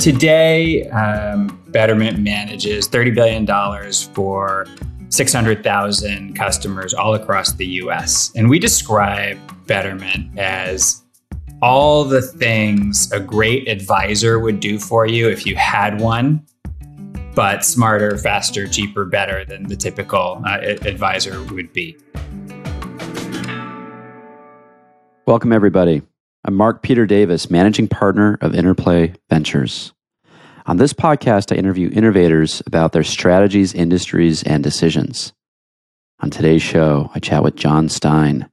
Today, 0.00 0.88
um, 0.88 1.62
Betterment 1.68 2.20
manages 2.20 2.88
$30 2.88 3.14
billion 3.14 3.92
for 4.14 4.66
600,000 5.10 6.34
customers 6.34 6.94
all 6.94 7.12
across 7.12 7.52
the 7.52 7.66
US. 7.66 8.32
And 8.34 8.48
we 8.48 8.58
describe 8.58 9.38
Betterment 9.66 10.38
as 10.38 11.02
all 11.60 12.04
the 12.04 12.22
things 12.22 13.12
a 13.12 13.20
great 13.20 13.68
advisor 13.68 14.38
would 14.38 14.58
do 14.58 14.78
for 14.78 15.04
you 15.04 15.28
if 15.28 15.44
you 15.44 15.54
had 15.56 16.00
one, 16.00 16.46
but 17.34 17.62
smarter, 17.62 18.16
faster, 18.16 18.66
cheaper, 18.66 19.04
better 19.04 19.44
than 19.44 19.64
the 19.64 19.76
typical 19.76 20.42
uh, 20.46 20.60
advisor 20.86 21.42
would 21.52 21.74
be. 21.74 21.94
Welcome, 25.26 25.52
everybody. 25.52 26.00
I'm 26.42 26.54
Mark 26.54 26.82
Peter 26.82 27.04
Davis, 27.04 27.50
managing 27.50 27.86
partner 27.86 28.38
of 28.40 28.54
Interplay 28.54 29.12
Ventures. 29.28 29.92
On 30.64 30.78
this 30.78 30.94
podcast, 30.94 31.54
I 31.54 31.58
interview 31.58 31.90
innovators 31.92 32.62
about 32.64 32.92
their 32.92 33.04
strategies, 33.04 33.74
industries, 33.74 34.42
and 34.42 34.64
decisions. 34.64 35.34
On 36.20 36.30
today's 36.30 36.62
show, 36.62 37.10
I 37.14 37.18
chat 37.18 37.42
with 37.42 37.56
Jon 37.56 37.90
Stein, 37.90 38.48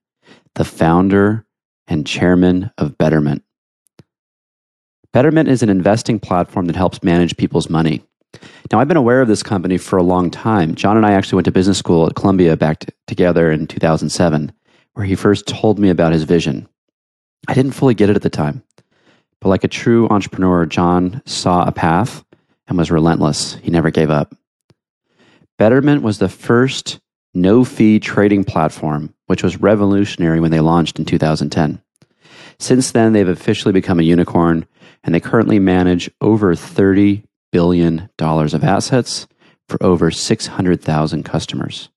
the 0.55 0.66
founder 0.66 1.45
and 1.88 2.05
chairman 2.05 2.72
of 2.78 2.98
Betterment. 2.98 3.42
Betterment 5.14 5.48
is 5.48 5.64
an 5.64 5.70
investing 5.70 6.20
platform 6.20 6.66
that 6.66 6.76
helps 6.76 7.04
manage 7.04 7.38
people's 7.38 7.70
money. 7.70 8.04
Now, 8.70 8.81
I've 8.81 8.90
been 8.90 8.98
aware 8.98 9.22
of 9.22 9.30
this 9.30 9.44
company 9.44 9.78
for 9.78 9.95
a 9.95 10.04
long 10.04 10.30
time. 10.30 10.76
Jon 10.76 10.98
and 10.98 11.06
I 11.06 11.14
actually 11.14 11.38
went 11.38 11.45
to 11.45 11.54
business 11.54 11.78
school 11.78 12.06
at 12.06 12.16
Columbia 12.16 12.58
back 12.58 12.80
t- 12.80 12.90
together 13.08 13.50
in 13.50 13.66
2007, 13.66 14.52
where 14.94 15.06
he 15.06 15.16
first 15.16 15.48
told 15.48 15.80
me 15.80 15.90
about 15.90 16.12
his 16.12 16.23
vision. 16.23 16.67
I 17.48 17.54
didn't 17.54 17.73
fully 17.73 17.94
get 17.94 18.09
it 18.09 18.16
at 18.16 18.22
the 18.22 18.30
time. 18.30 18.64
But 19.40 19.50
like 19.50 19.64
a 19.64 19.70
true 19.70 20.08
entrepreneur, 20.09 20.66
Jon 20.66 21.22
saw 21.26 21.66
a 21.66 21.72
path 21.72 22.23
and 22.67 22.78
was 22.78 22.92
relentless. 22.92 23.56
He 23.56 23.72
never 23.72 23.92
gave 23.92 24.09
up. 24.09 24.36
Betterment 25.58 26.02
was 26.02 26.20
the 26.20 26.30
first 26.30 27.00
no 27.34 27.64
fee 27.64 28.00
trading 28.00 28.44
platform, 28.44 29.14
which 29.28 29.44
was 29.44 29.61
revolutionary 29.61 30.39
when 30.39 30.52
they 30.52 30.59
launched 30.59 31.00
in 31.00 31.06
2010. 31.06 31.81
Since 32.59 32.92
then, 32.92 33.14
they've 33.14 33.28
officially 33.28 33.72
become 33.72 34.00
a 34.00 34.04
unicorn 34.04 34.66
and 35.04 35.14
they 35.14 35.20
currently 35.20 35.59
manage 35.59 36.09
over 36.22 36.56
$30 36.56 37.23
billion 37.52 38.09
of 38.20 38.64
assets 38.64 39.28
for 39.70 39.81
over 39.83 40.11
600,000 40.11 41.23
customers. 41.23 41.89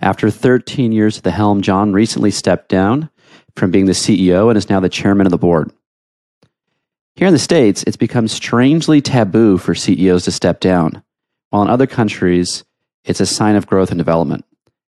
After 0.00 0.30
13 0.30 0.92
years 0.92 1.18
at 1.18 1.24
the 1.24 1.30
helm, 1.30 1.62
Jon 1.62 1.92
recently 1.92 2.30
stepped 2.30 2.68
down 2.68 3.08
from 3.56 3.70
being 3.70 3.86
the 3.86 3.92
CEO 3.92 4.48
and 4.48 4.56
is 4.56 4.68
now 4.68 4.80
the 4.80 4.88
chairman 4.88 5.26
of 5.26 5.30
the 5.30 5.38
board. 5.38 5.70
Here 7.16 7.28
in 7.28 7.32
the 7.32 7.38
States, 7.38 7.84
it's 7.86 7.96
become 7.96 8.26
strangely 8.26 9.00
taboo 9.00 9.58
for 9.58 9.74
CEOs 9.74 10.24
to 10.24 10.32
step 10.32 10.58
down, 10.58 11.02
while 11.50 11.62
in 11.62 11.68
other 11.68 11.86
countries, 11.86 12.64
it's 13.04 13.20
a 13.20 13.26
sign 13.26 13.54
of 13.54 13.66
growth 13.66 13.90
and 13.90 13.98
development. 13.98 14.44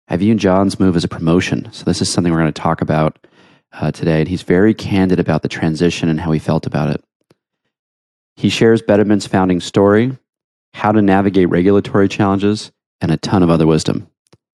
I 0.09 0.17
view 0.17 0.35
Jon's 0.35 0.79
move 0.79 0.95
as 0.97 1.03
a 1.03 1.09
promotion, 1.09 1.69
so 1.71 1.85
this 1.85 2.01
is 2.01 2.11
something 2.11 2.33
we're 2.33 2.39
going 2.39 2.51
to 2.51 2.61
talk 2.61 2.81
about 2.81 3.25
uh, 3.71 3.91
today. 3.91 4.19
And 4.19 4.27
he's 4.27 4.41
very 4.41 4.73
candid 4.73 5.19
about 5.19 5.43
the 5.43 5.47
transition 5.47 6.09
and 6.09 6.19
how 6.19 6.31
he 6.31 6.39
felt 6.39 6.65
about 6.65 6.89
it. 6.89 7.03
He 8.35 8.49
shares 8.49 8.81
Betterment's 8.81 9.27
founding 9.27 9.59
story, 9.59 10.17
how 10.73 10.91
to 10.91 11.01
navigate 11.01 11.49
regulatory 11.49 12.09
challenges, 12.09 12.71
and 12.99 13.11
a 13.11 13.17
ton 13.17 13.43
of 13.43 13.49
other 13.49 13.67
wisdom. 13.67 14.09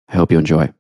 I 0.09 0.15
hope 0.15 0.31
you 0.31 0.37
enjoy. 0.37 0.71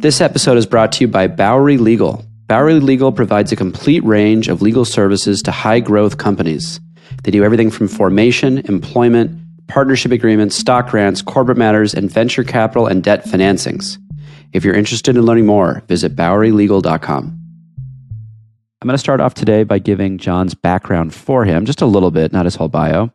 This 0.00 0.22
episode 0.22 0.56
is 0.56 0.64
brought 0.64 0.92
to 0.92 1.04
you 1.04 1.08
by 1.08 1.26
Bowery 1.26 1.76
Legal. 1.76 2.24
Bowery 2.46 2.80
Legal 2.80 3.12
provides 3.12 3.52
a 3.52 3.56
complete 3.56 4.02
range 4.02 4.48
of 4.48 4.62
legal 4.62 4.86
services 4.86 5.42
to 5.42 5.50
high 5.50 5.80
growth 5.80 6.16
companies. 6.16 6.80
They 7.22 7.30
do 7.30 7.44
everything 7.44 7.70
from 7.70 7.86
formation, 7.86 8.60
employment, 8.60 9.38
partnership 9.68 10.10
agreements, 10.10 10.56
stock 10.56 10.88
grants, 10.88 11.20
corporate 11.20 11.58
matters, 11.58 11.92
and 11.92 12.10
venture 12.10 12.44
capital 12.44 12.86
and 12.86 13.04
debt 13.04 13.26
financings. 13.26 13.98
If 14.54 14.64
you're 14.64 14.74
interested 14.74 15.18
in 15.18 15.26
learning 15.26 15.44
more, 15.44 15.82
visit 15.86 16.16
BoweryLegal.com. 16.16 17.24
I'm 18.80 18.86
going 18.86 18.94
to 18.94 18.98
start 18.98 19.20
off 19.20 19.34
today 19.34 19.64
by 19.64 19.80
giving 19.80 20.16
Jon's 20.16 20.54
background 20.54 21.12
for 21.12 21.44
him, 21.44 21.66
just 21.66 21.82
a 21.82 21.86
little 21.86 22.10
bit, 22.10 22.32
not 22.32 22.46
his 22.46 22.54
whole 22.54 22.68
bio, 22.68 23.12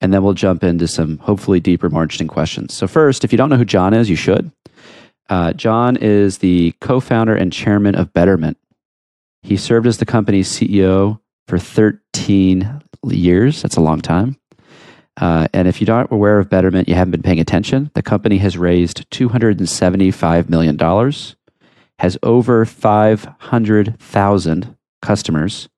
and 0.00 0.12
then 0.12 0.24
we'll 0.24 0.34
jump 0.34 0.64
into 0.64 0.88
some 0.88 1.18
hopefully 1.18 1.60
deeper, 1.60 1.88
more 1.88 2.02
interesting 2.02 2.26
questions. 2.26 2.74
So, 2.74 2.88
first, 2.88 3.22
if 3.22 3.30
you 3.30 3.38
don't 3.38 3.48
know 3.48 3.56
who 3.56 3.64
Jon 3.64 3.94
is, 3.94 4.10
you 4.10 4.16
should. 4.16 4.50
Uh, 5.28 5.52
Jon 5.52 5.96
is 5.96 6.38
the 6.38 6.72
co 6.80 7.00
founder 7.00 7.34
and 7.34 7.52
chairman 7.52 7.94
of 7.94 8.12
Betterment, 8.12 8.58
he 9.42 9.56
served 9.56 9.86
as 9.86 9.98
the 9.98 10.04
company's 10.04 10.48
CEO 10.48 11.20
for 11.46 11.58
13 11.58 12.82
years. 13.04 13.62
That's 13.62 13.76
a 13.76 13.80
long 13.80 14.00
time. 14.00 14.36
Uh, 15.18 15.48
and 15.54 15.68
if 15.68 15.80
you're 15.80 15.86
not 15.86 16.12
aware 16.12 16.38
of 16.38 16.50
Betterment, 16.50 16.88
you 16.88 16.94
haven't 16.94 17.12
been 17.12 17.22
paying 17.22 17.40
attention. 17.40 17.90
The 17.94 18.02
company 18.02 18.38
has 18.38 18.58
raised 18.58 19.08
$275 19.10 20.48
million, 20.48 20.78
has 22.00 22.18
over 22.22 22.64
500,000 22.64 24.76
customers, 25.00 25.68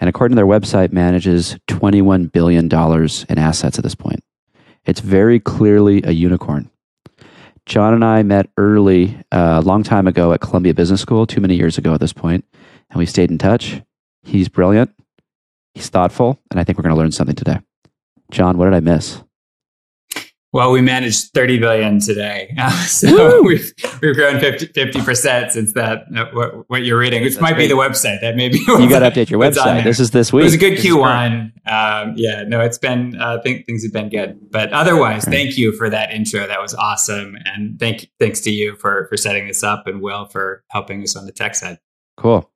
and 0.00 0.08
according 0.08 0.34
to 0.34 0.36
their 0.36 0.46
website, 0.46 0.92
manages 0.92 1.56
$21 1.68 2.30
billion 2.30 2.66
in 2.66 3.38
assets 3.38 3.78
at 3.78 3.84
this 3.84 3.94
point. 3.94 4.22
It's 4.84 5.00
very 5.00 5.40
clearly 5.40 6.02
a 6.02 6.10
unicorn. 6.10 6.70
Jon 7.68 7.94
and 7.94 8.04
I 8.04 8.22
met 8.22 8.50
early, 8.56 9.16
uh, 9.30 9.60
a 9.62 9.66
long 9.66 9.82
time 9.82 10.06
ago 10.06 10.32
at 10.32 10.40
Columbia 10.40 10.74
Business 10.74 11.00
School, 11.00 11.26
too 11.26 11.40
many 11.40 11.54
years 11.54 11.78
ago 11.78 11.94
at 11.94 12.00
this 12.00 12.12
point 12.12 12.44
and 12.90 12.98
we 12.98 13.06
stayed 13.06 13.30
in 13.30 13.38
touch. 13.38 13.82
He's 14.22 14.48
brilliant. 14.48 14.90
He's 15.74 15.88
thoughtful, 15.88 16.40
and 16.50 16.58
I 16.58 16.64
think 16.64 16.78
we're 16.78 16.82
going 16.82 16.94
to 16.94 16.98
learn 16.98 17.12
something 17.12 17.36
today. 17.36 17.60
Jon, 18.30 18.58
what 18.58 18.64
did 18.64 18.74
I 18.74 18.80
miss? 18.80 19.22
Well, 20.50 20.72
we 20.72 20.80
managed 20.80 21.34
30 21.34 21.58
billion 21.58 22.00
today. 22.00 22.54
so 22.86 23.42
we've, 23.42 23.70
we've 24.00 24.14
grown 24.14 24.40
50, 24.40 25.02
percent 25.02 25.52
since 25.52 25.74
that, 25.74 26.04
uh, 26.16 26.24
what, 26.32 26.70
what, 26.70 26.84
you're 26.84 26.98
reading, 26.98 27.22
which 27.22 27.34
That's 27.34 27.42
might 27.42 27.54
great. 27.54 27.64
be 27.64 27.74
the 27.74 27.78
website. 27.78 28.22
That 28.22 28.34
maybe 28.34 28.58
you 28.58 28.88
got 28.88 29.00
to 29.00 29.10
update 29.10 29.28
your 29.28 29.40
website. 29.40 29.84
This 29.84 30.00
is 30.00 30.10
this 30.10 30.32
week. 30.32 30.42
It 30.42 30.44
was 30.44 30.54
a 30.54 30.58
good 30.58 30.78
Q1. 30.78 31.52
Um, 31.66 32.14
yeah, 32.16 32.44
no, 32.44 32.60
it's 32.60 32.78
been, 32.78 33.20
uh, 33.20 33.40
think 33.42 33.66
things 33.66 33.82
have 33.82 33.92
been 33.92 34.08
good. 34.08 34.38
But 34.50 34.72
otherwise, 34.72 35.26
right. 35.26 35.34
thank 35.34 35.58
you 35.58 35.72
for 35.72 35.90
that 35.90 36.12
intro. 36.12 36.46
That 36.46 36.62
was 36.62 36.74
awesome. 36.74 37.36
And 37.44 37.78
thank, 37.78 38.10
thanks 38.18 38.40
to 38.40 38.50
you 38.50 38.76
for, 38.76 39.06
for 39.10 39.18
setting 39.18 39.48
this 39.48 39.62
up 39.62 39.86
and 39.86 40.00
Will 40.00 40.26
for 40.26 40.64
helping 40.70 41.02
us 41.02 41.14
on 41.14 41.26
the 41.26 41.32
tech 41.32 41.56
side. 41.56 41.78
Cool. 42.16 42.50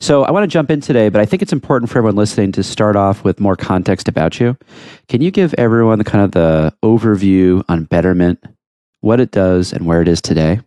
So 0.00 0.24
I 0.24 0.30
want 0.30 0.44
to 0.44 0.48
jump 0.48 0.70
in 0.70 0.80
today, 0.80 1.08
but 1.08 1.20
I 1.20 1.26
think 1.26 1.42
it's 1.42 1.52
important 1.52 1.90
for 1.90 1.98
everyone 1.98 2.16
listening 2.16 2.52
to 2.52 2.62
start 2.62 2.96
off 2.96 3.22
with 3.22 3.38
more 3.38 3.56
context 3.56 4.08
about 4.08 4.40
you. 4.40 4.56
Can 5.08 5.20
you 5.20 5.30
give 5.30 5.54
everyone 5.58 5.98
the 5.98 6.04
kind 6.04 6.24
of 6.24 6.32
the 6.32 6.74
overview 6.82 7.62
on 7.68 7.84
Betterment, 7.84 8.42
what 9.00 9.20
it 9.20 9.30
does, 9.30 9.72
and 9.72 9.86
where 9.86 10.00
it 10.00 10.08
is 10.08 10.22
today? 10.22 10.60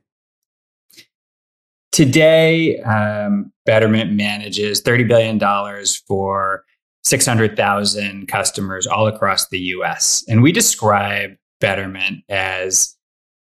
Today, 1.92 2.80
um, 2.82 3.52
Betterment 3.66 4.14
manages 4.14 4.82
$30 4.82 5.08
billion 5.08 5.86
for 6.08 6.64
600,000 7.04 8.28
customers 8.28 8.88
all 8.88 9.08
across 9.08 9.48
the 9.50 9.60
US. 9.60 10.24
And 10.28 10.44
we 10.44 10.52
describe 10.52 11.32
Betterment 11.60 12.24
as 12.30 12.96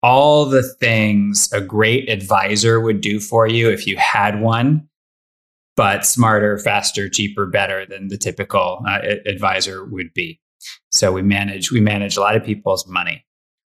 all 0.04 0.46
the 0.46 0.64
things 0.80 1.52
a 1.54 1.62
great 1.62 2.10
advisor 2.10 2.80
would 2.82 3.02
do 3.02 3.20
for 3.20 3.48
you 3.48 3.70
if 3.70 3.86
you 3.88 3.98
had 3.98 4.42
one 4.42 4.88
but 5.76 6.06
smarter, 6.06 6.58
faster, 6.58 7.10
cheaper, 7.10 7.46
better 7.46 7.86
than 7.86 8.08
the 8.10 8.18
typical 8.18 8.84
uh, 8.88 9.00
advisor 9.26 9.86
would 9.86 10.14
be. 10.14 10.40
So 10.92 11.12
we 11.12 11.22
manage 11.22 11.72
we 11.72 11.82
manage 11.82 12.18
a 12.18 12.22
lot 12.22 12.36
of 12.36 12.44
people's 12.44 12.88
money. 12.88 13.26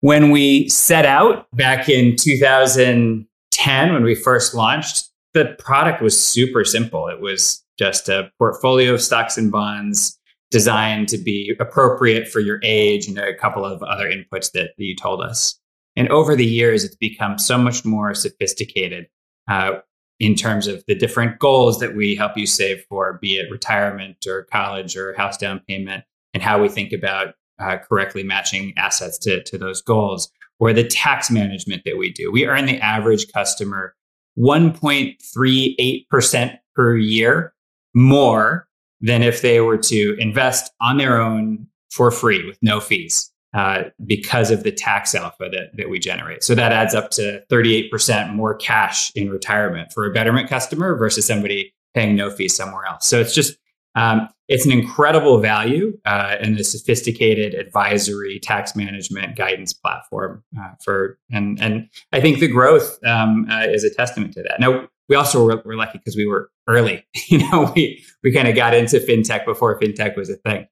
When 0.02 0.30
we 0.30 0.70
set 0.70 1.06
out 1.06 1.48
back 1.56 1.90
in 1.90 2.16
2010, 2.16 3.94
when 3.94 4.04
we 4.04 4.14
first 4.14 4.54
launched, 4.54 5.10
the 5.34 5.56
product 5.58 6.02
was 6.02 6.20
super 6.20 6.64
simple. 6.64 7.08
It 7.08 7.22
was 7.22 7.64
just 7.80 8.08
a 8.08 8.32
portfolio 8.38 8.94
of 8.94 9.02
stocks 9.02 9.38
and 9.38 9.52
bonds 9.52 10.20
designed 10.52 11.10
to 11.10 11.18
be 11.18 11.56
appropriate 11.60 12.28
for 12.28 12.40
your 12.40 12.60
age 12.64 13.08
and 13.08 13.18
a 13.18 13.36
couple 13.36 13.66
of 13.66 13.82
other 13.84 14.10
inputs 14.10 14.52
that, 14.54 14.70
you 14.78 14.96
told 14.96 15.22
us. 15.22 15.60
And 15.96 16.08
over 16.10 16.36
the 16.36 16.46
years, 16.46 16.84
it's 16.84 16.96
become 16.96 17.38
so 17.38 17.58
much 17.58 17.84
more 17.84 18.14
sophisticated. 18.14 19.08
Uh, 19.50 19.80
in 20.20 20.36
terms 20.36 20.68
of 20.68 20.84
the 20.88 20.96
different 20.96 21.40
goals 21.40 21.80
that 21.80 21.96
we 21.96 22.16
help 22.16 22.38
you 22.38 22.48
save 22.48 22.86
for, 22.88 23.20
be 23.22 23.36
it 23.38 23.52
retirement 23.52 24.26
or 24.28 24.44
college 24.44 24.96
or 24.96 25.14
house 25.16 25.36
down 25.38 25.60
payment, 25.68 26.06
and 26.34 26.42
how 26.42 26.62
we 26.62 26.70
think 26.70 26.94
about 26.94 27.34
uh, 27.60 27.76
correctly 27.78 28.24
matching 28.24 28.74
assets 28.78 29.18
to, 29.18 29.44
to 29.44 29.58
those 29.58 29.82
goals, 29.82 30.32
or 30.60 30.72
the 30.74 30.84
tax 30.84 31.30
management 31.30 31.84
that 31.86 31.98
we 31.98 32.12
do. 32.12 32.32
We 32.32 32.46
earn 32.46 32.66
the 32.66 32.80
average 32.80 33.32
customer 33.32 33.96
1.38% 34.38 36.58
per 36.76 36.98
year 36.98 37.54
more 37.94 38.68
than 39.02 39.24
if 39.24 39.42
they 39.42 39.60
were 39.62 39.78
to 39.78 40.18
invest 40.20 40.74
on 40.82 40.98
their 40.98 41.22
own 41.22 41.68
for 41.92 42.12
free 42.12 42.46
with 42.46 42.58
no 42.62 42.82
fees 42.82 43.32
uh, 43.56 43.84
because 44.06 44.52
of 44.52 44.64
the 44.64 44.72
tax 44.72 45.16
alpha 45.16 45.48
that, 45.50 45.70
that 45.78 45.90
we 45.90 45.98
generate. 45.98 46.44
So 46.44 46.56
that 46.56 46.74
adds 46.74 46.94
up 46.94 47.10
to 47.12 47.42
38% 47.50 48.34
more 48.34 48.54
cash 48.54 49.12
in 49.16 49.30
retirement 49.30 49.94
for 49.94 50.06
a 50.06 50.12
Betterment 50.12 50.50
customer 50.50 50.98
versus 50.98 51.26
somebody 51.26 51.74
paying 51.94 52.18
no 52.18 52.30
fee 52.30 52.50
somewhere 52.50 52.86
else. 52.86 53.08
So 53.08 53.22
it's 53.22 53.34
just 53.34 53.58
um, 53.96 54.28
it's 54.50 54.66
an 54.66 54.74
incredible 54.74 55.40
value 55.40 55.98
uh, 56.06 56.36
and 56.42 56.60
a 56.60 56.66
sophisticated 56.66 57.54
advisory 57.54 58.42
tax 58.42 58.76
management 58.76 59.38
guidance 59.38 59.72
platform 59.72 60.44
uh, 60.60 60.72
for 60.84 61.18
and 61.32 61.58
and 61.62 61.88
I 62.12 62.20
think 62.20 62.40
the 62.40 62.50
growth 62.50 63.00
um, 63.06 63.48
uh, 63.50 63.68
is 63.68 63.86
a 63.86 63.90
testament 63.90 64.34
to 64.34 64.44
that. 64.44 64.60
Now 64.60 64.90
we 65.08 65.16
also 65.16 65.46
were, 65.46 65.62
were 65.64 65.78
lucky 65.78 65.98
because 65.98 66.18
we 66.18 66.26
were 66.26 66.50
early. 66.68 67.06
you 67.30 67.38
know, 67.38 67.72
we 67.74 68.04
we 68.22 68.34
kind 68.34 68.50
of 68.50 68.56
got 68.56 68.74
into 68.74 69.00
fintech 69.00 69.46
before 69.46 69.80
fintech 69.80 70.18
was 70.18 70.30
a 70.30 70.36
thing. 70.36 70.68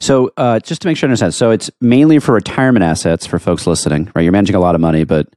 So 0.00 0.30
uh, 0.36 0.60
just 0.60 0.82
to 0.82 0.88
make 0.88 0.96
sure 0.96 1.06
I 1.06 1.08
understand, 1.08 1.34
so 1.34 1.50
it's 1.50 1.70
mainly 1.80 2.18
for 2.18 2.32
retirement 2.32 2.84
assets 2.84 3.26
for 3.26 3.38
folks 3.38 3.66
listening, 3.66 4.10
right? 4.14 4.22
You're 4.22 4.32
managing 4.32 4.56
a 4.56 4.60
lot 4.60 4.74
of 4.74 4.80
money, 4.80 5.04
but 5.04 5.28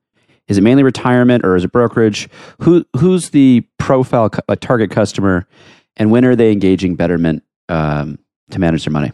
is 0.47 0.57
it 0.57 0.61
mainly 0.61 0.83
retirement 0.83 1.45
or 1.45 1.55
is 1.55 1.63
it 1.63 1.71
brokerage? 1.71 2.29
Who 2.61 2.85
who's 2.97 3.29
the 3.31 3.65
profile 3.79 4.29
a 4.47 4.55
target 4.55 4.91
customer, 4.91 5.47
and 5.97 6.11
when 6.11 6.25
are 6.25 6.35
they 6.35 6.51
engaging 6.51 6.95
Betterment 6.95 7.43
um, 7.69 8.19
to 8.51 8.59
manage 8.59 8.85
their 8.85 8.91
money? 8.91 9.11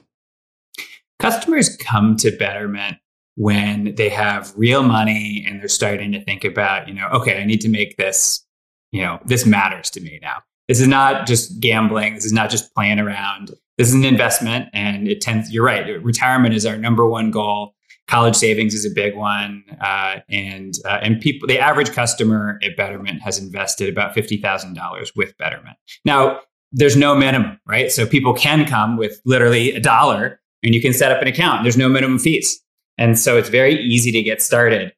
Customers 1.20 1.78
come 1.78 2.16
to 2.18 2.36
Betterment 2.36 2.98
when 3.36 3.96
they 3.96 4.10
have 4.10 4.54
real 4.58 4.84
money 4.84 5.46
and 5.48 5.60
they're 5.60 5.68
starting 5.68 6.12
to 6.12 6.24
think 6.24 6.44
about, 6.44 6.88
you 6.88 6.94
know, 6.94 7.08
okay, 7.10 7.40
I 7.40 7.46
need 7.46 7.62
to 7.62 7.70
make 7.70 7.96
this, 7.96 8.46
you 8.92 9.02
know, 9.02 9.20
this 9.26 9.46
matters 9.46 9.90
to 9.92 10.02
me 10.02 10.20
now. 10.22 10.40
This 10.72 10.80
is 10.80 10.88
not 10.88 11.28
just 11.28 11.60
gambling. 11.60 12.16
This 12.16 12.24
is 12.24 12.32
not 12.32 12.50
just 12.50 12.74
playing 12.74 12.98
around. 12.98 13.52
This 13.78 13.90
is 13.90 13.94
an 13.94 14.06
investment, 14.06 14.70
and 14.74 15.06
it 15.06 15.20
tends. 15.20 15.52
You're 15.52 15.66
right. 15.66 16.02
Retirement 16.02 16.54
is 16.54 16.66
our 16.66 16.78
number 16.78 17.06
one 17.06 17.30
goal 17.30 17.76
college 18.08 18.36
savings 18.36 18.74
is 18.74 18.86
a 18.86 18.90
big 18.90 19.16
one, 19.16 19.64
uh, 19.82 20.20
and 20.30 20.76
uh, 20.86 21.00
and 21.02 21.20
people 21.20 21.46
the 21.46 21.60
average 21.60 21.92
customer 21.92 22.58
at 22.64 22.78
Betterment 22.78 23.22
has 23.22 23.38
invested 23.38 23.90
about 23.90 24.14
fifty 24.14 24.38
thousand 24.38 24.76
dollars 24.76 25.12
with 25.14 25.38
Betterment. 25.38 25.78
Now 26.06 26.40
there's 26.72 26.96
no 26.96 27.16
minimum, 27.16 27.60
right? 27.68 27.92
So 27.92 28.06
people 28.06 28.34
can 28.34 28.66
come 28.66 28.96
with 28.96 29.22
literally 29.26 29.74
a 29.74 29.80
dollar, 29.82 30.40
and 30.64 30.74
you 30.74 30.82
can 30.82 30.94
set 30.94 31.12
up 31.12 31.22
an 31.22 31.28
account. 31.28 31.64
There's 31.64 31.78
no 31.78 31.90
minimum 31.90 32.20
fees, 32.20 32.62
and 32.98 33.20
so 33.20 33.38
it's 33.38 33.50
very 33.50 33.76
easy 33.82 34.12
to 34.12 34.22
get 34.22 34.42
started. 34.42 34.94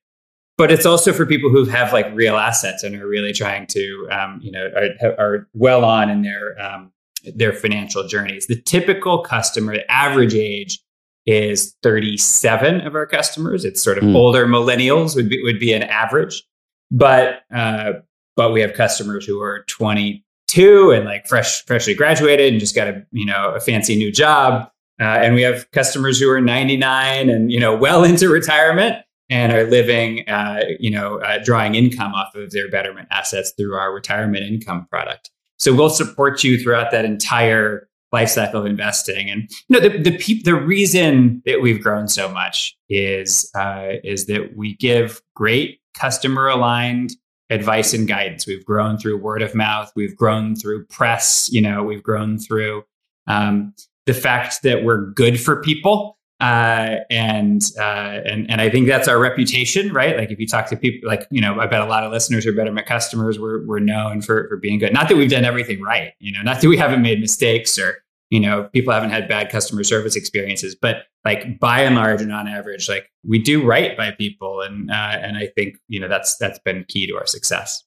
But 0.58 0.72
it's 0.72 0.86
also 0.86 1.12
for 1.14 1.26
people 1.26 1.50
who 1.50 1.66
have 1.66 1.92
like 1.92 2.14
real 2.14 2.38
assets 2.38 2.84
and 2.84 2.96
are 3.02 3.08
really 3.08 3.34
trying 3.34 3.66
to, 3.68 4.08
um, 4.12 4.40
you 4.42 4.52
know, 4.52 4.70
are, 5.02 5.20
are, 5.20 5.48
well 5.54 5.84
on 5.84 6.12
in 6.12 6.22
their 6.22 6.62
um, 6.62 6.92
their 7.36 7.54
financial 7.54 8.08
journeys. 8.08 8.46
The 8.46 8.62
typical 8.62 9.24
customer, 9.24 9.74
the 9.74 9.92
average 9.92 10.36
age 10.36 10.80
is 11.26 11.76
37 11.84 12.82
of 12.82 12.96
our 12.96 13.06
customers. 13.06 13.66
It's 13.66 13.82
sort 13.82 13.98
of 13.98 14.04
mm. 14.04 14.16
older 14.16 14.46
millennials 14.46 15.16
would 15.16 15.30
be, 15.30 15.42
would 15.44 15.60
be 15.60 15.74
an 15.74 15.84
average, 15.84 16.44
but 16.92 17.42
uh, 17.54 17.94
but 18.36 18.52
we 18.52 18.62
have 18.62 18.74
customers 18.74 19.26
who 19.26 19.42
are 19.42 19.64
22 19.70 20.92
and 20.92 21.06
like 21.06 21.26
fresh 21.28 21.66
freshly 21.66 21.96
graduated 21.96 22.52
and 22.52 22.60
just 22.60 22.76
got 22.76 22.88
a 22.88 23.06
you 23.12 23.26
know 23.26 23.54
a 23.56 23.60
fancy 23.60 23.96
new 23.96 24.12
job, 24.12 24.70
uh, 25.00 25.04
and 25.04 25.34
we 25.34 25.42
have 25.42 25.70
customers 25.72 26.20
who 26.20 26.30
are 26.30 26.42
99 26.42 27.30
and 27.30 27.52
you 27.52 27.60
know 27.60 27.76
well 27.76 28.04
into 28.04 28.30
retirement 28.30 28.98
and 29.30 29.52
are 29.52 29.64
living 29.64 30.28
uh, 30.28 30.62
you 30.80 30.92
know 30.92 31.20
uh, 31.22 31.40
drawing 31.44 31.76
income 31.76 32.14
off 32.14 32.36
of 32.36 32.52
their 32.52 32.70
betterment 32.70 33.08
assets 33.12 33.54
through 33.58 33.76
our 33.76 33.94
retirement 33.94 34.44
income 34.44 34.88
product. 34.90 35.32
So 35.58 35.74
we'll 35.74 35.90
support 35.90 36.44
you 36.44 36.62
throughout 36.62 36.92
that 36.92 37.06
entire 37.06 37.88
life 38.12 38.30
cycle 38.30 38.62
of 38.62 38.66
investing. 38.68 39.30
And 39.30 39.50
you 39.68 39.80
know, 39.80 39.80
the 39.80 39.98
the, 39.98 40.18
pe- 40.18 40.42
the 40.44 40.56
reason 40.56 41.42
that 41.46 41.62
we've 41.62 41.82
grown 41.82 42.08
so 42.08 42.30
much 42.30 42.78
is 42.90 43.52
uh, 43.56 43.94
is 44.04 44.28
that 44.28 44.56
we 44.56 44.76
give 44.76 45.22
great 45.36 45.80
customer 45.96 46.48
aligned 46.48 47.14
advice 47.50 47.94
and 47.94 48.08
guidance. 48.08 48.48
We've 48.48 48.66
grown 48.66 48.98
through 48.98 49.18
word 49.18 49.42
of 49.42 49.54
mouth. 49.54 49.92
We've 49.96 50.16
grown 50.16 50.56
through 50.56 50.86
press. 50.86 51.50
You 51.52 51.62
know, 51.62 51.84
we've 51.84 52.04
grown 52.04 52.40
through 52.40 52.84
um, 53.28 53.74
the 54.06 54.14
fact 54.14 54.64
that 54.64 54.84
we're 54.84 55.12
good 55.12 55.40
for 55.40 55.62
people. 55.62 56.13
Uh, 56.44 57.00
and 57.10 57.64
uh, 57.80 58.20
and 58.26 58.52
and 58.52 58.60
I 58.60 58.70
think 58.70 58.88
that's 58.88 59.08
our 59.08 59.18
reputation, 59.18 59.94
right? 59.94 60.18
Like 60.18 60.30
if 60.30 60.40
you 60.42 60.46
talk 60.46 60.68
to 60.68 60.76
people, 60.76 61.08
like 61.08 61.26
you 61.32 61.40
know, 61.40 61.58
I 61.58 61.68
bet 61.68 61.80
a 61.80 61.86
lot 61.86 62.04
of 62.04 62.12
listeners 62.12 62.46
are 62.46 62.52
Betterment 62.52 62.86
customers. 62.86 63.40
We're 63.40 63.66
we're 63.66 63.80
known 63.80 64.22
for 64.22 64.50
for 64.50 64.58
being 64.58 64.78
good. 64.78 64.92
Not 64.92 65.08
that 65.08 65.16
we've 65.16 65.30
done 65.30 65.46
everything 65.46 65.82
right, 65.82 66.12
you 66.20 66.34
know, 66.34 66.42
not 66.42 66.60
that 66.60 66.68
we 66.68 66.76
haven't 66.76 67.02
made 67.02 67.22
mistakes 67.22 67.80
or 67.80 68.04
you 68.30 68.42
know 68.42 68.68
people 68.74 68.92
haven't 68.92 69.12
had 69.12 69.30
bad 69.30 69.50
customer 69.52 69.84
service 69.84 70.16
experiences 70.16 70.76
but 70.76 71.04
like 71.24 71.60
by 71.60 71.82
and 71.82 71.94
large 71.96 72.20
and 72.20 72.34
on 72.34 72.48
average 72.48 72.90
like 72.90 73.12
we 73.28 73.38
do 73.38 73.64
right 73.64 73.96
by 73.96 74.10
people 74.10 74.62
and 74.62 74.90
uh, 74.90 74.94
and 75.22 75.38
i 75.38 75.46
think 75.46 75.76
you 75.88 76.00
know 76.00 76.08
that's 76.08 76.36
that's 76.38 76.58
been 76.60 76.84
key 76.88 77.06
to 77.06 77.16
our 77.16 77.28
success 77.28 77.84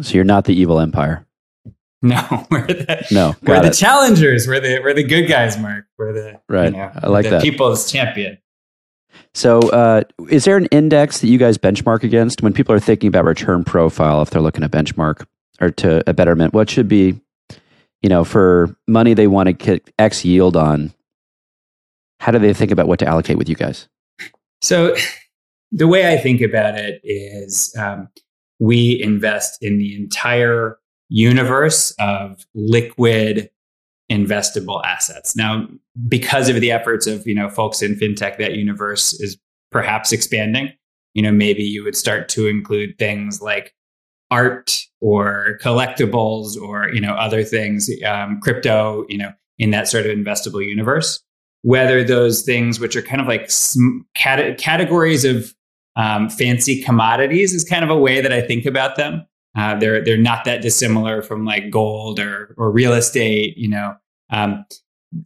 so 0.00 0.14
you're 0.14 0.24
not 0.24 0.46
the 0.46 0.54
evil 0.54 0.80
empire 0.80 1.24
no 2.08 2.46
we're 2.50 2.66
the 2.66 3.06
no 3.10 3.34
we're 3.42 3.62
the 3.62 3.70
challengers 3.70 4.46
we're 4.46 4.60
the 4.60 4.80
we're 4.82 4.94
the 4.94 5.02
good 5.02 5.26
guys 5.26 5.58
mark 5.58 5.86
we're 5.98 6.12
the 6.12 6.40
right 6.48 6.72
you 6.72 6.78
know, 6.78 6.90
i 7.02 7.08
like 7.08 7.28
that 7.28 7.42
people's 7.42 7.90
champion 7.90 8.38
so, 9.32 9.60
uh, 9.70 10.02
is 10.28 10.44
there 10.44 10.56
an 10.56 10.66
index 10.66 11.20
that 11.20 11.28
you 11.28 11.38
guys 11.38 11.56
benchmark 11.56 12.02
against 12.02 12.42
when 12.42 12.52
people 12.52 12.74
are 12.74 12.80
thinking 12.80 13.08
about 13.08 13.24
return 13.24 13.62
profile? 13.62 14.22
If 14.22 14.30
they're 14.30 14.42
looking 14.42 14.64
at 14.64 14.72
benchmark 14.72 15.24
or 15.60 15.70
to 15.70 16.08
a 16.08 16.12
betterment, 16.12 16.52
what 16.52 16.68
should 16.68 16.88
be 16.88 17.20
you 18.04 18.10
know, 18.10 18.22
for 18.22 18.76
money 18.86 19.14
they 19.14 19.26
want 19.26 19.46
to 19.46 19.54
get 19.54 19.90
X 19.98 20.26
yield 20.26 20.58
on, 20.58 20.92
how 22.20 22.32
do 22.32 22.38
they 22.38 22.52
think 22.52 22.70
about 22.70 22.86
what 22.86 22.98
to 22.98 23.06
allocate 23.06 23.38
with 23.38 23.48
you 23.48 23.54
guys? 23.54 23.88
So, 24.60 24.94
the 25.72 25.88
way 25.88 26.12
I 26.12 26.18
think 26.18 26.42
about 26.42 26.74
it 26.74 27.00
is 27.02 27.74
um, 27.78 28.10
we 28.58 29.02
invest 29.02 29.56
in 29.62 29.78
the 29.78 29.96
entire 29.96 30.78
universe 31.14 31.94
of 32.00 32.44
liquid 32.54 33.48
investable 34.10 34.84
assets. 34.84 35.36
Now, 35.36 35.68
because 36.08 36.48
of 36.48 36.60
the 36.60 36.72
efforts 36.72 37.06
of 37.06 37.24
you 37.24 37.36
know 37.36 37.48
folks 37.48 37.82
in 37.82 37.94
fintech, 37.94 38.36
that 38.38 38.54
universe 38.54 39.14
is 39.20 39.38
perhaps 39.70 40.12
expanding. 40.12 40.72
You 41.14 41.22
know, 41.22 41.30
maybe 41.30 41.62
you 41.62 41.84
would 41.84 41.96
start 41.96 42.28
to 42.30 42.48
include 42.48 42.98
things 42.98 43.40
like 43.40 43.72
art 44.32 44.84
or 45.00 45.58
collectibles 45.62 46.60
or 46.60 46.92
you 46.92 47.00
know 47.00 47.14
other 47.14 47.44
things, 47.44 47.88
um, 48.04 48.40
crypto, 48.40 49.06
you 49.08 49.18
know, 49.18 49.32
in 49.58 49.70
that 49.70 49.86
sort 49.86 50.06
of 50.06 50.16
investable 50.16 50.66
universe. 50.66 51.22
Whether 51.62 52.02
those 52.02 52.42
things, 52.42 52.80
which 52.80 52.96
are 52.96 53.02
kind 53.02 53.22
of 53.22 53.28
like 53.28 53.48
cat- 54.14 54.58
categories 54.58 55.24
of 55.24 55.54
um, 55.94 56.28
fancy 56.28 56.82
commodities, 56.82 57.54
is 57.54 57.62
kind 57.62 57.84
of 57.84 57.90
a 57.90 57.96
way 57.96 58.20
that 58.20 58.32
I 58.32 58.40
think 58.40 58.66
about 58.66 58.96
them. 58.96 59.24
Uh, 59.56 59.78
they're 59.78 60.04
they're 60.04 60.16
not 60.16 60.44
that 60.44 60.62
dissimilar 60.62 61.22
from 61.22 61.44
like 61.44 61.70
gold 61.70 62.18
or 62.18 62.54
or 62.58 62.70
real 62.70 62.92
estate, 62.92 63.56
you 63.56 63.68
know, 63.68 63.94
um, 64.30 64.64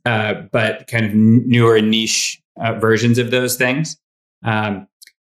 uh, 0.05 0.35
but 0.53 0.87
kind 0.87 1.07
of 1.07 1.15
newer 1.15 1.81
niche 1.81 2.41
uh, 2.61 2.75
versions 2.75 3.19
of 3.19 3.31
those 3.31 3.57
things. 3.57 3.97
Um, 4.45 4.87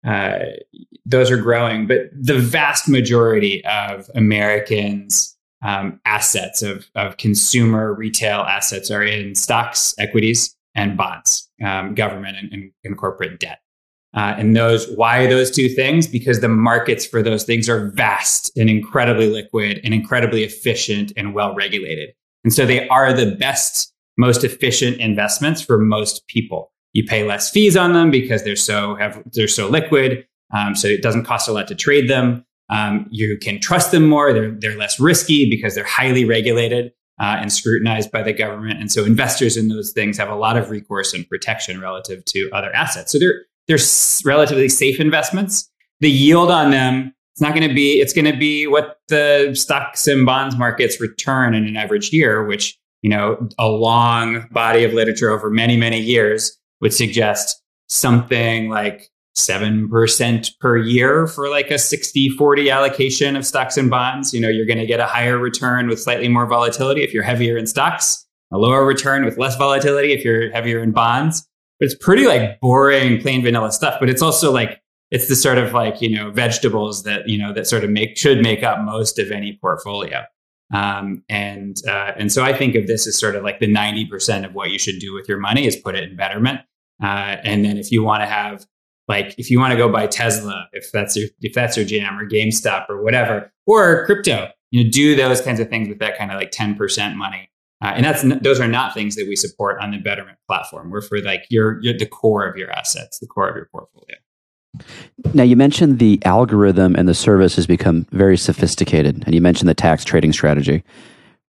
uh, 0.07 0.39
those 1.07 1.31
are 1.31 1.37
growing, 1.37 1.87
but 1.87 2.11
the 2.13 2.39
vast 2.39 2.89
majority 2.89 3.65
of 3.65 4.09
Americans' 4.15 5.37
um, 5.63 6.01
assets 6.05 6.63
of, 6.63 6.89
of 6.95 7.17
consumer 7.17 7.95
retail 7.95 8.41
assets 8.41 8.91
are 8.91 9.03
in 9.03 9.35
stocks, 9.35 9.95
equities, 9.99 10.55
and 10.75 10.97
bonds, 10.97 11.49
um, 11.65 11.95
government 11.95 12.37
and, 12.37 12.53
and, 12.53 12.73
and, 12.85 12.99
corporate 12.99 13.39
debt. 13.39 13.61
Uh, 14.15 14.35
and 14.39 14.57
those, 14.57 14.89
why 14.95 15.27
those 15.27 15.51
two 15.51 15.69
things? 15.69 16.07
Because 16.07 16.41
the 16.41 16.49
markets 16.49 17.05
for 17.05 17.23
those 17.23 17.45
things 17.45 17.69
are 17.69 17.91
vast 17.91 18.57
and 18.57 18.71
incredibly 18.71 19.29
liquid 19.29 19.81
and 19.83 19.93
incredibly 19.93 20.45
efficient 20.45 21.13
and 21.17 21.35
well 21.35 21.55
regulated. 21.55 22.11
And 22.45 22.53
so 22.53 22.65
they 22.65 22.87
are 22.89 23.13
the 23.13 23.35
best, 23.35 23.93
most 24.17 24.45
efficient 24.45 24.99
investments 24.99 25.61
for 25.63 25.79
most 25.79 26.27
people. 26.29 26.71
You 26.93 27.05
pay 27.05 27.25
less 27.27 27.51
fees 27.51 27.77
on 27.77 27.93
them 27.93 28.11
because 28.11 28.45
they're 28.45 28.55
so 28.55 28.95
have 28.95 29.21
they're 29.33 29.49
so 29.49 29.69
liquid. 29.69 30.27
Um, 30.55 30.77
so 30.77 30.87
it 30.87 31.03
doesn't 31.03 31.25
cost 31.25 31.49
a 31.49 31.53
lot 31.53 31.67
to 31.69 31.75
trade 31.75 32.09
them. 32.09 32.45
Um, 32.71 33.09
you 33.11 33.37
can 33.43 33.61
trust 33.61 33.91
them 33.91 34.07
more. 34.09 34.33
They're 34.33 34.53
they're 34.53 34.79
less 34.79 35.01
risky 35.01 35.51
because 35.51 35.75
they're 35.75 35.83
highly 35.83 36.25
regulated 36.25 36.93
uh, 37.21 37.39
and 37.41 37.53
scrutinized 37.53 38.13
by 38.13 38.23
the 38.23 38.33
government. 38.33 38.79
And 38.79 38.93
so 38.93 39.05
investors 39.05 39.57
in 39.57 39.69
those 39.69 39.93
things 39.93 40.19
have 40.19 40.29
a 40.29 40.37
lot 40.37 40.57
of 40.57 40.71
recourse 40.71 41.13
and 41.15 41.29
protection 41.29 41.81
relative 41.81 42.25
to 42.27 42.51
other 42.53 42.73
assets. 42.73 43.11
So 43.11 43.19
they're 43.19 43.43
they're 43.69 43.79
relatively 44.25 44.69
safe 44.69 45.01
investments. 45.01 45.71
The 46.01 46.11
yield 46.11 46.51
on 46.51 46.71
them 46.71 47.15
it's 47.35 47.41
not 47.41 47.53
going 47.53 47.69
to 47.69 47.75
be 47.75 48.01
it's 48.01 48.13
going 48.13 48.31
to 48.31 48.37
be 48.37 48.69
what 48.69 49.01
the 49.09 49.51
stocks 49.55 50.07
and 50.07 50.25
bonds 50.25 50.57
markets 50.57 51.01
return 51.01 51.53
in 51.53 51.67
an 51.67 51.77
average 51.77 52.13
year, 52.13 52.45
which 52.45 52.79
you 53.03 53.11
know 53.11 53.49
a 53.59 53.69
long 53.69 54.47
body 54.53 54.85
of 54.85 54.93
literature 54.93 55.31
over 55.31 55.51
many 55.51 55.77
many 55.77 55.99
years 55.99 56.57
would 56.81 56.95
suggest 56.95 57.61
something 57.89 58.71
like 58.71 59.11
7% 59.37 60.59
per 60.61 60.77
year 60.77 61.27
for 61.27 61.49
like 61.49 61.73
a 61.73 61.79
60 61.79 62.29
40 62.31 62.71
allocation 62.71 63.35
of 63.35 63.45
stocks 63.45 63.77
and 63.77 63.91
bonds. 63.91 64.33
You 64.33 64.41
know, 64.41 64.49
you're 64.49 64.67
going 64.67 64.79
to 64.79 64.87
get 64.87 65.01
a 65.01 65.07
higher 65.07 65.37
return 65.37 65.89
with 65.89 66.01
slightly 66.01 66.29
more 66.29 66.47
volatility 66.47 67.03
if 67.03 67.13
you're 67.13 67.25
heavier 67.25 67.57
in 67.57 67.67
stocks, 67.67 68.25
a 68.53 68.59
lower 68.59 68.87
return 68.87 69.25
with 69.25 69.39
less 69.39 69.57
volatility 69.57 70.13
if 70.13 70.25
you're 70.25 70.53
heavier 70.53 70.81
in 70.81 70.93
bonds. 70.93 71.49
It's 71.85 71.95
pretty 71.95 72.27
like 72.27 72.59
boring, 72.61 73.21
plain 73.21 73.43
vanilla 73.43 73.71
stuff. 73.71 73.97
But 74.01 74.09
it's 74.09 74.23
also 74.23 74.51
like, 74.51 74.81
it's 75.11 75.29
the 75.29 75.37
sort 75.37 75.59
of 75.59 75.73
like, 75.73 76.01
you 76.01 76.11
know, 76.17 76.31
vegetables 76.31 77.05
that, 77.05 77.29
you 77.29 77.39
know, 77.39 77.53
that 77.53 77.67
sort 77.67 77.85
of 77.85 77.91
make, 77.91 78.17
should 78.17 78.43
make 78.43 78.63
up 78.63 78.81
most 78.81 79.19
of 79.19 79.31
any 79.31 79.59
portfolio. 79.61 80.25
Um, 80.73 81.23
and 81.29 81.77
uh, 81.87 82.13
and 82.17 82.33
so 82.33 82.43
I 82.43 82.53
think 82.57 82.75
of 82.75 82.87
this 82.87 83.07
as 83.07 83.19
sort 83.19 83.37
of 83.37 83.45
like 83.45 83.61
the 83.61 83.67
ninety 83.67 84.07
percent 84.07 84.47
of 84.47 84.55
what 84.55 84.71
you 84.71 84.79
should 84.79 84.99
do 84.99 85.13
with 85.13 85.29
your 85.29 85.39
money 85.39 85.67
is 85.67 85.77
put 85.77 85.95
it 85.95 86.09
in 86.09 86.17
Betterment. 86.17 86.61
Uh, 87.03 87.37
and 87.45 87.65
then 87.65 87.77
if 87.77 87.93
you 87.93 88.03
want 88.03 88.23
to 88.23 88.27
have 88.27 88.67
like 89.07 89.35
if 89.39 89.51
you 89.51 89.61
want 89.61 89.73
to 89.73 89.77
go 89.77 89.93
buy 89.93 90.07
Tesla, 90.07 90.67
if 90.73 90.91
that's 90.91 91.17
your 91.17 91.29
if 91.43 91.53
that's 91.53 91.77
your 91.77 91.85
jam, 91.85 92.19
or 92.19 92.27
GameStop, 92.27 92.89
or 92.89 93.03
whatever, 93.03 93.53
or 93.67 94.07
crypto, 94.07 94.49
you 94.71 94.83
know, 94.83 94.91
do 94.91 95.15
those 95.15 95.43
kinds 95.43 95.61
of 95.61 95.69
things 95.69 95.87
with 95.87 95.99
that 95.99 96.17
kind 96.17 96.33
of 96.33 96.39
like 96.39 96.51
ten 96.51 96.75
percent 96.75 97.15
money. 97.17 97.51
Uh, 97.83 97.93
and 97.97 98.05
that's 98.05 98.23
those 98.43 98.61
are 98.61 98.69
not 98.69 98.95
things 98.95 99.17
that 99.17 99.27
we 99.29 99.37
support 99.37 99.81
on 99.81 99.91
the 99.91 99.99
Betterment 99.99 100.39
platform. 100.47 100.91
We're 100.91 101.03
for 101.03 101.21
like 101.21 101.45
your, 101.51 101.81
your 101.83 101.97
the 101.97 102.07
core 102.07 102.47
of 102.47 102.57
your 102.57 102.71
assets, 102.71 103.19
the 103.19 103.27
core 103.27 103.49
of 103.49 103.57
your 103.57 103.67
portfolio. 103.67 104.17
Now 105.35 105.43
you 105.43 105.57
mentioned 105.57 105.99
the 105.99 106.21
algorithm 106.25 106.97
and 106.97 107.09
the 107.09 107.15
service 107.15 107.57
has 107.57 107.67
become 107.67 108.07
very 108.11 108.37
sophisticated, 108.37 109.23
and 109.27 109.35
you 109.35 109.41
mentioned 109.41 109.69
the 109.69 109.75
tax 109.75 110.05
trading 110.05 110.33
strategy. 110.33 110.83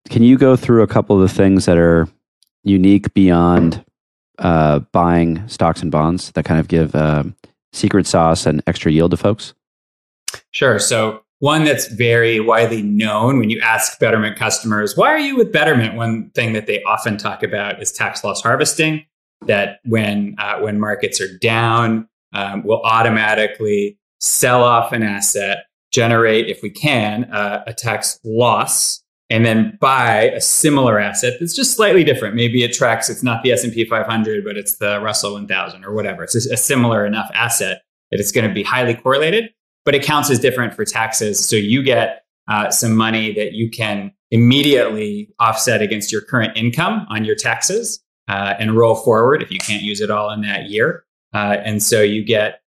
Can 0.10 0.24
you 0.24 0.38
go 0.38 0.55
through 0.55 0.84
a 0.84 0.88
couple 0.88 1.15
of 1.15 1.27
the 1.27 1.34
things 1.34 1.65
that 1.65 1.77
are 1.77 2.08
unique 2.63 3.13
beyond 3.13 3.84
uh, 4.39 4.79
buying 4.91 5.48
stocks 5.48 5.82
and 5.82 5.91
bonds 5.91 6.32
that 6.32 6.46
kind 6.46 6.60
of 6.60 6.67
give 6.67 6.94
uh, 6.96 7.24
secret 7.74 8.05
sauce 8.05 8.46
and 8.46 8.62
extra 8.67 8.91
yield 8.91 9.12
to 9.12 9.17
folks? 9.17 9.53
Sure. 10.51 10.77
So 10.79 11.25
one 11.39 11.63
that's 11.63 11.88
very 11.88 12.39
widely 12.39 12.82
known 12.82 13.39
when 13.39 13.50
you 13.50 13.60
ask 13.60 14.00
Betterment 14.00 14.38
customers, 14.38 14.96
why 14.96 15.10
are 15.10 15.20
you 15.20 15.36
with 15.36 15.51
Betterment? 15.51 15.96
One 15.96 16.30
thing 16.32 16.54
that 16.54 16.65
they 16.65 16.82
often 16.84 17.18
talk 17.18 17.44
about 17.44 17.82
is 17.82 17.92
tax 17.92 18.24
loss 18.24 18.42
harvesting. 18.42 19.06
That 19.48 19.80
when 19.84 20.36
uh, 20.39 20.60
when 20.60 20.80
markets 20.80 21.20
are 21.20 21.38
down, 21.39 22.08
um, 22.34 22.63
will 22.63 22.82
automatically 22.84 23.98
sell 24.20 24.63
off 24.63 24.92
an 24.92 25.04
asset, 25.04 25.65
generate, 25.92 26.48
if 26.48 26.62
we 26.63 26.70
can, 26.70 27.25
uh, 27.25 27.63
a 27.68 27.74
tax 27.74 28.18
loss, 28.24 29.04
and 29.30 29.46
then 29.46 29.77
buy 29.82 30.32
a 30.32 30.42
similar 30.42 31.00
asset 31.00 31.34
that's 31.39 31.54
just 31.54 31.75
slightly 31.75 32.04
different. 32.04 32.36
Maybe 32.36 32.63
it 32.63 32.74
tracks. 32.74 33.10
It's 33.10 33.24
not 33.24 33.44
the 33.44 33.51
S 33.51 33.63
and 33.63 33.74
P 33.74 33.86
500, 33.86 34.44
but 34.44 34.58
it's 34.58 34.77
the 34.77 35.00
Russell 35.01 35.34
1000 35.34 35.84
or 35.84 35.94
whatever. 35.94 36.24
It's 36.24 36.36
a 36.36 36.58
similar 36.58 37.06
enough 37.06 37.30
asset 37.34 37.82
that 38.12 38.20
it's 38.20 38.32
going 38.32 38.48
to 38.48 38.54
be 38.54 38.63
highly 38.63 38.96
correlated 38.96 39.51
but 39.86 39.96
it 39.96 40.04
counts 40.04 40.30
as 40.30 40.39
different 40.39 40.74
for 40.74 40.84
taxes. 40.84 41.44
So 41.44 41.56
you 41.56 41.84
get 41.84 42.24
uh, 42.48 42.70
some 42.70 42.96
money 42.96 43.34
that 43.34 43.54
you 43.54 43.70
can 43.70 44.12
immediately 44.32 45.30
offset 45.39 45.82
against 45.82 46.12
your 46.12 46.22
current 46.22 46.58
income 46.58 47.06
on 47.10 47.24
your 47.24 47.36
taxes 47.36 48.04
uh, 48.27 48.56
and 48.60 48.75
roll 48.75 48.96
forward 48.96 49.42
if 49.42 49.51
you 49.51 49.60
can't 49.60 49.84
use 49.84 50.01
it 50.01 50.10
all 50.10 50.32
in 50.32 50.42
that 50.42 50.70
year. 50.70 51.06
Uh, 51.34 51.58
and 51.63 51.82
so 51.84 52.01
you 52.01 52.24
get 52.24 52.62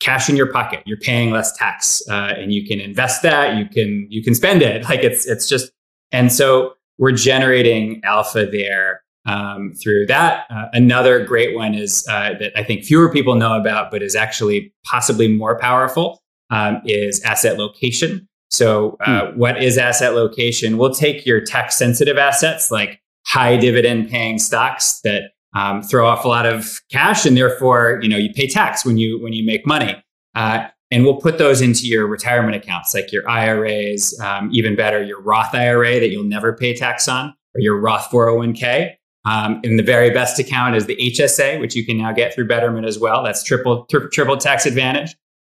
cash 0.00 0.28
in 0.28 0.36
your 0.36 0.52
pocket. 0.52 0.82
You're 0.84 0.98
paying 0.98 1.30
less 1.30 1.56
tax, 1.56 2.02
uh, 2.10 2.34
and 2.36 2.52
you 2.52 2.66
can 2.66 2.80
invest 2.80 3.22
that. 3.22 3.56
You 3.56 3.66
can 3.66 4.06
you 4.10 4.22
can 4.22 4.34
spend 4.34 4.62
it. 4.62 4.84
Like 4.88 5.00
it's 5.00 5.26
it's 5.26 5.48
just. 5.48 5.72
And 6.10 6.30
so 6.30 6.74
we're 6.98 7.12
generating 7.12 8.02
alpha 8.04 8.44
there 8.44 9.02
um, 9.24 9.72
through 9.72 10.06
that. 10.06 10.44
Uh, 10.50 10.66
another 10.74 11.24
great 11.24 11.56
one 11.56 11.74
is 11.74 12.06
uh, 12.10 12.34
that 12.38 12.52
I 12.54 12.62
think 12.62 12.84
fewer 12.84 13.10
people 13.10 13.34
know 13.34 13.58
about, 13.58 13.90
but 13.90 14.02
is 14.02 14.14
actually 14.14 14.74
possibly 14.84 15.28
more 15.28 15.58
powerful 15.58 16.21
um, 16.52 16.80
is 16.84 17.20
asset 17.22 17.58
location. 17.58 18.28
So, 18.50 18.98
uh, 19.00 19.32
hmm. 19.32 19.38
what 19.38 19.62
is 19.62 19.78
asset 19.78 20.14
location? 20.14 20.76
We'll 20.76 20.94
take 20.94 21.24
your 21.26 21.40
tax 21.40 21.76
sensitive 21.76 22.18
assets 22.18 22.70
like 22.70 23.00
high 23.26 23.56
dividend 23.56 24.10
paying 24.10 24.38
stocks 24.38 25.00
that 25.00 25.32
um, 25.54 25.82
throw 25.82 26.06
off 26.06 26.24
a 26.24 26.28
lot 26.28 26.46
of 26.46 26.80
cash, 26.90 27.26
and 27.26 27.36
therefore, 27.36 27.98
you 28.02 28.08
know, 28.08 28.16
you 28.16 28.32
pay 28.32 28.46
tax 28.46 28.84
when 28.84 28.98
you 28.98 29.20
when 29.20 29.32
you 29.32 29.44
make 29.44 29.66
money. 29.66 30.02
Uh, 30.34 30.68
and 30.90 31.04
we'll 31.04 31.16
put 31.16 31.38
those 31.38 31.62
into 31.62 31.86
your 31.86 32.06
retirement 32.06 32.54
accounts, 32.54 32.92
like 32.92 33.10
your 33.12 33.26
IRAs, 33.26 34.18
um, 34.20 34.50
even 34.52 34.76
better, 34.76 35.02
your 35.02 35.22
Roth 35.22 35.54
IRA 35.54 35.98
that 35.98 36.10
you'll 36.10 36.22
never 36.22 36.54
pay 36.54 36.74
tax 36.74 37.08
on, 37.08 37.34
or 37.54 37.60
your 37.60 37.80
Roth 37.80 38.10
401k. 38.10 38.92
Um, 39.24 39.60
and 39.64 39.78
the 39.78 39.82
very 39.82 40.10
best 40.10 40.38
account 40.38 40.76
is 40.76 40.84
the 40.84 40.96
HSA, 40.96 41.60
which 41.60 41.74
you 41.74 41.86
can 41.86 41.96
now 41.96 42.12
get 42.12 42.34
through 42.34 42.48
Betterment 42.48 42.86
as 42.86 42.98
well. 42.98 43.22
That's 43.22 43.42
triple 43.42 43.86
tri- 43.86 44.08
triple 44.12 44.36
tax 44.36 44.66
advantage 44.66 45.14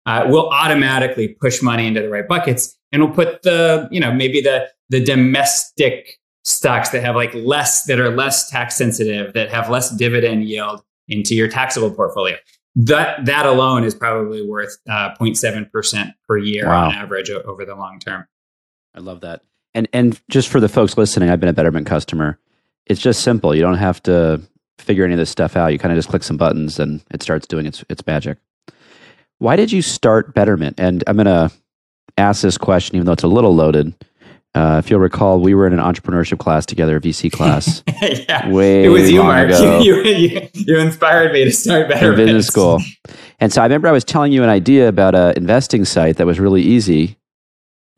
uh, 0.06 0.24
we'll 0.28 0.48
automatically 0.50 1.28
push 1.28 1.62
money 1.62 1.86
into 1.86 2.00
the 2.00 2.08
right 2.08 2.28
buckets 2.28 2.76
and 2.92 3.02
we'll 3.02 3.12
put 3.12 3.42
the 3.42 3.88
you 3.90 4.00
know 4.00 4.12
maybe 4.12 4.40
the 4.40 4.68
the 4.90 5.04
domestic 5.04 6.18
stocks 6.44 6.90
that 6.90 7.02
have 7.02 7.16
like 7.16 7.34
less 7.34 7.84
that 7.84 7.98
are 7.98 8.10
less 8.10 8.50
tax 8.50 8.76
sensitive 8.76 9.32
that 9.32 9.50
have 9.50 9.70
less 9.70 9.90
dividend 9.96 10.44
yield 10.44 10.82
into 11.08 11.34
your 11.34 11.48
taxable 11.48 11.90
portfolio. 11.90 12.36
That 12.76 13.24
that 13.26 13.46
alone 13.46 13.84
is 13.84 13.94
probably 13.94 14.46
worth 14.46 14.76
uh, 14.88 15.14
0.7% 15.20 16.12
per 16.26 16.38
year 16.38 16.66
wow. 16.66 16.86
on 16.86 16.94
average 16.94 17.30
over 17.30 17.64
the 17.64 17.74
long 17.74 17.98
term. 17.98 18.26
I 18.94 19.00
love 19.00 19.20
that. 19.20 19.42
And 19.74 19.88
and 19.92 20.20
just 20.28 20.48
for 20.48 20.60
the 20.60 20.68
folks 20.68 20.96
listening 20.96 21.30
i've 21.30 21.40
been 21.40 21.48
a 21.48 21.54
betterment 21.54 21.86
customer. 21.86 22.38
It's 22.86 23.00
just 23.00 23.22
simple. 23.22 23.54
You 23.54 23.62
don't 23.62 23.78
have 23.78 24.02
to 24.02 24.42
figure 24.78 25.04
any 25.04 25.14
of 25.14 25.18
this 25.18 25.30
stuff 25.30 25.56
out. 25.56 25.72
You 25.72 25.78
kind 25.78 25.92
of 25.92 25.96
just 25.96 26.08
click 26.08 26.22
some 26.22 26.36
buttons 26.36 26.78
and 26.78 27.02
it 27.10 27.22
starts 27.22 27.46
doing 27.46 27.66
its 27.66 27.84
its 27.88 28.06
magic 28.06 28.38
why 29.44 29.56
did 29.56 29.70
you 29.70 29.82
start 29.82 30.34
Betterment? 30.34 30.80
And 30.80 31.04
I'm 31.06 31.16
going 31.16 31.26
to 31.26 31.52
ask 32.16 32.40
this 32.40 32.56
question, 32.56 32.96
even 32.96 33.04
though 33.04 33.12
it's 33.12 33.24
a 33.24 33.28
little 33.28 33.54
loaded. 33.54 33.94
Uh, 34.54 34.80
if 34.82 34.88
you'll 34.88 35.00
recall, 35.00 35.38
we 35.38 35.54
were 35.54 35.66
in 35.66 35.74
an 35.74 35.80
entrepreneurship 35.80 36.38
class 36.38 36.64
together, 36.64 36.98
VC 36.98 37.30
class. 37.38 37.82
yeah, 38.00 38.48
way 38.48 38.84
it 38.84 38.88
was 38.88 39.10
you, 39.10 39.22
Mark. 39.22 39.50
You, 39.84 40.02
you, 40.02 40.48
you, 40.54 40.78
inspired 40.78 41.32
me 41.32 41.44
to 41.44 41.50
start 41.50 41.88
Betterment. 41.88 42.20
In 42.20 42.26
business 42.26 42.46
school. 42.46 42.80
And 43.38 43.52
so 43.52 43.60
I 43.60 43.66
remember 43.66 43.86
I 43.86 43.92
was 43.92 44.04
telling 44.04 44.32
you 44.32 44.42
an 44.42 44.48
idea 44.48 44.88
about 44.88 45.14
an 45.14 45.36
investing 45.36 45.84
site 45.84 46.16
that 46.16 46.26
was 46.26 46.40
really 46.40 46.62
easy. 46.62 47.18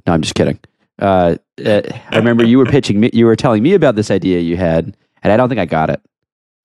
No, 0.04 0.14
I'm 0.14 0.22
just 0.22 0.34
kidding. 0.34 0.58
Uh, 0.98 1.36
uh, 1.64 1.82
I 2.10 2.16
remember 2.16 2.44
you 2.44 2.58
were 2.58 2.66
pitching 2.66 2.98
me, 2.98 3.10
you 3.12 3.24
were 3.24 3.36
telling 3.36 3.62
me 3.62 3.74
about 3.74 3.94
this 3.94 4.10
idea 4.10 4.40
you 4.40 4.56
had, 4.56 4.96
and 5.22 5.32
I 5.32 5.36
don't 5.36 5.48
think 5.48 5.60
I 5.60 5.66
got 5.66 5.90
it. 5.90 6.00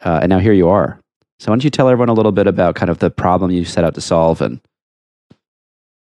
Uh, 0.04 0.22
and 0.24 0.30
now 0.32 0.40
here 0.40 0.54
you 0.54 0.70
are. 0.70 1.00
So 1.40 1.52
why 1.52 1.56
don't 1.56 1.64
you 1.64 1.70
tell 1.70 1.88
everyone 1.88 2.10
a 2.10 2.14
little 2.14 2.32
bit 2.32 2.48
about 2.48 2.76
kind 2.76 2.90
of 2.90 2.98
the 2.98 3.12
problem 3.12 3.52
you 3.52 3.66
set 3.66 3.84
out 3.84 3.94
to 3.96 4.02
solve 4.02 4.42
and 4.42 4.60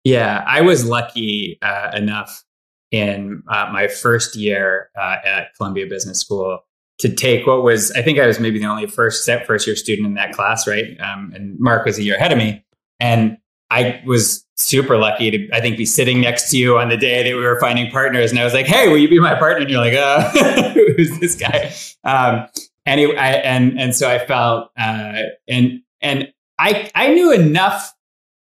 yeah, 0.07 0.45
I 0.47 0.61
was 0.61 0.87
lucky 0.87 1.59
uh, 1.63 1.91
enough 1.93 2.45
in 2.93 3.43
uh, 3.49 3.71
my 3.73 3.89
first 3.89 4.37
year 4.37 4.89
uh, 4.97 5.17
at 5.25 5.53
Columbia 5.57 5.89
Business 5.89 6.21
School 6.21 6.61
to 6.99 7.13
take 7.13 7.45
what 7.45 7.65
was 7.65 7.91
I 7.91 8.03
think 8.03 8.21
I 8.21 8.27
was 8.29 8.39
maybe 8.39 8.61
the 8.61 8.67
only 8.67 8.87
first 8.87 9.25
set 9.25 9.49
first 9.49 9.67
year 9.67 9.75
student 9.75 10.07
in 10.07 10.15
that 10.15 10.31
class, 10.31 10.65
right? 10.69 10.97
Um, 11.01 11.33
and 11.35 11.59
Mark 11.59 11.85
was 11.85 11.99
a 11.99 12.05
year 12.05 12.15
ahead 12.15 12.31
of 12.31 12.39
me, 12.39 12.65
and 13.01 13.37
I 13.71 14.01
was 14.07 14.47
super 14.57 14.97
lucky 14.97 15.33
to 15.33 15.51
I 15.53 15.61
think 15.61 15.77
be 15.77 15.85
sitting 15.85 16.21
next 16.21 16.53
to 16.53 16.57
you 16.57 16.79
on 16.79 16.89
the 16.89 16.97
day 16.97 17.25
that 17.25 17.37
we 17.37 17.43
were 17.43 17.59
finding 17.59 17.91
partners, 17.91 18.31
and 18.31 18.39
I 18.39 18.45
was 18.45 18.55
like, 18.55 18.67
"Hey, 18.67 18.87
will 18.87 18.99
you 18.99 19.09
be 19.09 19.19
my 19.19 19.35
partner?" 19.35 19.63
And 19.63 19.71
you're 19.71 19.81
like, 19.81 19.95
"Uh, 19.95 20.31
who's 20.97 21.19
this 21.19 21.35
guy?" 21.35 21.75
Um, 22.05 22.47
anyway, 22.87 23.17
I, 23.17 23.33
and 23.39 23.77
and 23.77 23.93
so 23.93 24.09
I 24.09 24.25
felt 24.25 24.71
uh, 24.79 25.23
and 25.49 25.81
and 26.01 26.33
I 26.61 26.93
I 26.95 27.13
knew 27.13 27.33
enough 27.33 27.93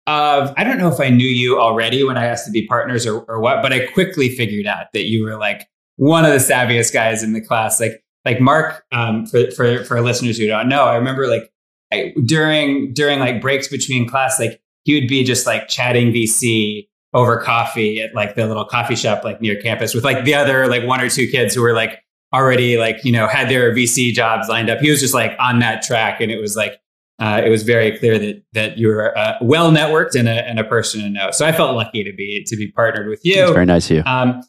of 0.09 0.55
I 0.57 0.65
don't 0.65 0.79
know 0.79 0.91
if 0.91 1.01
I 1.01 1.11
knew 1.11 1.29
you 1.29 1.61
already 1.61 2.03
when 2.03 2.17
I 2.17 2.25
asked 2.25 2.47
to 2.47 2.51
be 2.51 2.67
partners 2.67 3.07
or, 3.07 3.21
or 3.29 3.41
what, 3.41 3.63
but 3.63 3.73
I 3.73 3.87
quickly 3.87 4.31
figured 4.31 4.67
out 4.67 4.87
that 4.95 5.05
you 5.05 5.23
were 5.23 5.37
like 5.37 5.69
one 5.97 6.25
of 6.25 6.33
the 6.33 6.39
savviest 6.39 6.95
guys 6.95 7.23
in 7.23 7.35
the 7.35 7.43
class. 7.43 7.79
Like 7.79 8.03
like 8.25 8.41
Mark, 8.41 8.85
um, 8.91 9.27
for 9.27 9.51
for 9.51 9.85
for 9.85 10.01
listeners 10.01 10.39
who 10.39 10.47
don't 10.47 10.69
know, 10.69 10.85
I 10.85 10.97
remember 10.97 11.29
like 11.29 11.53
I, 11.93 12.15
during 12.25 12.95
during 12.95 13.19
like 13.19 13.43
breaks 13.43 13.69
between 13.69 14.09
class, 14.09 14.41
like 14.41 14.61
he 14.85 14.99
would 14.99 15.09
be 15.09 15.25
just 15.25 15.47
like 15.47 15.69
chatting 15.69 16.13
VC 16.13 16.89
over 17.13 17.39
coffee 17.41 18.01
at 18.01 18.15
like 18.15 18.35
the 18.35 18.47
little 18.47 18.65
coffee 18.65 18.97
shop 18.97 19.25
like 19.25 19.41
near 19.43 19.61
campus 19.61 19.95
with 19.95 20.05
like 20.05 20.25
the 20.25 20.35
other 20.35 20.69
like 20.69 20.85
one 20.87 21.01
or 21.01 21.11
two 21.11 21.27
kids 21.27 21.55
who 21.55 21.63
were 21.63 21.75
like 21.75 22.03
already 22.35 22.79
like 22.79 23.05
you 23.05 23.13
know 23.13 23.27
had 23.27 23.51
their 23.51 23.75
VC 23.75 24.13
jobs 24.13 24.49
lined 24.49 24.71
up. 24.71 24.79
He 24.79 24.91
was 24.91 25.01
just 25.01 25.15
like 25.15 25.37
on 25.39 25.59
that 25.59 25.83
track, 25.83 26.23
and 26.23 26.33
it 26.33 26.41
was 26.41 26.57
like 26.57 26.81
uh, 27.19 27.43
it 27.45 27.49
was 27.49 27.65
very 27.65 27.99
clear 27.99 28.19
that 28.19 28.43
that 28.53 28.79
you 28.79 28.89
were 28.89 29.17
uh, 29.17 29.35
well 29.41 29.73
networked 29.73 30.15
and 30.15 30.29
a, 30.29 30.49
and 30.49 30.59
a 30.59 30.65
person 30.65 31.01
to 31.01 31.11
know. 31.11 31.31
So 31.33 31.47
I 31.47 31.53
felt 31.53 31.75
lucky 31.75 32.05
to 32.05 32.13
be 32.13 32.45
to 32.47 32.57
be 32.57 32.71
partnered 32.71 33.09
with 33.09 33.25
you. 33.25 33.43
It's 33.43 33.53
very 33.53 33.67
nice 33.67 33.91
of 33.91 33.97
you. 33.97 34.03
Um, 34.05 34.43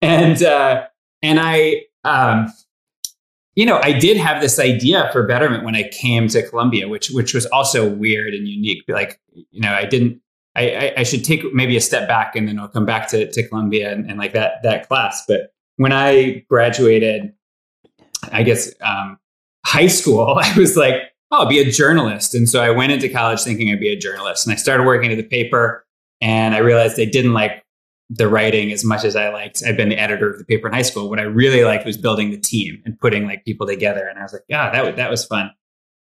and 0.00 0.42
uh, 0.42 0.86
and 1.22 1.40
I. 1.40 1.82
Um, 2.04 2.52
you 3.54 3.66
know, 3.66 3.78
I 3.82 3.92
did 3.92 4.16
have 4.16 4.40
this 4.40 4.58
idea 4.58 5.10
for 5.12 5.26
Betterment 5.26 5.62
when 5.62 5.76
I 5.76 5.86
came 5.88 6.26
to 6.28 6.48
Columbia, 6.48 6.88
which 6.88 7.10
which 7.10 7.34
was 7.34 7.44
also 7.46 7.86
weird 7.86 8.32
and 8.32 8.48
unique. 8.48 8.82
Like, 8.88 9.20
you 9.32 9.60
know, 9.60 9.74
I 9.74 9.84
didn't. 9.84 10.22
I, 10.56 10.70
I, 10.70 10.92
I 10.98 11.02
should 11.02 11.24
take 11.24 11.52
maybe 11.52 11.76
a 11.76 11.80
step 11.80 12.08
back 12.08 12.34
and 12.34 12.48
then 12.48 12.58
I'll 12.58 12.68
come 12.68 12.84
back 12.86 13.08
to, 13.08 13.30
to 13.30 13.48
Columbia 13.48 13.90
and, 13.90 14.08
and 14.08 14.18
like 14.18 14.32
that 14.32 14.62
that 14.62 14.88
class. 14.88 15.22
But 15.28 15.52
when 15.76 15.92
I 15.92 16.44
graduated, 16.48 17.34
I 18.32 18.42
guess 18.42 18.72
um, 18.80 19.18
high 19.66 19.86
school, 19.86 20.38
I 20.42 20.58
was 20.58 20.76
like, 20.76 21.11
oh, 21.32 21.40
I'll 21.40 21.48
be 21.48 21.58
a 21.58 21.70
journalist. 21.70 22.34
And 22.34 22.48
so 22.48 22.62
I 22.62 22.70
went 22.70 22.92
into 22.92 23.08
college 23.08 23.40
thinking 23.42 23.72
I'd 23.72 23.80
be 23.80 23.92
a 23.92 23.98
journalist. 23.98 24.46
And 24.46 24.52
I 24.52 24.56
started 24.56 24.84
working 24.84 25.10
at 25.10 25.16
the 25.16 25.24
paper 25.24 25.84
and 26.20 26.54
I 26.54 26.58
realized 26.58 27.00
I 27.00 27.06
didn't 27.06 27.32
like 27.32 27.64
the 28.10 28.28
writing 28.28 28.70
as 28.70 28.84
much 28.84 29.04
as 29.04 29.16
I 29.16 29.30
liked. 29.30 29.62
I'd 29.66 29.76
been 29.76 29.88
the 29.88 29.98
editor 29.98 30.30
of 30.30 30.38
the 30.38 30.44
paper 30.44 30.68
in 30.68 30.74
high 30.74 30.82
school. 30.82 31.08
What 31.08 31.18
I 31.18 31.22
really 31.22 31.64
liked 31.64 31.86
was 31.86 31.96
building 31.96 32.30
the 32.30 32.38
team 32.38 32.82
and 32.84 32.98
putting 33.00 33.26
like 33.26 33.44
people 33.44 33.66
together. 33.66 34.06
And 34.06 34.18
I 34.18 34.22
was 34.22 34.34
like, 34.34 34.44
yeah, 34.48 34.70
that, 34.70 34.96
that 34.96 35.10
was 35.10 35.24
fun. 35.24 35.50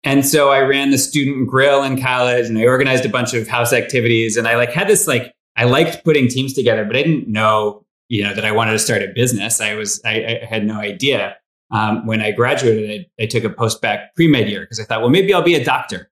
And 0.04 0.24
so 0.24 0.50
I 0.50 0.60
ran 0.60 0.90
the 0.90 0.98
student 0.98 1.48
grill 1.48 1.82
in 1.82 2.00
college 2.00 2.46
and 2.46 2.58
I 2.58 2.64
organized 2.64 3.04
a 3.06 3.08
bunch 3.08 3.34
of 3.34 3.48
house 3.48 3.72
activities. 3.72 4.36
And 4.36 4.46
I 4.46 4.56
like 4.56 4.70
had 4.70 4.86
this 4.86 5.08
like, 5.08 5.34
I 5.56 5.64
liked 5.64 6.04
putting 6.04 6.28
teams 6.28 6.52
together, 6.52 6.84
but 6.84 6.94
I 6.94 7.02
didn't 7.02 7.28
know 7.28 7.86
you 8.08 8.22
know 8.22 8.34
that 8.34 8.44
I 8.44 8.52
wanted 8.52 8.72
to 8.72 8.78
start 8.78 9.02
a 9.02 9.08
business. 9.14 9.60
I 9.60 9.74
was 9.74 10.00
I, 10.04 10.40
I 10.42 10.44
had 10.44 10.64
no 10.64 10.78
idea. 10.78 11.36
Um, 11.70 12.06
when 12.06 12.20
I 12.20 12.30
graduated, 12.30 13.06
I, 13.18 13.24
I 13.24 13.26
took 13.26 13.44
a 13.44 13.50
post 13.50 13.82
bac 13.82 14.14
pre 14.14 14.28
med 14.28 14.48
year 14.48 14.60
because 14.60 14.80
I 14.80 14.84
thought, 14.84 15.00
well, 15.00 15.10
maybe 15.10 15.34
I'll 15.34 15.42
be 15.42 15.54
a 15.54 15.64
doctor, 15.64 16.10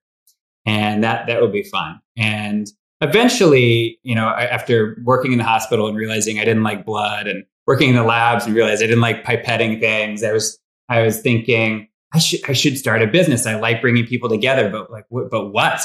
and 0.65 1.03
that 1.03 1.27
that 1.27 1.41
would 1.41 1.53
be 1.53 1.63
fun. 1.63 1.99
And 2.17 2.67
eventually, 3.01 3.99
you 4.03 4.15
know, 4.15 4.27
after 4.27 4.97
working 5.03 5.31
in 5.31 5.37
the 5.37 5.43
hospital 5.43 5.87
and 5.87 5.97
realizing 5.97 6.39
I 6.39 6.45
didn't 6.45 6.63
like 6.63 6.85
blood, 6.85 7.27
and 7.27 7.45
working 7.67 7.89
in 7.89 7.95
the 7.95 8.03
labs 8.03 8.45
and 8.45 8.55
realized 8.55 8.83
I 8.83 8.87
didn't 8.87 9.01
like 9.01 9.23
pipetting 9.23 9.79
things, 9.79 10.23
I 10.23 10.31
was 10.31 10.59
I 10.89 11.01
was 11.01 11.21
thinking 11.21 11.87
I 12.13 12.19
should 12.19 12.49
I 12.49 12.53
should 12.53 12.77
start 12.77 13.01
a 13.01 13.07
business. 13.07 13.45
I 13.45 13.55
like 13.55 13.81
bringing 13.81 14.05
people 14.05 14.29
together, 14.29 14.69
but 14.69 14.91
like, 14.91 15.05
but 15.09 15.51
what? 15.51 15.81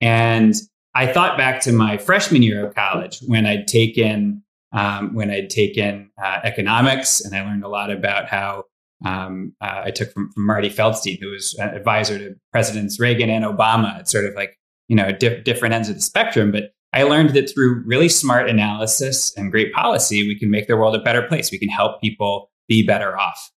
And 0.00 0.54
I 0.94 1.06
thought 1.06 1.36
back 1.36 1.60
to 1.62 1.72
my 1.72 1.98
freshman 1.98 2.42
year 2.42 2.66
of 2.66 2.74
college 2.74 3.20
when 3.26 3.44
I'd 3.44 3.66
taken 3.66 4.42
um, 4.72 5.14
when 5.14 5.30
I'd 5.30 5.50
taken 5.50 6.10
uh, 6.22 6.40
economics, 6.42 7.20
and 7.24 7.34
I 7.34 7.42
learned 7.42 7.64
a 7.64 7.68
lot 7.68 7.90
about 7.90 8.28
how 8.28 8.64
um, 9.04 9.52
uh, 9.60 9.82
I 9.84 9.90
took 9.90 10.12
from, 10.12 10.30
from, 10.32 10.46
Marty 10.46 10.70
Feldstein, 10.70 11.18
who 11.20 11.30
was 11.30 11.54
an 11.54 11.68
advisor 11.70 12.18
to 12.18 12.34
Presidents 12.52 12.98
Reagan 12.98 13.28
and 13.28 13.44
Obama. 13.44 14.00
It's 14.00 14.10
sort 14.10 14.24
of 14.24 14.34
like 14.34 14.58
you 14.88 14.96
know 14.96 15.12
di- 15.12 15.40
different 15.42 15.74
ends 15.74 15.88
of 15.88 15.96
the 15.96 16.00
spectrum, 16.00 16.50
but 16.50 16.72
I 16.92 17.02
learned 17.02 17.30
that 17.30 17.52
through 17.52 17.82
really 17.84 18.08
smart 18.08 18.48
analysis 18.48 19.36
and 19.36 19.50
great 19.50 19.72
policy, 19.72 20.26
we 20.26 20.38
can 20.38 20.50
make 20.50 20.66
the 20.66 20.76
world 20.76 20.94
a 20.94 21.02
better 21.02 21.22
place. 21.22 21.50
We 21.50 21.58
can 21.58 21.68
help 21.68 22.00
people 22.00 22.50
be 22.68 22.86
better 22.86 23.18
off. 23.18 23.50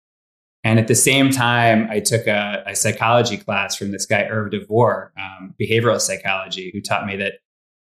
And 0.63 0.77
at 0.77 0.87
the 0.87 0.95
same 0.95 1.31
time, 1.31 1.87
I 1.89 2.01
took 2.01 2.27
a, 2.27 2.63
a 2.67 2.75
psychology 2.75 3.37
class 3.37 3.75
from 3.75 3.91
this 3.91 4.05
guy, 4.05 4.23
Irv 4.23 4.51
DeVore, 4.51 5.13
um, 5.17 5.55
behavioral 5.59 6.01
psychology, 6.01 6.69
who 6.73 6.81
taught 6.81 7.05
me 7.05 7.15
that 7.15 7.35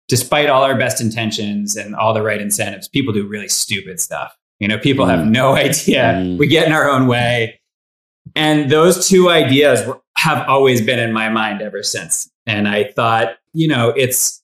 despite 0.06 0.48
all 0.48 0.62
our 0.62 0.78
best 0.78 1.00
intentions 1.00 1.76
and 1.76 1.96
all 1.96 2.14
the 2.14 2.22
right 2.22 2.40
incentives, 2.40 2.88
people 2.88 3.12
do 3.12 3.26
really 3.26 3.48
stupid 3.48 4.00
stuff. 4.00 4.36
You 4.60 4.68
know, 4.68 4.78
people 4.78 5.06
mm. 5.06 5.10
have 5.10 5.26
no 5.26 5.56
idea. 5.56 6.14
Mm. 6.14 6.38
We 6.38 6.46
get 6.46 6.66
in 6.66 6.72
our 6.72 6.88
own 6.88 7.06
way. 7.06 7.60
And 8.36 8.70
those 8.70 9.08
two 9.08 9.28
ideas 9.28 9.80
have 10.18 10.46
always 10.48 10.80
been 10.80 10.98
in 10.98 11.12
my 11.12 11.28
mind 11.28 11.62
ever 11.62 11.82
since. 11.82 12.30
And 12.46 12.68
I 12.68 12.84
thought, 12.84 13.36
you 13.52 13.66
know, 13.66 13.90
it's 13.90 14.40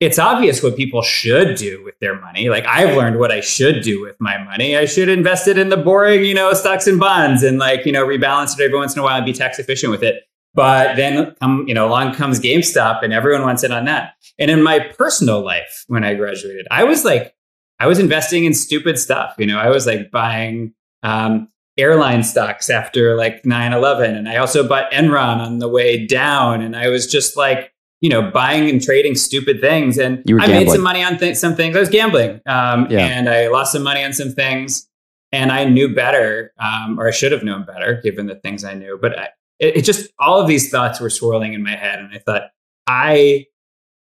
it's 0.00 0.18
obvious 0.18 0.62
what 0.62 0.76
people 0.76 1.02
should 1.02 1.56
do 1.56 1.82
with 1.82 1.98
their 2.00 2.20
money. 2.20 2.48
Like 2.50 2.66
I've 2.66 2.96
learned 2.96 3.18
what 3.18 3.32
I 3.32 3.40
should 3.40 3.82
do 3.82 4.02
with 4.02 4.16
my 4.20 4.36
money. 4.36 4.76
I 4.76 4.84
should 4.84 5.08
invest 5.08 5.48
it 5.48 5.56
in 5.56 5.70
the 5.70 5.76
boring, 5.76 6.24
you 6.24 6.34
know, 6.34 6.52
stocks 6.52 6.86
and 6.86 7.00
bonds 7.00 7.42
and 7.42 7.58
like, 7.58 7.86
you 7.86 7.92
know, 7.92 8.04
rebalance 8.04 8.58
it 8.58 8.62
every 8.62 8.76
once 8.76 8.94
in 8.94 9.00
a 9.00 9.02
while 9.02 9.16
and 9.16 9.24
be 9.24 9.32
tax 9.32 9.58
efficient 9.58 9.90
with 9.90 10.02
it. 10.02 10.24
But 10.52 10.96
then 10.96 11.34
come, 11.40 11.64
you 11.66 11.74
know, 11.74 11.86
along 11.88 12.14
comes 12.14 12.38
GameStop 12.38 13.02
and 13.02 13.12
everyone 13.12 13.42
wants 13.42 13.64
in 13.64 13.72
on 13.72 13.86
that. 13.86 14.14
And 14.38 14.50
in 14.50 14.62
my 14.62 14.80
personal 14.80 15.42
life, 15.42 15.84
when 15.88 16.04
I 16.04 16.14
graduated, 16.14 16.66
I 16.70 16.84
was 16.84 17.04
like, 17.04 17.34
I 17.80 17.86
was 17.86 17.98
investing 17.98 18.44
in 18.44 18.54
stupid 18.54 18.98
stuff. 18.98 19.34
You 19.38 19.46
know, 19.46 19.58
I 19.58 19.68
was 19.68 19.86
like 19.86 20.10
buying 20.10 20.74
um, 21.02 21.48
airline 21.76 22.22
stocks 22.22 22.70
after 22.70 23.16
like 23.16 23.44
9 23.44 23.72
11. 23.72 24.14
And 24.14 24.28
I 24.28 24.36
also 24.36 24.66
bought 24.66 24.90
Enron 24.92 25.38
on 25.38 25.58
the 25.58 25.68
way 25.68 26.06
down. 26.06 26.60
And 26.60 26.76
I 26.76 26.88
was 26.88 27.06
just 27.06 27.36
like, 27.36 27.72
you 28.00 28.08
know, 28.08 28.30
buying 28.30 28.68
and 28.68 28.82
trading 28.82 29.14
stupid 29.14 29.60
things. 29.60 29.98
And 29.98 30.22
I 30.40 30.46
made 30.46 30.68
some 30.70 30.82
money 30.82 31.02
on 31.02 31.18
th- 31.18 31.36
some 31.36 31.56
things. 31.56 31.74
I 31.76 31.80
was 31.80 31.88
gambling, 31.88 32.40
um, 32.46 32.86
yeah. 32.90 33.06
and 33.06 33.30
I 33.30 33.48
lost 33.48 33.72
some 33.72 33.82
money 33.82 34.04
on 34.04 34.12
some 34.12 34.30
things. 34.30 34.88
And 35.32 35.50
I 35.50 35.64
knew 35.64 35.92
better, 35.92 36.52
um, 36.58 37.00
or 37.00 37.08
I 37.08 37.10
should 37.10 37.32
have 37.32 37.42
known 37.42 37.64
better, 37.64 38.00
given 38.04 38.26
the 38.26 38.36
things 38.36 38.62
I 38.62 38.74
knew. 38.74 38.98
But 39.00 39.18
I, 39.18 39.28
it, 39.58 39.78
it 39.78 39.84
just 39.84 40.12
all 40.18 40.40
of 40.40 40.46
these 40.46 40.70
thoughts 40.70 41.00
were 41.00 41.10
swirling 41.10 41.54
in 41.54 41.62
my 41.62 41.74
head, 41.74 41.98
and 41.98 42.10
I 42.12 42.18
thought 42.18 42.50
I 42.86 43.46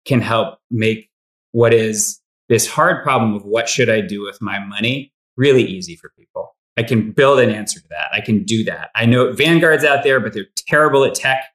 can 0.04 0.20
help 0.20 0.60
make 0.70 1.10
what 1.52 1.74
is 1.74 2.20
this 2.50 2.68
hard 2.68 3.04
problem 3.04 3.34
of 3.34 3.44
what 3.46 3.68
should 3.68 3.90
I 3.90 4.02
do 4.02 4.24
with 4.24 4.42
my 4.42 4.60
money 4.60 5.12
really 5.38 5.64
easy 5.64 5.96
for 5.96 6.12
people. 6.18 6.56
I 6.78 6.84
can 6.84 7.12
build 7.12 7.40
an 7.40 7.50
answer 7.50 7.80
to 7.80 7.88
that. 7.90 8.10
I 8.14 8.22
can 8.22 8.44
do 8.44 8.64
that. 8.66 8.90
I 8.96 9.06
know 9.06 9.32
Vanguard's 9.32 9.84
out 9.84 10.04
there, 10.04 10.20
but 10.20 10.34
they're 10.34 10.48
terrible 10.56 11.04
at 11.06 11.16
tech. 11.16 11.46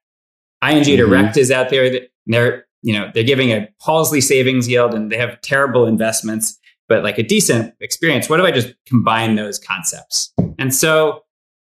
ING 0.62 0.82
mm-hmm. 0.82 0.96
Direct 0.96 1.36
is 1.36 1.50
out 1.50 1.68
there 1.68 1.90
that 1.90 2.10
they're 2.26 2.66
you 2.82 2.92
know 2.92 3.10
they're 3.12 3.24
giving 3.24 3.50
a 3.50 3.68
palsy 3.80 4.20
savings 4.20 4.68
yield 4.68 4.94
and 4.94 5.10
they 5.10 5.18
have 5.18 5.40
terrible 5.40 5.86
investments 5.86 6.58
but 6.88 7.02
like 7.02 7.18
a 7.18 7.22
decent 7.22 7.74
experience 7.80 8.28
what 8.28 8.40
if 8.40 8.46
i 8.46 8.50
just 8.50 8.74
combine 8.86 9.34
those 9.34 9.58
concepts 9.58 10.32
and 10.58 10.74
so 10.74 11.22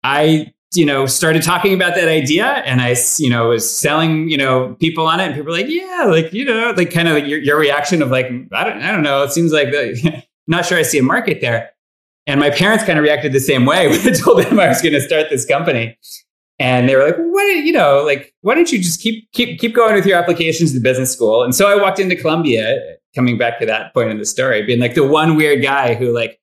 i 0.05 0.53
you 0.75 0.87
know 0.87 1.07
started 1.07 1.43
talking 1.43 1.75
about 1.75 1.95
that 1.95 2.09
idea 2.09 2.47
and 2.65 2.81
i 2.81 2.95
you 3.19 3.29
know 3.29 3.49
was 3.49 3.79
selling 3.79 4.29
you 4.29 4.37
know 4.37 4.77
people 4.81 5.07
on 5.07 5.21
it 5.21 5.25
and 5.25 5.35
people 5.35 5.51
were 5.51 5.59
like 5.59 5.69
yeah 5.69 6.05
like 6.07 6.33
you 6.33 6.45
know 6.45 6.73
like 6.77 6.91
kind 6.91 7.09
of 7.09 7.15
like 7.15 7.27
your, 7.27 7.39
your 7.41 7.59
reaction 7.59 8.03
of 8.03 8.11
like 8.11 8.27
i 8.53 8.65
don't 8.65 8.83
i 8.83 8.93
don't 8.93 9.03
know 9.03 9.23
it 9.23 9.33
seems 9.33 9.53
like 9.53 9.71
the, 9.71 10.23
not 10.47 10.65
sure 10.65 10.79
i 10.79 10.83
see 10.83 10.99
a 10.99 11.03
market 11.03 11.41
there 11.41 11.71
and 12.27 12.39
my 12.39 12.51
parents 12.51 12.85
kind 12.85 12.99
of 12.99 13.03
reacted 13.03 13.33
the 13.33 13.41
same 13.41 13.67
way 13.67 13.89
when 13.91 14.01
i 14.09 14.13
told 14.13 14.43
them 14.43 14.61
i 14.61 14.69
was 14.69 14.81
going 14.81 14.95
to 14.95 15.01
start 15.01 15.27
this 15.31 15.45
company 15.45 15.97
and 16.61 16.89
they 16.89 16.95
were 16.95 17.05
like, 17.05 17.17
"What? 17.17 17.57
You 17.65 17.73
know, 17.73 18.03
like, 18.05 18.35
why 18.43 18.55
don't 18.55 18.71
you 18.71 18.79
just 18.79 19.01
keep 19.01 19.33
keep 19.33 19.59
keep 19.59 19.75
going 19.75 19.95
with 19.95 20.05
your 20.05 20.19
applications 20.19 20.75
to 20.75 20.79
business 20.79 21.11
school?" 21.11 21.43
And 21.43 21.55
so 21.55 21.67
I 21.67 21.75
walked 21.81 21.99
into 21.99 22.15
Columbia, 22.15 22.79
coming 23.15 23.39
back 23.39 23.59
to 23.61 23.67
that 23.67 23.93
point 23.95 24.11
in 24.11 24.19
the 24.19 24.27
story, 24.27 24.63
being 24.63 24.79
like 24.79 24.95
the 24.95 25.07
one 25.07 25.37
weird 25.37 25.63
guy 25.63 25.95
who 25.95 26.13
like 26.13 26.40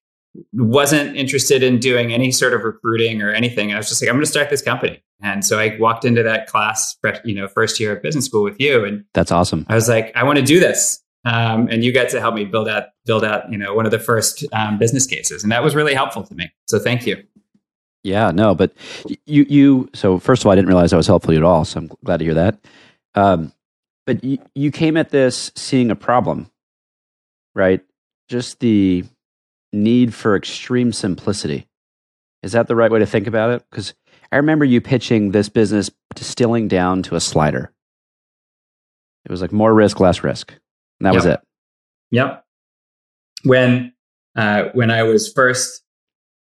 wasn't 0.53 1.15
interested 1.15 1.63
in 1.63 1.79
doing 1.79 2.13
any 2.13 2.31
sort 2.31 2.53
of 2.53 2.61
recruiting 2.61 3.21
or 3.21 3.31
anything. 3.31 3.73
I 3.73 3.77
was 3.77 3.89
just 3.89 4.01
like, 4.01 4.09
I'm 4.09 4.15
going 4.15 4.25
to 4.25 4.31
start 4.31 4.49
this 4.49 4.61
company. 4.61 5.03
And 5.21 5.43
so 5.43 5.59
I 5.59 5.77
walked 5.79 6.05
into 6.05 6.21
that 6.23 6.47
class, 6.47 6.95
you 7.25 7.33
know, 7.33 7.47
first 7.47 7.79
year 7.79 7.95
of 7.95 8.03
business 8.03 8.25
school 8.25 8.43
with 8.43 8.59
you, 8.59 8.85
and 8.85 9.03
that's 9.13 9.31
awesome. 9.31 9.65
I 9.67 9.75
was 9.75 9.89
like, 9.89 10.11
I 10.15 10.23
want 10.23 10.37
to 10.37 10.45
do 10.45 10.59
this. 10.59 11.01
Um, 11.25 11.67
and 11.69 11.83
you 11.83 11.91
got 11.91 12.09
to 12.09 12.21
help 12.21 12.35
me 12.35 12.45
build 12.45 12.69
out 12.69 12.85
build 13.05 13.25
out 13.25 13.51
you 13.51 13.57
know 13.57 13.73
one 13.73 13.85
of 13.85 13.91
the 13.91 13.99
first 13.99 14.45
um, 14.53 14.77
business 14.77 15.05
cases 15.05 15.43
and 15.43 15.51
that 15.51 15.61
was 15.61 15.75
really 15.75 15.93
helpful 15.93 16.23
to 16.23 16.33
me 16.33 16.49
so 16.67 16.79
thank 16.79 17.05
you 17.05 17.21
yeah, 18.07 18.31
no, 18.31 18.55
but 18.55 18.71
you 19.25 19.45
you 19.49 19.89
so 19.93 20.17
first 20.17 20.41
of 20.41 20.45
all, 20.45 20.53
I 20.53 20.55
didn't 20.55 20.69
realize 20.69 20.93
I 20.93 20.97
was 20.97 21.07
helpful 21.07 21.35
at 21.35 21.43
all, 21.43 21.65
so 21.65 21.79
I'm 21.79 21.91
glad 22.05 22.17
to 22.17 22.23
hear 22.23 22.35
that. 22.35 22.57
Um, 23.15 23.51
but 24.05 24.23
you, 24.23 24.37
you 24.55 24.71
came 24.71 24.95
at 24.95 25.09
this 25.09 25.51
seeing 25.55 25.91
a 25.91 25.95
problem, 25.95 26.49
right? 27.53 27.81
Just 28.29 28.61
the 28.61 29.03
need 29.73 30.13
for 30.13 30.35
extreme 30.35 30.91
simplicity. 30.91 31.67
Is 32.43 32.51
that 32.53 32.67
the 32.67 32.75
right 32.75 32.91
way 32.91 32.99
to 32.99 33.05
think 33.05 33.27
about 33.27 33.51
it? 33.51 33.65
Because 33.69 33.93
I 34.31 34.37
remember 34.37 34.65
you 34.65 34.81
pitching 34.81 35.31
this 35.31 35.49
business 35.49 35.89
distilling 36.15 36.67
down 36.67 37.03
to 37.03 37.15
a 37.15 37.19
slider. 37.19 37.71
It 39.25 39.31
was 39.31 39.41
like 39.41 39.51
more 39.51 39.73
risk, 39.73 39.99
less 39.99 40.23
risk. 40.23 40.51
And 40.99 41.05
that 41.05 41.13
yep. 41.13 41.15
was 41.15 41.25
it. 41.25 41.39
Yep. 42.11 42.45
When 43.43 43.93
uh, 44.35 44.65
when 44.73 44.91
I 44.91 45.03
was 45.03 45.31
first 45.31 45.83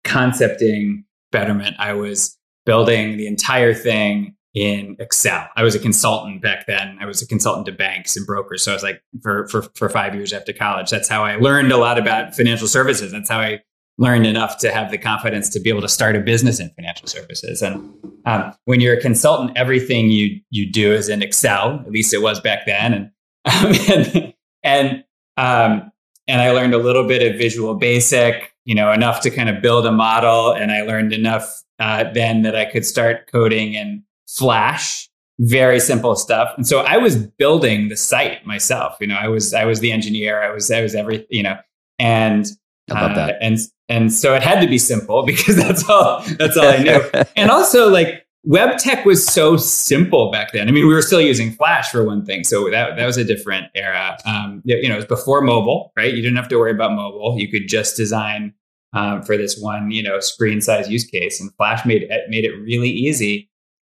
concepting 0.04 1.04
Betterment, 1.30 1.76
I 1.78 1.92
was 1.92 2.36
building 2.64 3.16
the 3.16 3.26
entire 3.26 3.74
thing 3.74 4.34
in 4.54 4.96
Excel. 4.98 5.48
I 5.56 5.62
was 5.62 5.74
a 5.74 5.78
consultant 5.78 6.42
back 6.42 6.66
then. 6.66 6.98
I 7.00 7.06
was 7.06 7.22
a 7.22 7.26
consultant 7.26 7.66
to 7.66 7.72
banks 7.72 8.16
and 8.16 8.26
brokers. 8.26 8.62
So 8.62 8.72
I 8.72 8.74
was 8.74 8.82
like 8.82 9.02
for 9.22 9.48
for 9.48 9.62
for 9.74 9.88
5 9.88 10.14
years 10.14 10.32
after 10.32 10.52
college. 10.52 10.90
That's 10.90 11.08
how 11.08 11.24
I 11.24 11.36
learned 11.36 11.72
a 11.72 11.78
lot 11.78 11.98
about 11.98 12.34
financial 12.34 12.68
services. 12.68 13.12
That's 13.12 13.30
how 13.30 13.40
I 13.40 13.60
learned 13.98 14.26
enough 14.26 14.58
to 14.58 14.72
have 14.72 14.90
the 14.90 14.98
confidence 14.98 15.48
to 15.50 15.60
be 15.60 15.70
able 15.70 15.82
to 15.82 15.88
start 15.88 16.16
a 16.16 16.20
business 16.20 16.60
in 16.60 16.70
financial 16.70 17.06
services. 17.06 17.62
And 17.62 17.92
um, 18.24 18.54
when 18.64 18.80
you're 18.80 18.96
a 18.96 19.00
consultant, 19.00 19.56
everything 19.56 20.10
you 20.10 20.40
you 20.50 20.70
do 20.70 20.92
is 20.92 21.08
in 21.08 21.22
Excel. 21.22 21.80
At 21.86 21.90
least 21.90 22.12
it 22.12 22.22
was 22.22 22.40
back 22.40 22.66
then. 22.66 22.92
And 22.94 23.10
um, 23.44 23.74
and 23.88 24.34
and, 24.62 25.04
um, 25.36 25.92
and 26.28 26.40
I 26.40 26.52
learned 26.52 26.74
a 26.74 26.78
little 26.78 27.08
bit 27.08 27.22
of 27.22 27.38
Visual 27.38 27.74
Basic 27.74 28.52
you 28.64 28.74
know, 28.74 28.92
enough 28.92 29.20
to 29.22 29.30
kind 29.30 29.48
of 29.48 29.60
build 29.60 29.86
a 29.86 29.92
model. 29.92 30.52
And 30.52 30.70
I 30.70 30.82
learned 30.82 31.12
enough 31.12 31.62
uh, 31.78 32.04
then 32.12 32.42
that 32.42 32.54
I 32.54 32.64
could 32.64 32.86
start 32.86 33.30
coding 33.30 33.74
in 33.74 34.04
Flash, 34.36 35.08
very 35.40 35.80
simple 35.80 36.14
stuff. 36.16 36.52
And 36.56 36.66
so 36.66 36.80
I 36.80 36.96
was 36.96 37.16
building 37.16 37.88
the 37.88 37.96
site 37.96 38.46
myself. 38.46 38.96
You 39.00 39.08
know, 39.08 39.16
I 39.16 39.28
was 39.28 39.52
I 39.54 39.64
was 39.64 39.80
the 39.80 39.92
engineer. 39.92 40.42
I 40.42 40.50
was 40.50 40.70
I 40.70 40.82
was 40.82 40.94
every 40.94 41.26
you 41.30 41.42
know, 41.42 41.56
and 41.98 42.46
I 42.90 43.00
love 43.00 43.16
that. 43.16 43.30
Uh, 43.30 43.38
and 43.40 43.58
and 43.88 44.12
so 44.12 44.34
it 44.34 44.42
had 44.42 44.60
to 44.60 44.66
be 44.66 44.78
simple 44.78 45.22
because 45.26 45.56
that's 45.56 45.88
all 45.88 46.22
that's 46.38 46.56
all 46.56 46.68
I 46.68 46.78
knew. 46.78 47.02
and 47.36 47.50
also 47.50 47.88
like 47.88 48.26
web 48.44 48.78
tech 48.78 49.04
was 49.04 49.24
so 49.24 49.56
simple 49.56 50.30
back 50.30 50.52
then. 50.52 50.68
I 50.68 50.72
mean, 50.72 50.86
we 50.86 50.94
were 50.94 51.02
still 51.02 51.20
using 51.20 51.52
Flash 51.52 51.90
for 51.90 52.04
one 52.04 52.24
thing, 52.24 52.44
so 52.44 52.70
that 52.70 52.96
that 52.96 53.06
was 53.06 53.16
a 53.16 53.24
different 53.24 53.66
era. 53.74 54.16
Um, 54.24 54.62
you 54.64 54.88
know, 54.88 54.94
it 54.94 54.98
was 54.98 55.06
before 55.06 55.42
mobile, 55.42 55.92
right? 55.96 56.12
You 56.12 56.22
didn't 56.22 56.36
have 56.36 56.48
to 56.48 56.58
worry 56.58 56.72
about 56.72 56.92
mobile. 56.92 57.36
You 57.38 57.50
could 57.50 57.68
just 57.68 57.96
design 57.96 58.54
um, 58.94 59.22
for 59.22 59.36
this 59.36 59.58
one, 59.58 59.90
you 59.90 60.02
know, 60.02 60.20
screen 60.20 60.60
size 60.60 60.88
use 60.88 61.04
case, 61.04 61.40
and 61.40 61.52
Flash 61.56 61.84
made 61.86 62.02
it 62.02 62.28
made 62.28 62.44
it 62.44 62.52
really 62.52 62.90
easy. 62.90 63.48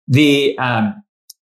The 0.09 0.57
um, 0.59 1.01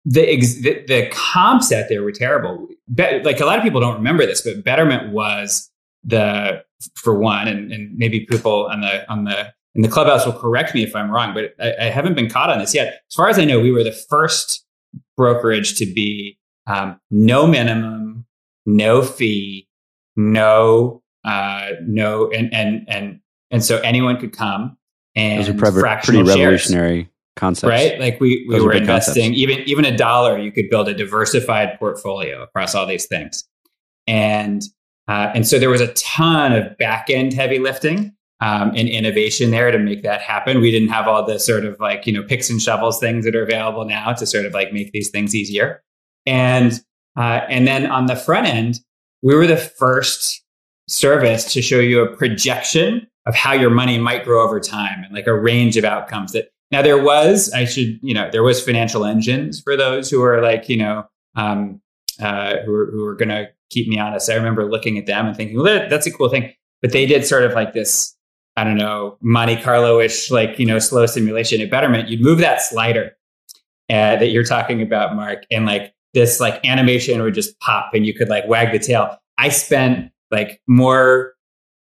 the, 0.04 0.32
ex- 0.32 0.60
the, 0.60 0.84
the 0.86 1.08
comps 1.10 1.72
out 1.72 1.86
there 1.88 2.02
were 2.02 2.12
terrible. 2.12 2.68
Be- 2.94 3.22
like 3.22 3.40
a 3.40 3.46
lot 3.46 3.58
of 3.58 3.64
people 3.64 3.80
don't 3.80 3.96
remember 3.96 4.26
this, 4.26 4.40
but 4.40 4.64
Betterment 4.64 5.12
was 5.12 5.70
the 6.04 6.64
for 6.94 7.18
one, 7.18 7.48
and, 7.48 7.72
and 7.72 7.96
maybe 7.96 8.20
people 8.26 8.66
on 8.66 8.80
the 8.80 9.10
on 9.10 9.24
the 9.24 9.52
and 9.74 9.84
the 9.84 9.88
clubhouse 9.88 10.26
will 10.26 10.32
correct 10.32 10.74
me 10.74 10.82
if 10.82 10.94
I'm 10.96 11.10
wrong, 11.10 11.34
but 11.34 11.54
I, 11.60 11.86
I, 11.86 11.90
haven't 11.90 12.14
been 12.14 12.28
caught 12.28 12.50
on 12.50 12.58
this 12.58 12.74
yet. 12.74 13.02
As 13.08 13.14
far 13.14 13.28
as 13.28 13.38
I 13.38 13.44
know, 13.44 13.60
we 13.60 13.70
were 13.70 13.84
the 13.84 13.92
first 13.92 14.64
brokerage 15.16 15.76
to 15.76 15.86
be 15.86 16.38
um, 16.66 16.98
no 17.10 17.46
minimum, 17.46 18.26
no 18.66 19.02
fee, 19.02 19.68
no 20.16 21.02
uh, 21.24 21.70
no, 21.82 22.30
and 22.30 22.52
and 22.52 22.84
and 22.88 23.20
and 23.50 23.64
so 23.64 23.78
anyone 23.78 24.18
could 24.18 24.32
come 24.32 24.76
and 25.14 25.40
those 25.40 25.48
are 25.48 25.54
pre- 25.54 25.96
pretty 26.02 26.22
revolutionary 26.22 27.02
shares, 27.02 27.12
concepts, 27.38 27.70
right? 27.70 27.98
Like 27.98 28.20
we 28.20 28.44
we 28.48 28.56
those 28.56 28.64
were 28.64 28.72
investing 28.72 29.32
concepts. 29.32 29.38
even 29.38 29.58
even 29.60 29.84
a 29.84 29.96
dollar, 29.96 30.38
you 30.38 30.52
could 30.52 30.68
build 30.68 30.88
a 30.88 30.94
diversified 30.94 31.78
portfolio 31.78 32.42
across 32.42 32.74
all 32.74 32.86
these 32.86 33.06
things, 33.06 33.44
and 34.06 34.62
uh, 35.08 35.32
and 35.34 35.48
so 35.48 35.58
there 35.58 35.70
was 35.70 35.80
a 35.80 35.92
ton 35.94 36.52
of 36.52 36.76
back 36.76 37.08
end 37.08 37.32
heavy 37.32 37.58
lifting 37.58 38.14
um, 38.40 38.72
and 38.76 38.88
innovation 38.88 39.50
there 39.50 39.70
to 39.70 39.78
make 39.78 40.02
that 40.02 40.20
happen. 40.20 40.60
We 40.60 40.70
didn't 40.70 40.90
have 40.90 41.08
all 41.08 41.24
the 41.24 41.38
sort 41.38 41.64
of 41.64 41.80
like, 41.80 42.06
you 42.06 42.12
know, 42.12 42.22
picks 42.22 42.50
and 42.50 42.60
shovels 42.60 43.00
things 43.00 43.24
that 43.24 43.34
are 43.34 43.42
available 43.42 43.84
now 43.84 44.12
to 44.12 44.26
sort 44.26 44.46
of 44.46 44.52
like 44.52 44.72
make 44.72 44.92
these 44.92 45.10
things 45.10 45.34
easier. 45.34 45.82
And, 46.26 46.80
uh, 47.16 47.40
and 47.48 47.66
then 47.66 47.86
on 47.86 48.06
the 48.06 48.14
front 48.14 48.46
end, 48.46 48.80
we 49.22 49.34
were 49.34 49.46
the 49.46 49.56
first 49.56 50.42
service 50.86 51.52
to 51.54 51.62
show 51.62 51.80
you 51.80 52.00
a 52.00 52.16
projection 52.16 53.08
of 53.26 53.34
how 53.34 53.52
your 53.52 53.70
money 53.70 53.98
might 53.98 54.24
grow 54.24 54.44
over 54.44 54.60
time 54.60 55.02
and 55.04 55.12
like 55.12 55.26
a 55.26 55.34
range 55.34 55.76
of 55.76 55.84
outcomes 55.84 56.32
that 56.32 56.50
now 56.70 56.82
there 56.82 57.02
was, 57.02 57.52
I 57.52 57.64
should, 57.64 57.98
you 58.02 58.14
know, 58.14 58.28
there 58.30 58.42
was 58.42 58.62
financial 58.62 59.04
engines 59.04 59.60
for 59.60 59.76
those 59.76 60.10
who 60.10 60.22
are 60.22 60.42
like, 60.42 60.68
you 60.68 60.76
know, 60.76 61.06
um, 61.36 61.80
uh, 62.20 62.56
who 62.64 62.74
are, 62.74 62.90
who 62.90 63.04
are 63.06 63.14
going 63.14 63.28
to 63.30 63.48
keep 63.70 63.88
me 63.88 63.98
honest. 63.98 64.30
I 64.30 64.34
remember 64.34 64.68
looking 64.70 64.98
at 64.98 65.06
them 65.06 65.26
and 65.26 65.36
thinking, 65.36 65.56
well, 65.56 65.64
that, 65.64 65.90
that's 65.90 66.06
a 66.06 66.10
cool 66.10 66.28
thing. 66.28 66.52
But 66.82 66.92
they 66.92 67.06
did 67.06 67.26
sort 67.26 67.44
of 67.44 67.52
like 67.52 67.72
this 67.72 68.16
I 68.58 68.64
don't 68.64 68.76
know, 68.76 69.16
Monte 69.20 69.62
Carlo 69.62 70.00
ish, 70.00 70.32
like, 70.32 70.58
you 70.58 70.66
know, 70.66 70.80
slow 70.80 71.06
simulation 71.06 71.60
at 71.60 71.70
Betterment, 71.70 72.08
you'd 72.08 72.20
move 72.20 72.38
that 72.38 72.60
slider 72.60 73.16
uh, 73.88 74.16
that 74.16 74.30
you're 74.30 74.42
talking 74.42 74.82
about, 74.82 75.14
Mark, 75.14 75.44
and 75.52 75.64
like 75.64 75.94
this 76.12 76.40
like 76.40 76.66
animation 76.66 77.22
would 77.22 77.34
just 77.34 77.56
pop 77.60 77.94
and 77.94 78.04
you 78.04 78.12
could 78.12 78.28
like 78.28 78.48
wag 78.48 78.72
the 78.72 78.80
tail. 78.80 79.16
I 79.38 79.50
spent 79.50 80.10
like 80.32 80.60
more 80.66 81.34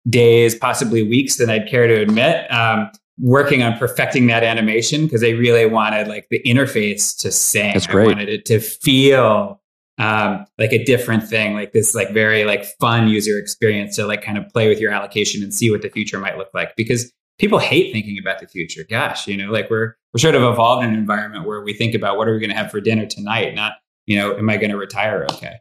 days, 0.09 0.53
possibly 0.53 1.01
weeks 1.01 1.37
than 1.37 1.49
I'd 1.49 1.69
care 1.69 1.87
to 1.87 2.01
admit, 2.01 2.51
um, 2.51 2.91
working 3.19 3.61
on 3.63 3.77
perfecting 3.77 4.27
that 4.27 4.43
animation 4.43 5.05
because 5.05 5.23
I 5.23 5.29
really 5.29 5.65
wanted 5.65 6.07
like 6.07 6.27
the 6.29 6.41
interface 6.45 7.17
to 7.19 7.31
sing. 7.31 7.73
That's 7.73 7.87
great. 7.87 8.05
I 8.05 8.07
wanted 8.07 8.29
it 8.29 8.45
to 8.45 8.59
feel 8.59 9.61
um, 9.97 10.45
like 10.57 10.71
a 10.71 10.83
different 10.83 11.27
thing, 11.27 11.53
like 11.53 11.73
this, 11.73 11.93
like 11.93 12.11
very 12.11 12.45
like 12.45 12.65
fun 12.79 13.09
user 13.09 13.37
experience 13.37 13.97
to 13.97 14.05
like 14.05 14.21
kind 14.21 14.37
of 14.37 14.47
play 14.49 14.69
with 14.69 14.79
your 14.79 14.91
allocation 14.91 15.43
and 15.43 15.53
see 15.53 15.69
what 15.69 15.81
the 15.81 15.89
future 15.89 16.19
might 16.19 16.37
look 16.37 16.49
like. 16.53 16.75
Because 16.77 17.11
people 17.37 17.59
hate 17.59 17.91
thinking 17.91 18.17
about 18.17 18.39
the 18.39 18.47
future. 18.47 18.85
Gosh, 18.89 19.27
you 19.27 19.35
know, 19.35 19.51
like 19.51 19.69
we're 19.69 19.95
we're 20.13 20.19
sort 20.19 20.35
of 20.35 20.43
evolved 20.43 20.85
in 20.85 20.91
an 20.91 20.97
environment 20.97 21.45
where 21.45 21.61
we 21.61 21.73
think 21.73 21.93
about 21.93 22.17
what 22.17 22.27
are 22.27 22.33
we 22.33 22.39
going 22.39 22.49
to 22.49 22.55
have 22.55 22.71
for 22.71 22.79
dinner 22.79 23.05
tonight, 23.05 23.53
not 23.53 23.73
you 24.05 24.17
know, 24.17 24.35
am 24.35 24.49
I 24.49 24.57
going 24.57 24.71
to 24.71 24.77
retire 24.77 25.27
okay? 25.33 25.57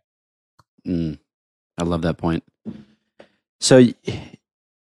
Mm, 0.86 1.18
I 1.76 1.84
love 1.84 2.02
that 2.02 2.16
point. 2.16 2.44
So 3.60 3.84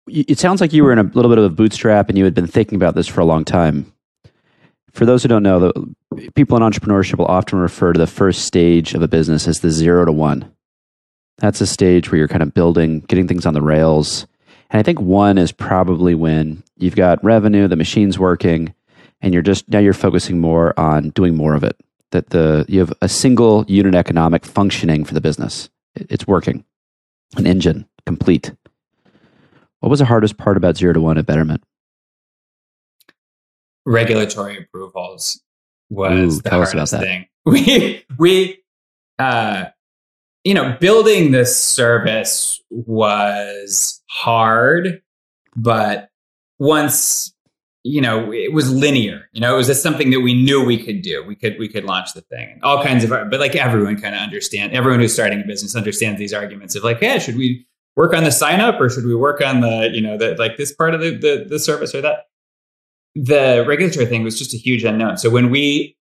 it 0.08 0.40
sounds 0.40 0.62
like 0.62 0.74
you 0.74 0.84
were 0.84 0.92
in 0.92 1.00
a 1.00 1.04
little 1.04 1.30
bit 1.30 1.38
of 1.38 1.46
a 1.46 1.56
bootstrap 1.56 2.10
and 2.10 2.18
you 2.18 2.24
had 2.24 2.34
been 2.34 2.48
thinking 2.48 2.76
about 2.76 2.96
this 2.96 3.08
for 3.08 3.22
a 3.22 3.26
long 3.26 3.46
time. 3.46 3.92
For 4.92 5.06
those 5.06 5.24
who 5.24 5.30
don't 5.30 5.44
know, 5.44 5.60
the, 5.60 6.32
people 6.36 6.58
in 6.58 6.64
entrepreneurship 6.64 7.18
will 7.18 7.26
often 7.26 7.60
refer 7.60 7.94
to 7.94 8.00
the 8.00 8.08
first 8.08 8.46
stage 8.46 8.94
of 8.94 9.02
a 9.02 9.08
business 9.08 9.48
as 9.48 9.62
the 9.62 9.72
zero 9.72 10.06
to 10.06 10.12
one. 10.12 10.52
That's 11.38 11.62
a 11.62 11.68
stage 11.68 12.12
where 12.12 12.20
you're 12.20 12.28
kind 12.28 12.44
of 12.44 12.54
building, 12.54 13.00
getting 13.02 13.28
things 13.28 13.46
on 13.46 13.54
the 13.54 13.62
rails. 13.62 14.28
And 14.70 14.80
I 14.80 14.84
think 14.84 15.00
one 15.00 15.38
is 15.38 15.52
probably 15.52 16.14
when 16.14 16.64
you've 16.78 16.96
got 16.96 17.24
revenue, 17.24 17.68
the 17.68 17.76
machine's 17.76 18.20
working, 18.20 18.74
and 19.22 19.34
you're 19.34 19.44
just 19.44 19.68
now 19.70 19.80
you're 19.80 19.94
focusing 19.94 20.40
more 20.40 20.78
on 20.80 21.10
doing 21.12 21.36
more 21.36 21.54
of 21.56 21.64
it. 21.64 21.80
That 22.12 22.30
the 22.30 22.66
you 22.68 22.80
have 22.80 22.94
a 23.02 23.08
single 23.08 23.66
unit 23.68 23.96
economic 23.96 24.46
functioning 24.46 25.06
for 25.06 25.14
the 25.14 25.22
business. 25.22 25.70
It's 25.96 26.28
working, 26.28 26.66
an 27.38 27.48
engine 27.48 27.88
complete. 28.06 28.52
What 29.82 29.89
was 29.89 30.00
the 30.00 30.06
hardest 30.06 30.38
part 30.38 30.58
about 30.58 30.78
zero 30.78 30.94
to 30.94 31.02
one 31.02 31.17
at 31.17 31.26
Betterment? 31.26 31.63
Regulatory 33.86 34.60
approvals 34.60 35.41
was 35.89 36.38
Ooh, 36.38 36.41
the 36.41 36.50
hardest 36.50 36.94
thing. 36.94 37.28
We 37.44 38.06
we 38.20 38.60
uh, 39.17 39.65
you 40.44 40.54
know 40.54 40.78
building 40.80 41.32
this 41.32 41.60
service 41.60 42.62
was 42.70 44.00
hard, 44.08 45.02
but 45.56 46.10
once 46.60 47.34
you 47.84 48.00
know 48.00 48.32
it 48.32 48.54
was 48.54 48.72
linear. 48.72 49.28
You 49.32 49.41
know, 49.41 49.56
it 49.56 49.58
was 49.58 49.65
just 49.65 49.82
something 49.82 50.12
that 50.12 50.20
we 50.20 50.36
knew 50.36 50.63
we 50.63 50.78
could 50.78 51.02
do. 51.02 51.24
We 51.24 51.36
could 51.36 51.58
we 51.58 51.67
could 51.67 51.84
launch 51.84 52.13
the 52.13 52.22
thing. 52.22 52.60
All 52.62 52.84
kinds 52.84 53.04
of, 53.04 53.10
but 53.10 53.39
like 53.39 53.56
everyone 53.56 54.00
kind 54.00 54.13
of 54.13 54.22
understand. 54.22 54.74
Everyone 54.74 55.00
who's 55.00 55.13
starting 55.15 55.41
a 55.41 55.44
business 55.44 55.76
understands 55.76 56.20
these 56.20 56.32
arguments 56.32 56.76
of 56.76 56.84
like, 56.84 57.02
yeah, 57.02 57.17
should 57.17 57.38
we 57.38 57.65
work 57.96 58.14
on 58.14 58.24
the 58.24 58.32
sign 58.32 58.60
up 58.60 58.80
or 58.80 58.90
should 58.90 59.06
we 59.06 59.16
work 59.16 59.42
on 59.42 59.62
the 59.62 59.90
you 59.92 60.02
know 60.02 60.18
the 60.18 60.36
like 60.36 60.58
this 60.58 60.74
part 60.74 60.94
of 60.94 61.02
the, 61.02 61.12
the, 61.12 61.46
the 61.50 61.60
service 61.60 61.94
or 61.94 62.02
that? 62.02 62.28
The 63.16 63.66
regulatory 63.68 64.06
thing 64.06 64.24
was 64.24 64.40
just 64.40 64.54
a 64.54 64.58
huge 64.58 64.84
unknown. 64.84 65.18
So 65.18 65.30
when 65.30 65.50
we 65.50 65.98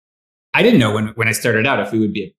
I 0.55 0.62
didn't 0.62 0.79
know 0.79 0.94
when, 0.94 1.09
when 1.09 1.29
I 1.29 1.33
started 1.33 1.66
out 1.66 1.81
if 1.81 1.92
we 1.92 1.99
would 1.99 2.12
be 2.12 2.35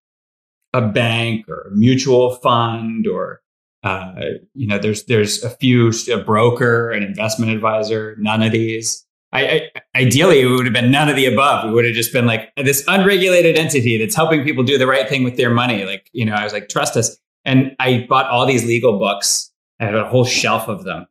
a, 0.74 0.82
bank 0.82 1.48
or 1.48 1.70
a 1.72 1.72
mutual 1.72 2.36
fund 2.36 3.08
or 3.08 3.42
uh, 3.84 4.14
you 4.54 4.68
know 4.68 4.80
there's 4.80 5.04
there's 5.06 5.44
a 5.44 5.50
few 5.50 5.92
a 6.12 6.18
broker 6.18 6.92
an 6.92 7.04
investment 7.04 7.52
advisor 7.52 8.16
none 8.20 8.42
of 8.42 8.52
these. 8.52 9.04
I, 9.32 9.70
I, 9.76 9.82
ideally 10.02 10.40
it 10.40 10.46
would 10.46 10.66
have 10.66 10.74
been 10.74 10.92
none 10.92 11.10
of 11.10 11.18
the 11.18 11.26
above. 11.26 11.66
We 11.66 11.74
would 11.74 11.84
have 11.84 11.94
just 11.94 12.14
been 12.14 12.26
like 12.26 12.52
this 12.56 12.86
unregulated 12.88 13.58
entity 13.58 13.98
that's 13.98 14.16
helping 14.16 14.46
people 14.46 14.64
do 14.64 14.78
the 14.78 14.88
right 14.88 15.10
thing 15.10 15.24
with 15.24 15.36
their 15.36 15.50
money. 15.50 15.86
Like 15.86 16.10
you 16.14 16.26
know 16.26 16.34
i 16.34 16.44
was 16.44 16.54
like 16.54 16.70
trust 16.70 16.98
us 16.98 17.18
and 17.46 17.76
i 17.80 18.06
bought 18.10 18.30
all 18.30 18.46
these 18.46 18.66
legal 18.66 19.00
books 19.00 19.52
i 19.80 19.86
had 19.86 19.96
a 19.96 20.08
whole 20.08 20.26
shelf 20.26 20.68
of 20.68 20.84
them 20.84 21.06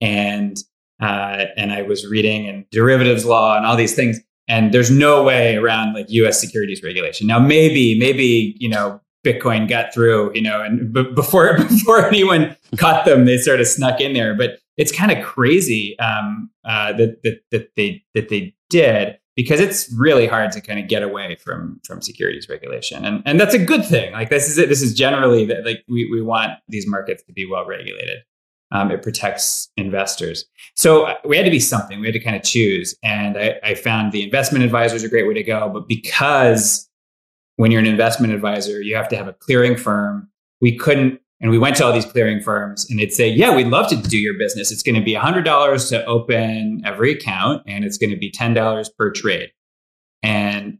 and 0.00 0.58
uh, 1.00 1.46
and 1.56 1.72
i 1.72 1.82
was 1.82 2.06
reading 2.06 2.48
and 2.48 2.64
derivatives 2.70 3.24
law 3.24 3.56
and 3.56 3.66
all 3.66 3.76
these 3.76 3.94
things 3.94 4.20
and 4.48 4.72
there's 4.72 4.90
no 4.90 5.22
way 5.22 5.56
around 5.56 5.92
like 5.92 6.06
U.S. 6.08 6.40
securities 6.40 6.82
regulation. 6.82 7.26
Now, 7.26 7.38
maybe, 7.38 7.98
maybe 7.98 8.56
you 8.58 8.68
know, 8.68 9.00
Bitcoin 9.24 9.68
got 9.68 9.92
through, 9.92 10.32
you 10.34 10.40
know, 10.40 10.62
and 10.62 10.92
b- 10.92 11.10
before 11.14 11.58
before 11.68 12.06
anyone 12.06 12.56
caught 12.78 13.04
them, 13.04 13.26
they 13.26 13.36
sort 13.36 13.60
of 13.60 13.66
snuck 13.66 14.00
in 14.00 14.14
there. 14.14 14.34
But 14.34 14.58
it's 14.76 14.90
kind 14.90 15.12
of 15.12 15.22
crazy 15.22 15.98
um, 15.98 16.50
uh, 16.64 16.94
that, 16.94 17.22
that 17.22 17.40
that 17.52 17.70
they 17.76 18.02
that 18.14 18.30
they 18.30 18.54
did 18.70 19.18
because 19.38 19.60
it's 19.60 19.88
really 19.96 20.26
hard 20.26 20.50
to 20.50 20.60
kind 20.60 20.80
of 20.80 20.88
get 20.88 21.04
away 21.04 21.36
from 21.36 21.80
from 21.84 22.02
securities 22.02 22.48
regulation, 22.48 23.04
and 23.04 23.22
and 23.24 23.38
that's 23.38 23.54
a 23.54 23.58
good 23.58 23.84
thing. 23.84 24.12
Like 24.12 24.30
this 24.30 24.48
is 24.48 24.58
it. 24.58 24.68
This 24.68 24.82
is 24.82 24.92
generally 24.92 25.44
that 25.44 25.64
like 25.64 25.84
we 25.88 26.10
we 26.10 26.20
want 26.20 26.54
these 26.66 26.88
markets 26.88 27.22
to 27.22 27.32
be 27.32 27.46
well 27.46 27.64
regulated. 27.64 28.18
Um, 28.72 28.90
it 28.90 29.00
protects 29.00 29.70
investors. 29.76 30.44
So 30.74 31.04
uh, 31.04 31.14
we 31.24 31.36
had 31.36 31.44
to 31.44 31.52
be 31.52 31.60
something. 31.60 32.00
We 32.00 32.08
had 32.08 32.14
to 32.14 32.20
kind 32.20 32.34
of 32.34 32.42
choose. 32.42 32.96
And 33.04 33.38
I, 33.38 33.60
I 33.62 33.74
found 33.76 34.10
the 34.10 34.24
investment 34.24 34.64
advisor 34.64 34.96
is 34.96 35.04
a 35.04 35.08
great 35.08 35.26
way 35.26 35.34
to 35.34 35.42
go. 35.44 35.70
But 35.72 35.86
because 35.86 36.86
when 37.56 37.70
you're 37.70 37.80
an 37.80 37.86
investment 37.86 38.34
advisor, 38.34 38.82
you 38.82 38.94
have 38.96 39.08
to 39.08 39.16
have 39.16 39.28
a 39.28 39.32
clearing 39.32 39.76
firm. 39.76 40.28
We 40.60 40.76
couldn't, 40.76 41.20
and 41.40 41.50
we 41.50 41.58
went 41.58 41.76
to 41.76 41.84
all 41.84 41.92
these 41.92 42.04
clearing 42.04 42.40
firms 42.40 42.88
and 42.90 42.98
they'd 42.98 43.12
say, 43.12 43.28
Yeah, 43.28 43.54
we'd 43.54 43.68
love 43.68 43.88
to 43.90 43.96
do 43.96 44.18
your 44.18 44.36
business. 44.38 44.72
It's 44.72 44.82
going 44.82 44.96
to 44.96 45.00
be 45.00 45.14
$100 45.14 45.88
to 45.90 46.04
open 46.06 46.82
every 46.84 47.12
account 47.12 47.62
and 47.66 47.84
it's 47.84 47.98
going 47.98 48.10
to 48.10 48.16
be 48.16 48.30
$10 48.30 48.88
per 48.96 49.10
trade. 49.12 49.52
And 50.22 50.78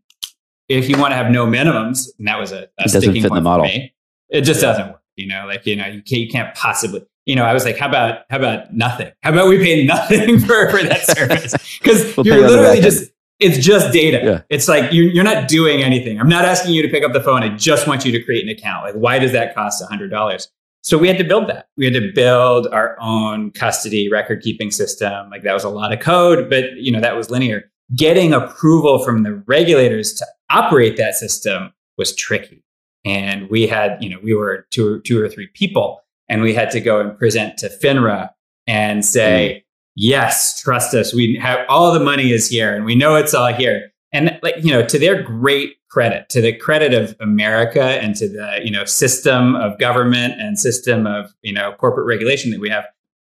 if 0.68 0.88
you 0.88 0.98
want 0.98 1.12
to 1.12 1.16
have 1.16 1.30
no 1.30 1.46
minimums, 1.46 2.08
and 2.18 2.28
that 2.28 2.38
was 2.38 2.52
a, 2.52 2.68
a 2.78 2.88
fit 2.88 3.00
the 3.02 3.40
model. 3.40 3.64
Me, 3.64 3.94
it 4.28 4.42
just 4.42 4.60
yeah. 4.60 4.72
doesn't 4.72 4.88
work. 4.88 5.02
You 5.16 5.26
know, 5.26 5.46
like, 5.46 5.66
you 5.66 5.74
know, 5.74 5.86
you 5.86 6.02
can't, 6.02 6.20
you 6.20 6.28
can't 6.28 6.54
possibly 6.54 7.02
you 7.28 7.36
know, 7.36 7.44
I 7.44 7.52
was 7.52 7.66
like, 7.66 7.76
how 7.76 7.88
about 7.88 8.20
how 8.30 8.38
about 8.38 8.72
nothing? 8.72 9.12
How 9.22 9.32
about 9.32 9.48
we 9.48 9.58
pay 9.58 9.84
nothing 9.84 10.38
for, 10.46 10.70
for 10.70 10.82
that 10.82 11.04
service? 11.04 11.54
Because 11.78 12.16
we'll 12.16 12.26
you're 12.26 12.48
literally 12.48 12.80
just 12.80 13.12
it's 13.40 13.64
just 13.64 13.92
data. 13.92 14.20
Yeah. 14.22 14.40
It's 14.50 14.68
like 14.68 14.92
you're, 14.92 15.06
you're 15.06 15.24
not 15.24 15.48
doing 15.48 15.82
anything. 15.82 16.20
I'm 16.20 16.28
not 16.28 16.44
asking 16.44 16.74
you 16.74 16.82
to 16.82 16.88
pick 16.88 17.04
up 17.04 17.12
the 17.12 17.20
phone. 17.20 17.42
I 17.42 17.50
just 17.56 17.86
want 17.86 18.04
you 18.04 18.12
to 18.12 18.22
create 18.22 18.42
an 18.42 18.48
account. 18.48 18.84
Like, 18.84 18.94
why 18.94 19.18
does 19.18 19.32
that 19.32 19.54
cost 19.54 19.82
$100? 19.82 20.48
So 20.82 20.96
we 20.96 21.08
had 21.08 21.18
to 21.18 21.24
build 21.24 21.48
that. 21.48 21.68
We 21.76 21.84
had 21.84 21.94
to 21.94 22.12
build 22.14 22.66
our 22.68 22.96
own 23.00 23.50
custody 23.50 24.08
record 24.10 24.42
keeping 24.42 24.70
system. 24.70 25.28
Like 25.30 25.42
that 25.42 25.52
was 25.52 25.64
a 25.64 25.68
lot 25.68 25.92
of 25.92 26.00
code, 26.00 26.48
but 26.48 26.72
you 26.76 26.92
know 26.92 27.00
that 27.00 27.16
was 27.16 27.30
linear. 27.30 27.70
Getting 27.96 28.32
approval 28.32 29.04
from 29.04 29.22
the 29.22 29.34
regulators 29.46 30.14
to 30.14 30.26
operate 30.50 30.96
that 30.96 31.14
system 31.14 31.72
was 31.96 32.14
tricky, 32.14 32.62
and 33.04 33.50
we 33.50 33.66
had 33.66 34.02
you 34.02 34.08
know 34.08 34.18
we 34.22 34.34
were 34.34 34.66
two 34.70 35.00
two 35.00 35.20
or 35.20 35.28
three 35.28 35.48
people 35.48 36.00
and 36.28 36.42
we 36.42 36.54
had 36.54 36.70
to 36.70 36.80
go 36.80 37.00
and 37.00 37.18
present 37.18 37.58
to 37.58 37.68
FINRA 37.68 38.30
and 38.66 39.04
say, 39.04 39.64
mm. 39.64 39.67
Yes, 39.98 40.60
trust 40.60 40.94
us. 40.94 41.12
We 41.12 41.36
have 41.42 41.66
all 41.68 41.92
the 41.92 42.00
money 42.00 42.30
is 42.30 42.48
here 42.48 42.74
and 42.74 42.84
we 42.84 42.94
know 42.94 43.16
it's 43.16 43.34
all 43.34 43.52
here. 43.52 43.90
And 44.12 44.38
like, 44.42 44.54
you 44.62 44.70
know, 44.70 44.86
to 44.86 44.98
their 44.98 45.22
great 45.22 45.76
credit, 45.90 46.28
to 46.30 46.40
the 46.40 46.52
credit 46.52 46.94
of 46.94 47.16
America 47.20 47.82
and 47.82 48.14
to 48.16 48.28
the, 48.28 48.60
you 48.62 48.70
know, 48.70 48.84
system 48.84 49.56
of 49.56 49.78
government 49.78 50.40
and 50.40 50.58
system 50.58 51.06
of, 51.06 51.34
you 51.42 51.52
know, 51.52 51.72
corporate 51.72 52.06
regulation 52.06 52.52
that 52.52 52.60
we 52.60 52.70
have, 52.70 52.86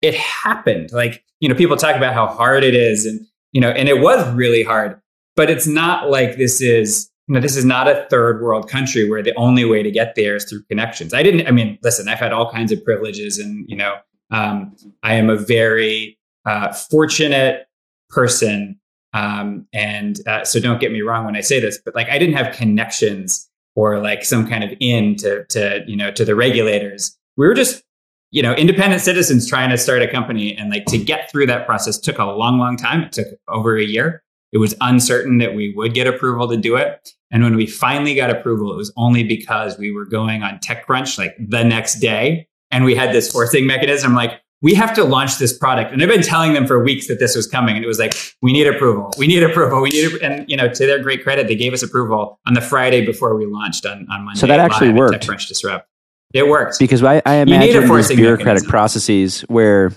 it 0.04 0.14
happened. 0.16 0.92
Like, 0.92 1.24
you 1.40 1.50
know, 1.50 1.56
people 1.56 1.78
talk 1.78 1.96
about 1.96 2.14
how 2.14 2.28
hard 2.28 2.64
it 2.64 2.76
is 2.76 3.08
and, 3.08 3.26
you 3.54 3.60
know, 3.60 3.72
and 3.72 3.90
it 3.90 4.00
was 4.00 4.26
really 4.34 4.64
hard, 4.64 5.02
but 5.36 5.50
it's 5.50 5.68
not 5.68 6.10
like 6.10 6.38
this 6.38 6.62
is 6.62 7.10
you 7.28 7.36
know, 7.36 7.42
this 7.42 7.56
is 7.56 7.64
not 7.64 7.88
a 7.88 8.06
third 8.10 8.42
world 8.42 8.70
country 8.70 9.10
where 9.10 9.24
the 9.24 9.34
only 9.36 9.64
way 9.64 9.82
to 9.82 9.90
get 9.90 10.16
there 10.16 10.36
is 10.36 10.44
through 10.44 10.64
connections. 10.64 11.14
I 11.14 11.24
didn't, 11.24 11.48
I 11.48 11.52
mean, 11.52 11.78
listen, 11.82 12.10
I've 12.10 12.20
had 12.20 12.34
all 12.34 12.52
kinds 12.52 12.72
of 12.72 12.84
privileges 12.84 13.38
and, 13.38 13.66
you 13.70 13.78
know, 13.78 13.96
um, 14.32 14.76
I 15.02 15.16
am 15.16 15.30
a 15.30 15.38
very 15.38 16.18
uh, 16.46 16.74
fortunate 16.74 17.68
person. 18.10 18.80
Um, 19.14 19.68
and 19.74 20.20
uh, 20.28 20.46
so 20.46 20.60
don't 20.60 20.80
get 20.80 20.92
me 20.92 21.02
wrong 21.02 21.26
when 21.26 21.36
I 21.36 21.42
say 21.42 21.60
this, 21.60 21.80
but 21.84 21.96
like 21.96 22.10
I 22.10 22.18
didn't 22.18 22.36
have 22.36 22.56
connections 22.56 23.50
or 23.76 24.00
like 24.00 24.24
some 24.26 24.48
kind 24.48 24.64
of 24.64 24.72
in 24.80 25.16
to, 25.18 25.46
to 25.46 25.84
you 25.88 25.96
know 25.96 26.12
to 26.12 26.26
the 26.26 26.36
regulators. 26.36 27.18
We 27.38 27.48
were 27.48 27.54
just 27.54 27.84
you 28.32 28.42
know 28.42 28.54
independent 28.54 29.02
citizens 29.02 29.48
trying 29.50 29.70
to 29.70 29.78
start 29.78 30.02
a 30.02 30.08
company, 30.08 30.56
and 30.56 30.70
like 30.70 30.86
to 30.88 30.98
get 30.98 31.30
through 31.32 31.48
that 31.48 31.66
process 31.66 31.98
took 31.98 32.18
a 32.18 32.26
long, 32.26 32.58
long 32.58 32.78
time. 32.78 33.04
It 33.04 33.12
took 33.12 33.28
over 33.48 33.78
a 33.78 33.84
year. 33.84 34.24
It 34.52 34.58
was 34.58 34.76
uncertain 34.82 35.38
that 35.38 35.56
we 35.56 35.74
would 35.76 35.94
get 35.94 36.08
approval 36.08 36.48
to 36.50 36.58
do 36.58 36.76
it. 36.76 37.14
And 37.32 37.44
when 37.44 37.56
we 37.56 37.66
finally 37.66 38.16
got 38.16 38.30
approval, 38.30 38.72
it 38.74 38.76
was 38.76 38.92
only 38.98 39.24
because 39.24 39.78
we 39.78 39.92
were 39.92 40.06
going 40.06 40.44
on 40.44 40.60
TechCrunch 40.60 41.18
like 41.18 41.36
the 41.40 41.64
next 41.64 42.00
day. 42.00 42.48
And 42.70 42.84
we 42.84 42.94
had 42.94 43.14
this 43.14 43.32
forcing 43.32 43.66
mechanism 43.66 44.14
like, 44.14 44.42
we 44.62 44.76
have 44.76 44.94
to 44.94 45.04
launch 45.04 45.38
this 45.38 45.58
product. 45.58 45.92
And 45.92 46.02
I've 46.02 46.10
been 46.10 46.22
telling 46.22 46.54
them 46.54 46.68
for 46.68 46.84
weeks 46.84 47.08
that 47.08 47.20
this 47.20 47.36
was 47.36 47.48
coming. 47.48 47.76
And 47.76 47.84
it 47.84 47.88
was 47.88 48.00
like, 48.00 48.14
we 48.42 48.54
need 48.54 48.68
approval. 48.68 49.12
We 49.18 49.28
need 49.28 49.42
approval. 49.42 49.82
We 49.82 49.90
need, 49.90 50.22
and 50.22 50.48
you 50.50 50.56
know, 50.56 50.68
to 50.68 50.86
their 50.86 51.02
great 51.02 51.24
credit, 51.24 51.48
they 51.48 51.56
gave 51.56 51.74
us 51.74 51.82
approval 51.82 52.40
on 52.46 52.54
the 52.54 52.62
Friday 52.62 53.06
before 53.06 53.36
we 53.36 53.46
launched 53.46 53.86
on, 53.86 54.08
on 54.12 54.26
Monday. 54.26 54.40
So 54.40 54.48
that 54.48 54.60
actually 54.60 54.94
worked. 54.94 55.26
TechCrunch 55.26 55.48
Disrupt. 55.48 55.88
It 56.34 56.48
worked. 56.48 56.80
Because 56.80 57.04
I, 57.04 57.22
I 57.26 57.36
imagine 57.36 57.88
these 57.88 58.08
bureaucratic 58.08 58.46
mechanism. 58.46 58.70
processes 58.70 59.42
where, 59.42 59.92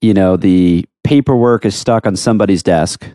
you 0.00 0.12
know, 0.12 0.36
the 0.36 0.84
paperwork 1.04 1.64
is 1.64 1.74
stuck 1.74 2.06
on 2.06 2.16
somebody's 2.16 2.62
desk 2.62 3.06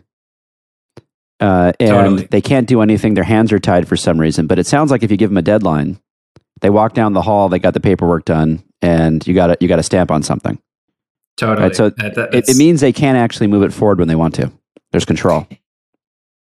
uh, 1.40 1.72
and 1.78 1.90
totally. 1.90 2.24
they 2.30 2.40
can't 2.40 2.66
do 2.66 2.80
anything. 2.80 3.14
Their 3.14 3.24
hands 3.24 3.52
are 3.52 3.58
tied 3.58 3.86
for 3.86 3.96
some 3.96 4.18
reason. 4.18 4.46
But 4.46 4.58
it 4.58 4.66
sounds 4.66 4.90
like 4.90 5.02
if 5.02 5.10
you 5.10 5.16
give 5.16 5.30
them 5.30 5.36
a 5.36 5.42
deadline, 5.42 6.00
they 6.60 6.70
walk 6.70 6.94
down 6.94 7.12
the 7.12 7.22
hall, 7.22 7.48
they 7.48 7.58
got 7.58 7.74
the 7.74 7.80
paperwork 7.80 8.24
done, 8.24 8.64
and 8.84 9.26
you 9.26 9.34
got 9.34 9.46
to 9.46 9.56
you 9.60 9.68
got 9.68 9.76
to 9.76 9.82
stamp 9.82 10.10
on 10.10 10.22
something. 10.22 10.58
Totally. 11.36 11.68
Right? 11.68 11.76
So 11.76 11.90
that, 11.90 12.14
that, 12.14 12.34
it, 12.34 12.48
it 12.48 12.56
means 12.56 12.80
they 12.80 12.92
can 12.92 13.16
actually 13.16 13.46
move 13.46 13.62
it 13.62 13.72
forward 13.72 13.98
when 13.98 14.08
they 14.08 14.14
want 14.14 14.34
to. 14.36 14.52
There's 14.92 15.04
control. 15.04 15.48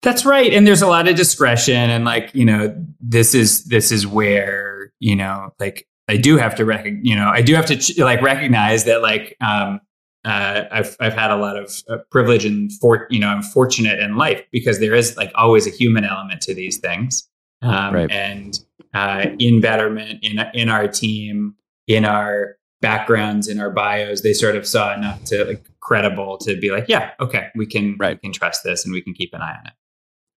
That's 0.03 0.25
right, 0.25 0.53
and 0.53 0.67
there's 0.67 0.83
a 0.83 0.87
lot 0.87 1.09
of 1.09 1.17
discretion, 1.17 1.91
and 1.91 2.05
like 2.05 2.31
you 2.35 2.45
know, 2.45 2.77
this 3.01 3.35
is 3.35 3.65
this 3.65 3.91
is 3.91 4.07
where 4.07 4.93
you 5.01 5.17
know, 5.17 5.53
like 5.59 5.89
I 6.09 6.17
do 6.17 6.37
have 6.37 6.55
to 6.57 6.65
recognize, 6.65 7.05
you 7.05 7.17
know, 7.17 7.29
I 7.29 7.43
do 7.43 7.55
have 7.55 7.67
to 7.67 8.05
like 8.05 8.21
recognize 8.23 8.85
that 8.85 9.03
like 9.03 9.37
um, 9.41 9.81
uh, 10.25 10.65
I've 10.71 10.97
I've 11.01 11.15
had 11.15 11.31
a 11.31 11.37
lot 11.37 11.57
of 11.57 11.73
uh, 11.89 11.97
privilege 12.11 12.45
and 12.45 12.71
for 12.75 13.09
you 13.11 13.19
know 13.19 13.29
I'm 13.29 13.43
fortunate 13.43 13.99
in 13.99 14.17
life 14.17 14.45
because 14.53 14.79
there 14.79 14.95
is 14.95 15.17
like 15.17 15.33
always 15.35 15.67
a 15.67 15.71
human 15.71 16.05
element 16.05 16.43
to 16.43 16.55
these 16.55 16.77
things. 16.77 17.29
Um, 17.63 17.95
right. 17.95 18.11
And 18.11 18.61
uh, 18.95 19.27
in 19.39 19.61
Betterment, 19.61 20.21
in 20.23 20.39
in 20.55 20.69
our 20.69 20.87
team, 20.87 21.57
in 21.87 22.05
our 22.05 22.57
backgrounds, 22.81 23.49
in 23.49 23.59
our 23.59 23.71
bios, 23.71 24.23
they 24.23 24.33
sort 24.33 24.57
of 24.57 24.67
saw 24.67 24.95
enough 24.95 25.25
to 25.25 25.45
like 25.45 25.65
credible 25.81 26.39
to 26.39 26.59
be 26.59 26.71
like, 26.71 26.87
yeah, 26.89 27.13
okay, 27.21 27.49
we 27.55 27.67
can 27.67 27.97
right. 27.99 28.17
we 28.17 28.29
can 28.29 28.33
trust 28.33 28.65
this 28.65 28.85
and 28.85 28.93
we 28.93 29.03
can 29.03 29.15
keep 29.15 29.33
an 29.35 29.41
eye 29.41 29.57
on 29.59 29.67
it. 29.67 29.73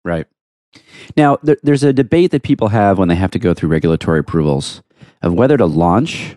Right. 0.05 0.27
Now, 1.17 1.39
there, 1.43 1.57
there's 1.63 1.83
a 1.83 1.93
debate 1.93 2.31
that 2.31 2.43
people 2.43 2.69
have 2.69 2.99
when 2.99 3.09
they 3.09 3.15
have 3.15 3.31
to 3.33 3.39
go 3.39 3.55
through 3.55 3.71
regulatory 3.71 4.21
approvals 4.21 4.83
of 5.23 5.33
whether 5.35 5.57
to 5.57 5.67
launch 5.67 6.37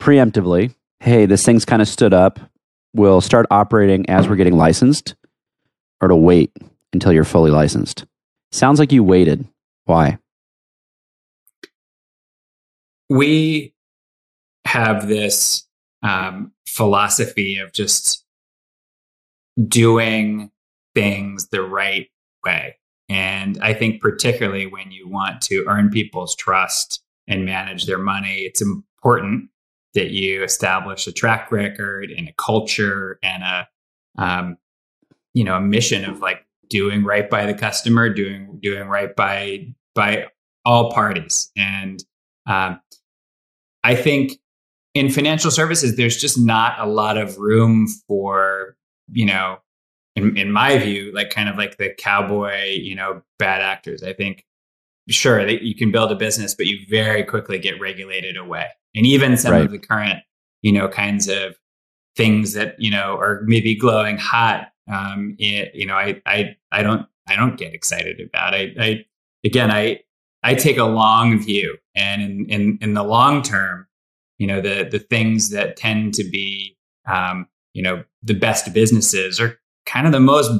preemptively. 0.00 0.74
Hey, 1.00 1.26
this 1.26 1.44
thing's 1.44 1.64
kind 1.64 1.80
of 1.80 1.88
stood 1.88 2.12
up 2.12 2.40
We'll 2.96 3.20
start 3.20 3.44
operating 3.50 4.08
as 4.08 4.26
we're 4.26 4.36
getting 4.36 4.56
licensed 4.56 5.16
or 6.00 6.08
to 6.08 6.16
wait 6.16 6.50
until 6.94 7.12
you're 7.12 7.24
fully 7.24 7.50
licensed? 7.50 8.06
Sounds 8.52 8.78
like 8.78 8.90
you 8.90 9.04
waited. 9.04 9.46
Why? 9.84 10.16
We 13.10 13.74
have 14.66 15.08
this 15.08 15.66
um, 16.02 16.52
philosophy 16.66 17.58
of 17.58 17.72
just 17.72 18.24
doing 19.68 20.50
things 20.94 21.48
the 21.48 21.62
right 21.62 22.08
way. 22.44 22.76
And 23.08 23.58
I 23.62 23.72
think, 23.72 24.02
particularly 24.02 24.66
when 24.66 24.90
you 24.90 25.08
want 25.08 25.40
to 25.42 25.64
earn 25.68 25.90
people's 25.90 26.34
trust 26.34 27.02
and 27.28 27.44
manage 27.44 27.86
their 27.86 27.98
money, 27.98 28.40
it's 28.40 28.60
important 28.60 29.48
that 29.94 30.10
you 30.10 30.42
establish 30.42 31.06
a 31.06 31.12
track 31.12 31.50
record 31.50 32.10
and 32.10 32.28
a 32.28 32.34
culture 32.36 33.18
and 33.22 33.42
a 33.42 33.68
um, 34.18 34.56
you 35.34 35.44
know 35.44 35.56
a 35.56 35.60
mission 35.60 36.04
of 36.04 36.20
like 36.20 36.44
doing 36.68 37.04
right 37.04 37.28
by 37.30 37.46
the 37.46 37.54
customer 37.54 38.08
doing 38.08 38.58
doing 38.62 38.88
right 38.88 39.14
by 39.16 39.66
by 39.94 40.26
all 40.64 40.90
parties 40.92 41.50
and 41.56 42.04
um, 42.46 42.80
i 43.84 43.94
think 43.94 44.38
in 44.96 45.10
financial 45.10 45.50
services 45.50 45.96
there's 45.96 46.16
just 46.16 46.38
not 46.38 46.78
a 46.78 46.86
lot 46.86 47.16
of 47.16 47.38
room 47.38 47.86
for 48.08 48.76
you 49.12 49.26
know 49.26 49.58
in, 50.16 50.36
in 50.36 50.50
my 50.50 50.78
view 50.78 51.12
like 51.14 51.30
kind 51.30 51.48
of 51.48 51.56
like 51.56 51.76
the 51.76 51.90
cowboy 51.98 52.72
you 52.72 52.94
know 52.94 53.22
bad 53.38 53.62
actors. 53.62 54.02
I 54.02 54.12
think 54.12 54.44
sure 55.08 55.44
that 55.44 55.62
you 55.62 55.74
can 55.74 55.92
build 55.92 56.10
a 56.10 56.16
business 56.16 56.54
but 56.54 56.66
you 56.66 56.78
very 56.90 57.22
quickly 57.22 57.58
get 57.58 57.80
regulated 57.80 58.36
away. 58.36 58.66
And 58.94 59.06
even 59.06 59.36
some 59.36 59.52
right. 59.52 59.64
of 59.64 59.70
the 59.70 59.78
current 59.78 60.20
you 60.62 60.72
know 60.72 60.88
kinds 60.88 61.28
of 61.28 61.56
things 62.16 62.54
that 62.54 62.74
you 62.78 62.90
know 62.90 63.16
are 63.18 63.42
maybe 63.44 63.76
glowing 63.76 64.16
hot 64.16 64.72
um 64.90 65.36
it, 65.38 65.74
you 65.74 65.86
know 65.86 65.94
i 65.94 66.20
i 66.24 66.56
i 66.72 66.82
don't 66.82 67.06
i 67.28 67.36
don't 67.36 67.58
get 67.58 67.74
excited 67.74 68.20
about. 68.20 68.54
I 68.54 68.72
i 68.80 69.04
again 69.44 69.70
i 69.70 70.00
i 70.42 70.54
take 70.54 70.78
a 70.78 70.84
long 70.84 71.38
view. 71.38 71.76
And 71.94 72.22
in 72.22 72.46
in 72.46 72.78
in 72.80 72.94
the 72.94 73.02
long 73.02 73.42
term 73.42 73.86
you 74.38 74.46
know 74.46 74.60
the 74.60 74.88
the 74.90 74.98
things 74.98 75.50
that 75.50 75.76
tend 75.76 76.14
to 76.14 76.24
be 76.24 76.76
um 77.06 77.46
you 77.74 77.82
know 77.82 78.02
the 78.22 78.34
best 78.34 78.72
businesses 78.72 79.40
are 79.40 79.58
kind 79.86 80.06
of 80.06 80.12
the 80.12 80.20
most 80.20 80.50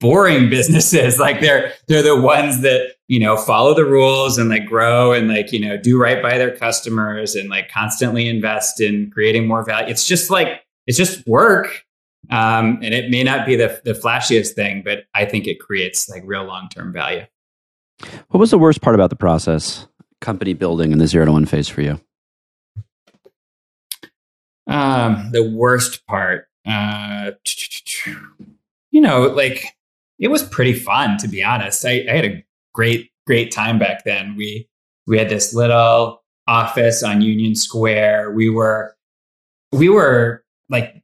boring 0.00 0.50
businesses. 0.50 1.18
Like 1.18 1.40
they're 1.40 1.72
they're 1.88 2.02
the 2.02 2.20
ones 2.20 2.60
that 2.60 2.94
you 3.08 3.18
know 3.18 3.36
follow 3.36 3.74
the 3.74 3.84
rules 3.84 4.38
and 4.38 4.48
like 4.48 4.66
grow 4.66 5.12
and 5.12 5.28
like 5.28 5.52
you 5.52 5.60
know 5.60 5.76
do 5.76 6.00
right 6.00 6.22
by 6.22 6.38
their 6.38 6.54
customers 6.56 7.34
and 7.34 7.48
like 7.48 7.70
constantly 7.70 8.28
invest 8.28 8.80
in 8.80 9.10
creating 9.10 9.46
more 9.46 9.64
value. 9.64 9.88
It's 9.88 10.06
just 10.06 10.30
like 10.30 10.62
it's 10.86 10.98
just 10.98 11.26
work 11.26 11.84
um, 12.30 12.78
and 12.82 12.94
it 12.94 13.10
may 13.10 13.22
not 13.22 13.46
be 13.46 13.56
the, 13.56 13.80
the 13.84 13.92
flashiest 13.92 14.52
thing 14.52 14.82
but 14.84 15.04
i 15.14 15.24
think 15.24 15.46
it 15.46 15.60
creates 15.60 16.08
like 16.08 16.22
real 16.24 16.44
long-term 16.44 16.92
value. 16.92 17.24
What 18.28 18.40
was 18.40 18.50
the 18.50 18.58
worst 18.58 18.80
part 18.80 18.94
about 18.94 19.10
the 19.10 19.16
process 19.16 19.86
company 20.20 20.54
building 20.54 20.92
in 20.92 20.98
the 20.98 21.06
zero 21.06 21.26
to 21.26 21.32
one 21.32 21.46
phase 21.46 21.68
for 21.68 21.82
you 21.82 22.00
um, 24.66 25.30
the 25.32 25.48
worst 25.48 26.06
part 26.06 26.46
uh, 26.66 27.32
you 28.90 29.00
know 29.00 29.22
like 29.22 29.66
it 30.18 30.28
was 30.28 30.42
pretty 30.42 30.72
fun 30.72 31.18
to 31.18 31.28
be 31.28 31.42
honest 31.42 31.84
I, 31.84 32.04
I 32.08 32.16
had 32.16 32.24
a 32.24 32.44
great 32.72 33.10
great 33.26 33.50
time 33.50 33.78
back 33.78 34.04
then. 34.04 34.36
We 34.36 34.68
we 35.06 35.18
had 35.18 35.28
this 35.28 35.54
little 35.54 36.22
office 36.46 37.02
on 37.02 37.22
Union 37.22 37.54
Square. 37.54 38.32
We 38.32 38.50
were 38.50 38.96
we 39.72 39.88
were 39.88 40.44
like 40.68 41.02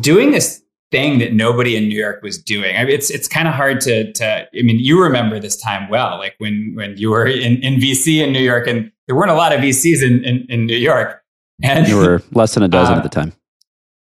doing 0.00 0.30
this 0.30 0.62
thing 0.90 1.18
that 1.18 1.32
nobody 1.32 1.76
in 1.76 1.88
New 1.88 1.98
York 1.98 2.22
was 2.22 2.38
doing. 2.38 2.76
I 2.76 2.84
mean, 2.84 2.94
it's 2.94 3.10
it's 3.10 3.28
kind 3.28 3.48
of 3.48 3.54
hard 3.54 3.80
to 3.82 4.12
to. 4.12 4.26
I 4.26 4.62
mean, 4.62 4.78
you 4.78 5.02
remember 5.02 5.38
this 5.38 5.60
time 5.60 5.88
well, 5.88 6.18
like 6.18 6.34
when 6.38 6.72
when 6.74 6.96
you 6.96 7.10
were 7.10 7.26
in, 7.26 7.62
in 7.62 7.74
VC 7.74 8.24
in 8.24 8.32
New 8.32 8.42
York, 8.42 8.66
and 8.66 8.90
there 9.06 9.16
weren't 9.16 9.30
a 9.30 9.34
lot 9.34 9.52
of 9.52 9.60
VCs 9.60 10.02
in 10.02 10.24
in, 10.24 10.46
in 10.48 10.66
New 10.66 10.76
York, 10.76 11.22
and 11.62 11.86
there 11.86 11.96
were 11.96 12.22
less 12.32 12.54
than 12.54 12.62
a 12.62 12.68
dozen 12.68 12.94
uh, 12.94 12.98
at 12.98 13.02
the 13.02 13.08
time. 13.08 13.32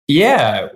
Yeah, 0.08 0.68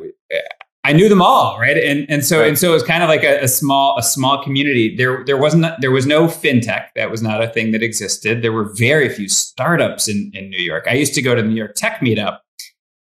I 0.86 0.92
knew 0.92 1.08
them 1.08 1.22
all, 1.22 1.58
right? 1.60 1.78
And 1.78 2.06
and 2.10 2.26
so 2.26 2.40
right. 2.40 2.50
and 2.50 2.60
so 2.60 2.72
it 2.72 2.74
was 2.74 2.84
kind 2.84 3.04
of 3.04 3.10
like 3.10 3.24
a, 3.24 3.44
a, 3.44 3.48
small 3.48 3.98
a 3.98 4.04
small 4.04 4.44
community. 4.44 4.96
There 4.96 5.24
there 5.26 5.38
wasn't 5.38 5.66
there 5.80 5.92
was 5.92 6.06
no 6.06 6.28
fintech. 6.28 6.88
That 6.96 7.10
was 7.10 7.22
not 7.22 7.42
a 7.42 7.48
thing 7.48 7.72
that 7.72 7.82
existed. 7.82 8.42
There 8.42 8.52
were 8.52 8.74
very 8.76 9.08
few 9.08 9.30
startups 9.30 10.10
in 10.10 10.32
in 10.34 10.50
New 10.50 10.62
York. 10.62 10.86
I 10.88 10.94
used 10.94 11.14
to 11.16 11.22
go 11.22 11.36
to 11.36 11.42
the 11.42 11.48
New 11.48 11.56
York 11.56 11.76
Tech 11.76 12.00
Meetup, 12.00 12.40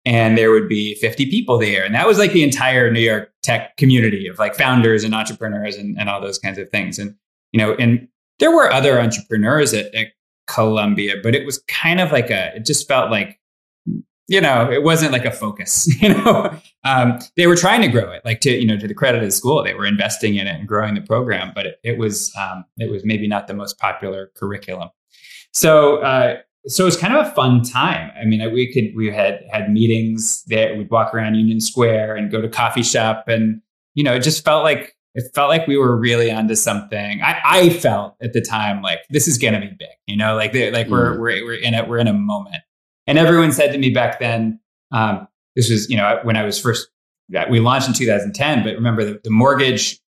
and 0.05 0.37
there 0.37 0.51
would 0.51 0.69
be 0.69 0.93
50 0.95 1.25
people 1.31 1.57
there, 1.57 1.83
and 1.83 1.95
that 1.95 2.05
was 2.05 2.19
like 2.19 2.33
the 2.33 2.43
entire 2.43 2.91
New 2.91 2.99
York 2.99 3.31
tech 3.41 3.75
community 3.77 4.27
of 4.27 4.37
like 4.37 4.53
founders 4.53 5.03
and 5.03 5.15
entrepreneurs 5.15 5.75
and, 5.75 5.99
and 5.99 6.07
all 6.07 6.21
those 6.21 6.37
kinds 6.37 6.59
of 6.59 6.69
things. 6.69 6.99
And 6.99 7.15
you 7.51 7.57
know, 7.57 7.73
and 7.73 8.07
there 8.37 8.55
were 8.55 8.71
other 8.71 9.01
entrepreneurs 9.01 9.73
at, 9.73 9.93
at 9.95 10.07
Columbia, 10.45 11.15
but 11.23 11.33
it 11.33 11.47
was 11.47 11.57
kind 11.67 11.99
of 11.99 12.11
like 12.11 12.29
a. 12.29 12.55
It 12.55 12.65
just 12.65 12.87
felt 12.87 13.09
like 13.09 13.39
you 14.31 14.39
know, 14.39 14.71
it 14.71 14.81
wasn't 14.81 15.11
like 15.11 15.25
a 15.25 15.31
focus. 15.31 15.89
You 16.01 16.15
know, 16.15 16.49
um, 16.83 17.19
they 17.35 17.45
were 17.45 17.55
trying 17.55 17.81
to 17.81 17.87
grow 17.87 18.11
it. 18.11 18.23
Like 18.23 18.39
to 18.41 18.49
you 18.49 18.65
know, 18.65 18.77
to 18.77 18.87
the 18.87 18.93
credit 18.93 19.19
of 19.19 19.27
the 19.27 19.31
school, 19.31 19.63
they 19.63 19.73
were 19.73 19.85
investing 19.85 20.35
in 20.35 20.47
it 20.47 20.55
and 20.59 20.67
growing 20.67 20.95
the 20.95 21.01
program, 21.01 21.51
but 21.53 21.65
it, 21.67 21.79
it 21.83 21.97
was 21.97 22.33
um, 22.39 22.65
it 22.77 22.89
was 22.89 23.03
maybe 23.03 23.27
not 23.27 23.47
the 23.47 23.53
most 23.53 23.77
popular 23.77 24.31
curriculum. 24.35 24.89
So 25.53 25.97
uh, 25.97 26.37
so 26.67 26.83
it 26.83 26.85
was 26.85 26.97
kind 26.97 27.13
of 27.13 27.27
a 27.27 27.31
fun 27.31 27.61
time. 27.63 28.11
I 28.19 28.25
mean, 28.25 28.41
we 28.53 28.71
could 28.73 28.95
we 28.95 29.11
had 29.11 29.41
had 29.51 29.69
meetings 29.69 30.43
that 30.45 30.77
we'd 30.77 30.89
walk 30.89 31.13
around 31.13 31.35
Union 31.35 31.59
Square 31.59 32.15
and 32.15 32.31
go 32.31 32.41
to 32.41 32.47
coffee 32.47 32.83
shop, 32.83 33.25
and 33.27 33.61
you 33.95 34.03
know, 34.03 34.13
it 34.13 34.21
just 34.21 34.45
felt 34.45 34.63
like 34.63 34.95
it 35.13 35.29
felt 35.35 35.49
like 35.49 35.67
we 35.67 35.77
were 35.77 35.95
really 35.95 36.31
onto 36.31 36.55
something. 36.55 37.21
I, 37.21 37.41
I 37.43 37.69
felt 37.69 38.15
at 38.21 38.31
the 38.31 38.41
time 38.41 38.81
like 38.81 38.99
this 39.09 39.27
is 39.27 39.37
going 39.37 39.55
to 39.55 39.59
be 39.59 39.75
big. 39.77 39.89
You 40.07 40.15
know, 40.15 40.35
like 40.35 40.53
like 40.53 40.87
mm. 40.87 40.89
we're 40.89 41.19
we're 41.19 41.45
we're 41.45 41.55
in 41.55 41.73
it. 41.73 41.87
We're 41.87 41.99
in 41.99 42.07
a 42.07 42.13
moment. 42.13 42.63
And 43.07 43.17
everyone 43.17 43.51
said 43.51 43.71
to 43.71 43.77
me 43.77 43.89
back 43.89 44.19
then, 44.19 44.59
um, 44.91 45.27
this 45.55 45.69
was 45.69 45.89
you 45.89 45.97
know 45.97 46.19
when 46.23 46.37
I 46.37 46.43
was 46.43 46.59
first 46.59 46.87
we 47.49 47.59
launched 47.59 47.87
in 47.87 47.93
2010, 47.93 48.63
but 48.63 48.75
remember 48.75 49.05
the, 49.05 49.21
the 49.23 49.29
mortgage 49.29 49.99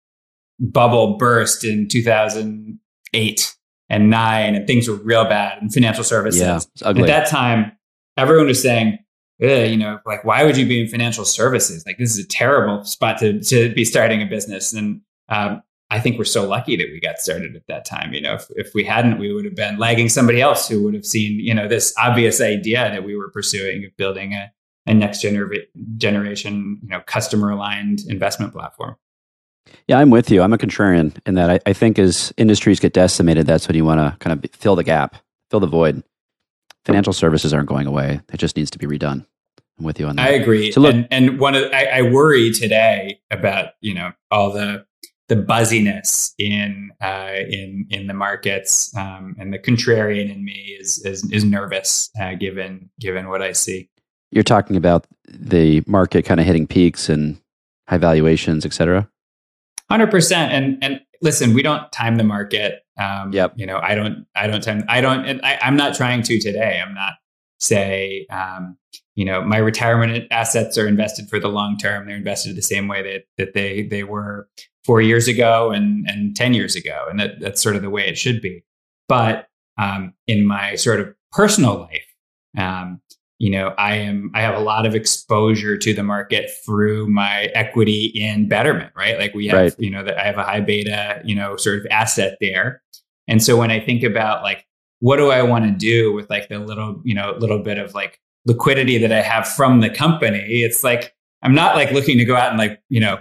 bubble 0.59 1.17
burst 1.17 1.65
in 1.65 1.89
2008 1.89 3.57
and 3.89 4.11
nine, 4.11 4.55
and 4.55 4.67
things 4.67 4.89
were 4.89 4.97
real 4.97 5.25
bad 5.25 5.63
in 5.63 5.69
financial 5.69 6.05
services. 6.05 6.41
Yeah, 6.41 6.89
at 6.89 6.97
that 6.97 7.29
time, 7.29 7.73
everyone 8.17 8.47
was 8.47 8.61
saying, 8.61 8.99
you 9.39 9.77
know, 9.77 9.99
like 10.07 10.25
why 10.25 10.45
would 10.45 10.57
you 10.57 10.67
be 10.67 10.83
in 10.83 10.89
financial 10.89 11.25
services? 11.25 11.85
Like 11.87 11.99
this 11.99 12.17
is 12.17 12.25
a 12.25 12.29
terrible 12.29 12.85
spot 12.85 13.19
to 13.19 13.41
to 13.41 13.73
be 13.75 13.85
starting 13.85 14.23
a 14.23 14.27
business. 14.27 14.73
And 14.73 15.03
um, 15.29 15.63
I 15.93 16.01
think 16.01 16.17
we're 16.17 16.25
so 16.25 16.49
lucky 16.49 16.75
that 16.77 16.89
we 16.91 17.01
got 17.01 17.19
started 17.19 17.55
at 17.55 17.67
that 17.67 17.85
time. 17.85 18.15
You 18.15 18.23
know, 18.23 18.35
if, 18.35 18.47
if 18.57 18.75
we 18.75 18.83
hadn't, 18.83 19.19
we 19.19 19.31
would 19.31 19.45
have 19.45 19.55
been 19.55 19.77
lagging 19.77 20.09
somebody 20.09 20.41
else 20.41 20.67
who 20.67 20.83
would 20.83 20.95
have 20.95 21.05
seen, 21.05 21.39
you 21.39 21.53
know, 21.53 21.69
this 21.69 21.93
obvious 21.99 22.41
idea 22.41 22.91
that 22.91 23.05
we 23.05 23.15
were 23.15 23.31
pursuing 23.31 23.85
of 23.85 23.95
building 23.99 24.33
a, 24.33 24.51
a 24.87 24.95
next 24.95 25.23
gener- 25.23 25.55
generation, 25.99 26.81
you 26.83 26.89
know, 26.89 27.01
customer 27.01 27.51
aligned 27.51 28.01
investment 28.09 28.55
platform. 28.55 28.97
Yeah, 29.87 29.99
I'm 29.99 30.09
with 30.09 30.31
you. 30.31 30.41
I'm 30.41 30.55
a 30.55 30.59
contrarian 30.59 31.15
in 31.27 31.35
that 31.35 31.51
I, 31.51 31.61
I 31.67 31.75
think 31.75 31.99
as 31.99 32.33
industries 32.39 32.81
get 32.81 32.95
decimated, 32.95 33.47
that's 33.47 33.69
when 33.69 33.77
you 33.77 33.85
want 33.85 34.01
to 34.01 34.17
kind 34.19 34.33
of 34.33 34.51
fill 34.53 34.77
the 34.77 34.85
gap, 34.85 35.17
fill 35.51 35.61
the 35.61 35.67
void. 35.67 36.03
Financial 36.87 37.13
services 37.13 37.53
aren't 37.53 37.69
going 37.69 37.87
away. 37.87 38.19
It 38.33 38.39
just 38.39 38.57
needs 38.57 38.71
to 38.71 38.79
be 38.79 38.87
redone. 38.87 39.27
I'm 39.79 39.85
with 39.85 40.01
you 40.01 40.07
on 40.07 40.17
that. 40.17 40.27
I 40.27 40.31
agree. 40.31 40.73
So 40.73 40.81
look, 40.81 40.95
and, 40.95 41.07
and 41.11 41.39
one 41.39 41.55
of 41.55 41.71
I, 41.71 41.85
I 41.85 42.03
worry 42.03 42.51
today 42.51 43.21
about 43.31 43.75
you 43.81 43.95
know 43.95 44.13
all 44.31 44.51
the 44.51 44.87
the 45.33 45.37
buzziness 45.37 46.35
in 46.39 46.91
uh, 47.01 47.33
in 47.49 47.87
in 47.89 48.07
the 48.07 48.13
markets, 48.13 48.95
um, 48.99 49.35
and 49.39 49.51
the 49.51 49.59
contrarian 49.59 50.31
in 50.31 50.45
me 50.45 50.77
is 50.79 51.03
is, 51.07 51.27
is 51.33 51.43
nervous 51.43 52.11
uh, 52.21 52.35
given 52.35 52.91
given 53.01 53.31
what 53.31 53.41
I 53.41 53.53
see. 53.53 53.89
You're 54.31 54.45
talking 54.45 54.77
about 54.77 55.07
the 55.27 55.83
market 55.87 56.27
kind 56.27 56.39
of 56.39 56.45
hitting 56.45 56.67
peaks 56.67 57.09
and 57.09 57.41
high 57.89 57.97
valuations, 57.97 58.67
et 58.67 58.75
cetera. 58.75 59.09
Hundred 59.91 60.11
percent. 60.11 60.53
And 60.53 60.85
and 60.85 61.01
listen, 61.23 61.55
we 61.55 61.63
don't 61.63 61.91
time 61.93 62.17
the 62.17 62.25
market. 62.25 62.83
Um, 63.01 63.33
yep. 63.33 63.55
You 63.57 63.65
know, 63.65 63.79
I 63.83 63.95
don't. 63.95 64.27
I 64.35 64.47
don't 64.49 64.63
time. 64.63 64.85
I 64.87 65.01
don't. 65.01 65.25
And 65.25 65.41
I, 65.43 65.59
I'm 65.63 65.77
not 65.77 65.95
trying 65.95 66.23
to 66.25 66.39
today. 66.39 66.79
I'm 66.87 66.93
not 66.93 67.15
say. 67.59 68.27
Um, 68.29 68.77
you 69.15 69.25
know, 69.25 69.43
my 69.43 69.59
retirement 69.59 70.27
assets 70.31 70.77
are 70.77 70.87
invested 70.87 71.31
for 71.31 71.39
the 71.39 71.49
long 71.49 71.79
term. 71.79 72.07
They're 72.07 72.17
invested 72.17 72.55
the 72.55 72.63
same 72.63 72.87
way 72.87 73.03
that 73.03 73.23
that 73.39 73.55
they 73.55 73.83
they 73.83 74.05
were 74.05 74.49
four 74.85 75.01
years 75.01 75.29
ago 75.29 75.71
and 75.71 76.07
and 76.09 76.37
ten 76.37 76.55
years 76.55 76.77
ago, 76.77 77.07
and 77.11 77.19
that 77.21 77.41
that's 77.41 77.63
sort 77.63 77.77
of 77.77 77.83
the 77.83 77.91
way 77.91 78.09
it 78.09 78.19
should 78.19 78.41
be. 78.41 78.65
But 79.09 79.49
um, 79.79 80.15
in 80.27 80.47
my 80.47 80.75
sort 80.77 81.01
of 81.01 81.15
personal 81.33 81.81
life, 81.81 82.07
um, 82.57 83.01
you 83.43 83.51
know 83.51 83.75
i 83.77 83.97
am 83.97 84.31
i 84.35 84.41
have 84.41 84.55
a 84.55 84.61
lot 84.61 84.87
of 84.87 84.95
exposure 84.95 85.77
to 85.77 85.93
the 85.93 86.05
market 86.05 86.49
through 86.65 87.09
my 87.09 87.47
equity 87.57 88.05
in 88.15 88.47
betterment 88.47 88.93
right 88.95 89.19
like 89.19 89.35
we 89.35 89.49
have 89.49 89.61
right. 89.61 89.75
you 89.81 89.91
know 89.91 90.05
that 90.05 90.17
i 90.17 90.23
have 90.23 90.39
a 90.39 90.45
high 90.45 90.61
beta 90.61 91.21
you 91.25 91.35
know 91.35 91.57
sort 91.57 91.77
of 91.77 91.85
asset 91.91 92.39
there 92.41 92.81
and 93.27 93.43
so 93.43 93.57
when 93.57 93.69
i 93.69 93.81
think 93.81 94.05
about 94.05 94.45
like 94.45 94.65
what 95.01 95.17
do 95.17 95.33
i 95.33 95.43
want 95.43 95.65
to 95.65 95.73
do 95.73 96.13
with 96.13 96.31
like 96.31 96.49
the 96.49 96.61
little 96.61 97.03
you 97.05 97.17
know 97.17 97.35
little 97.39 97.59
bit 97.59 97.79
of 97.79 97.93
like 97.95 98.21
liquidity 98.47 98.97
that 98.97 99.11
i 99.11 99.21
have 99.21 99.49
from 99.49 99.81
the 99.81 99.91
company 99.91 100.63
it's 100.63 100.85
like 100.85 101.13
i'm 101.43 101.55
not 101.55 101.75
like 101.75 101.91
looking 101.91 102.19
to 102.19 102.25
go 102.25 102.37
out 102.37 102.51
and 102.51 102.59
like 102.59 102.81
you 102.91 103.01
know 103.01 103.19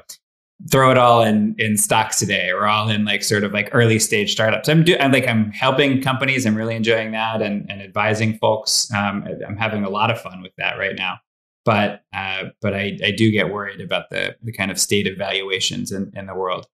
throw 0.70 0.92
it 0.92 0.98
all 0.98 1.24
in 1.24 1.56
in 1.58 1.78
stocks 1.78 2.20
today. 2.20 2.50
Or 2.52 2.68
all 2.68 2.90
in 2.90 3.06
like 3.06 3.24
sort 3.24 3.44
of 3.44 3.54
like 3.54 3.70
early 3.72 4.00
stage 4.00 4.32
startups. 4.32 4.70
I'm 4.70 4.84
doing 4.84 5.00
like 5.12 5.28
i'm 5.28 5.52
helping 5.52 6.02
companies. 6.02 6.46
I'm 6.46 6.56
really 6.56 6.76
enjoying 6.76 7.12
that 7.12 7.42
and, 7.42 7.70
and 7.70 7.82
advising 7.82 8.38
folks. 8.38 8.92
Um, 8.94 9.28
i'm 9.48 9.58
having 9.58 9.84
a 9.84 9.90
lot 9.90 10.12
of 10.12 10.20
fun 10.20 10.42
with 10.42 10.56
that 10.58 10.78
right 10.78 10.96
now. 10.96 11.20
But 11.64 12.04
uh, 12.14 12.46
but 12.62 12.74
I, 12.74 12.98
I 13.04 13.12
do 13.12 13.32
get 13.32 13.52
worried 13.52 13.82
about 13.82 14.10
the 14.10 14.36
the 14.42 14.52
kind 14.52 14.72
of 14.72 14.80
state 14.80 15.08
of 15.08 15.18
valuations 15.18 15.92
in, 15.92 16.12
in 16.16 16.26
the 16.26 16.36
world. 16.36 16.68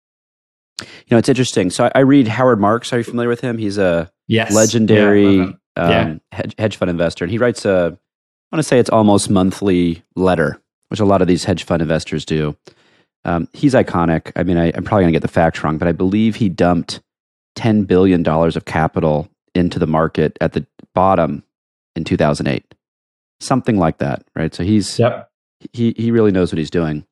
You 0.80 0.86
know 1.10 1.18
it's 1.18 1.28
interesting. 1.28 1.70
So 1.70 1.84
I, 1.86 1.92
I 1.94 2.00
read 2.00 2.28
howard 2.28 2.60
marks. 2.60 2.92
Are 2.92 2.98
you 2.98 3.04
familiar 3.04 3.28
with 3.28 3.40
him? 3.40 3.58
He's 3.58 3.78
a 3.78 4.10
yes. 4.26 4.54
legendary 4.54 5.36
yeah, 5.36 5.52
um, 5.76 5.90
yeah. 5.90 6.14
hedge, 6.32 6.54
hedge 6.58 6.76
fund 6.76 6.90
investor. 6.90 7.24
And 7.24 7.30
he 7.30 7.38
writes 7.38 7.64
a 7.64 7.98
i 8.52 8.56
want 8.56 8.62
to 8.62 8.68
say 8.68 8.78
it's 8.78 8.90
almost 8.90 9.30
monthly 9.30 10.04
letter 10.14 10.60
which 10.88 11.00
a 11.00 11.04
lot 11.04 11.20
of 11.20 11.26
these 11.26 11.42
hedge 11.42 11.64
fund 11.64 11.82
investors 11.82 12.24
do 12.24 12.56
um, 13.24 13.48
he's 13.52 13.74
iconic. 13.74 14.32
I 14.36 14.42
mean, 14.42 14.58
I, 14.58 14.68
am 14.68 14.84
probably 14.84 15.04
going 15.04 15.12
to 15.12 15.16
get 15.16 15.22
the 15.22 15.28
facts 15.28 15.62
wrong, 15.62 15.78
but 15.78 15.88
I 15.88 15.92
believe 15.92 16.36
he 16.36 16.48
dumped 16.48 17.00
$10 17.56 17.86
billion 17.86 18.26
of 18.26 18.64
capital 18.64 19.28
into 19.54 19.78
the 19.78 19.86
market 19.86 20.36
at 20.40 20.52
the 20.52 20.66
bottom 20.94 21.44
in 21.96 22.04
2008. 22.04 22.74
Something 23.40 23.78
like 23.78 23.98
that, 23.98 24.24
right? 24.34 24.54
So 24.54 24.62
he's 24.62 24.98
yep. 24.98 25.30
he 25.72 25.92
he 25.96 26.10
really 26.10 26.30
knows 26.30 26.52
what 26.52 26.58
he's 26.58 26.70
doing. 26.70 27.04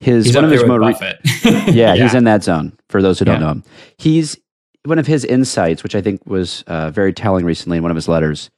His 0.00 0.26
he's 0.26 0.34
one 0.34 0.44
of 0.44 0.50
his 0.50 0.64
mo- 0.64 0.78
yeah, 1.44 1.70
yeah, 1.70 1.96
he's 1.96 2.14
in 2.14 2.24
that 2.24 2.44
zone. 2.44 2.78
For 2.88 3.02
those 3.02 3.18
who 3.18 3.24
don't 3.24 3.40
yeah. 3.40 3.46
know 3.46 3.52
him, 3.52 3.64
he's 3.98 4.36
one 4.84 4.98
of 4.98 5.06
his 5.06 5.24
insights, 5.24 5.82
which 5.82 5.94
I 5.94 6.02
think 6.02 6.24
was 6.26 6.62
uh, 6.66 6.90
very 6.90 7.12
telling 7.12 7.44
recently 7.44 7.78
in 7.78 7.82
one 7.82 7.90
of 7.90 7.96
his 7.96 8.06
letters, 8.06 8.50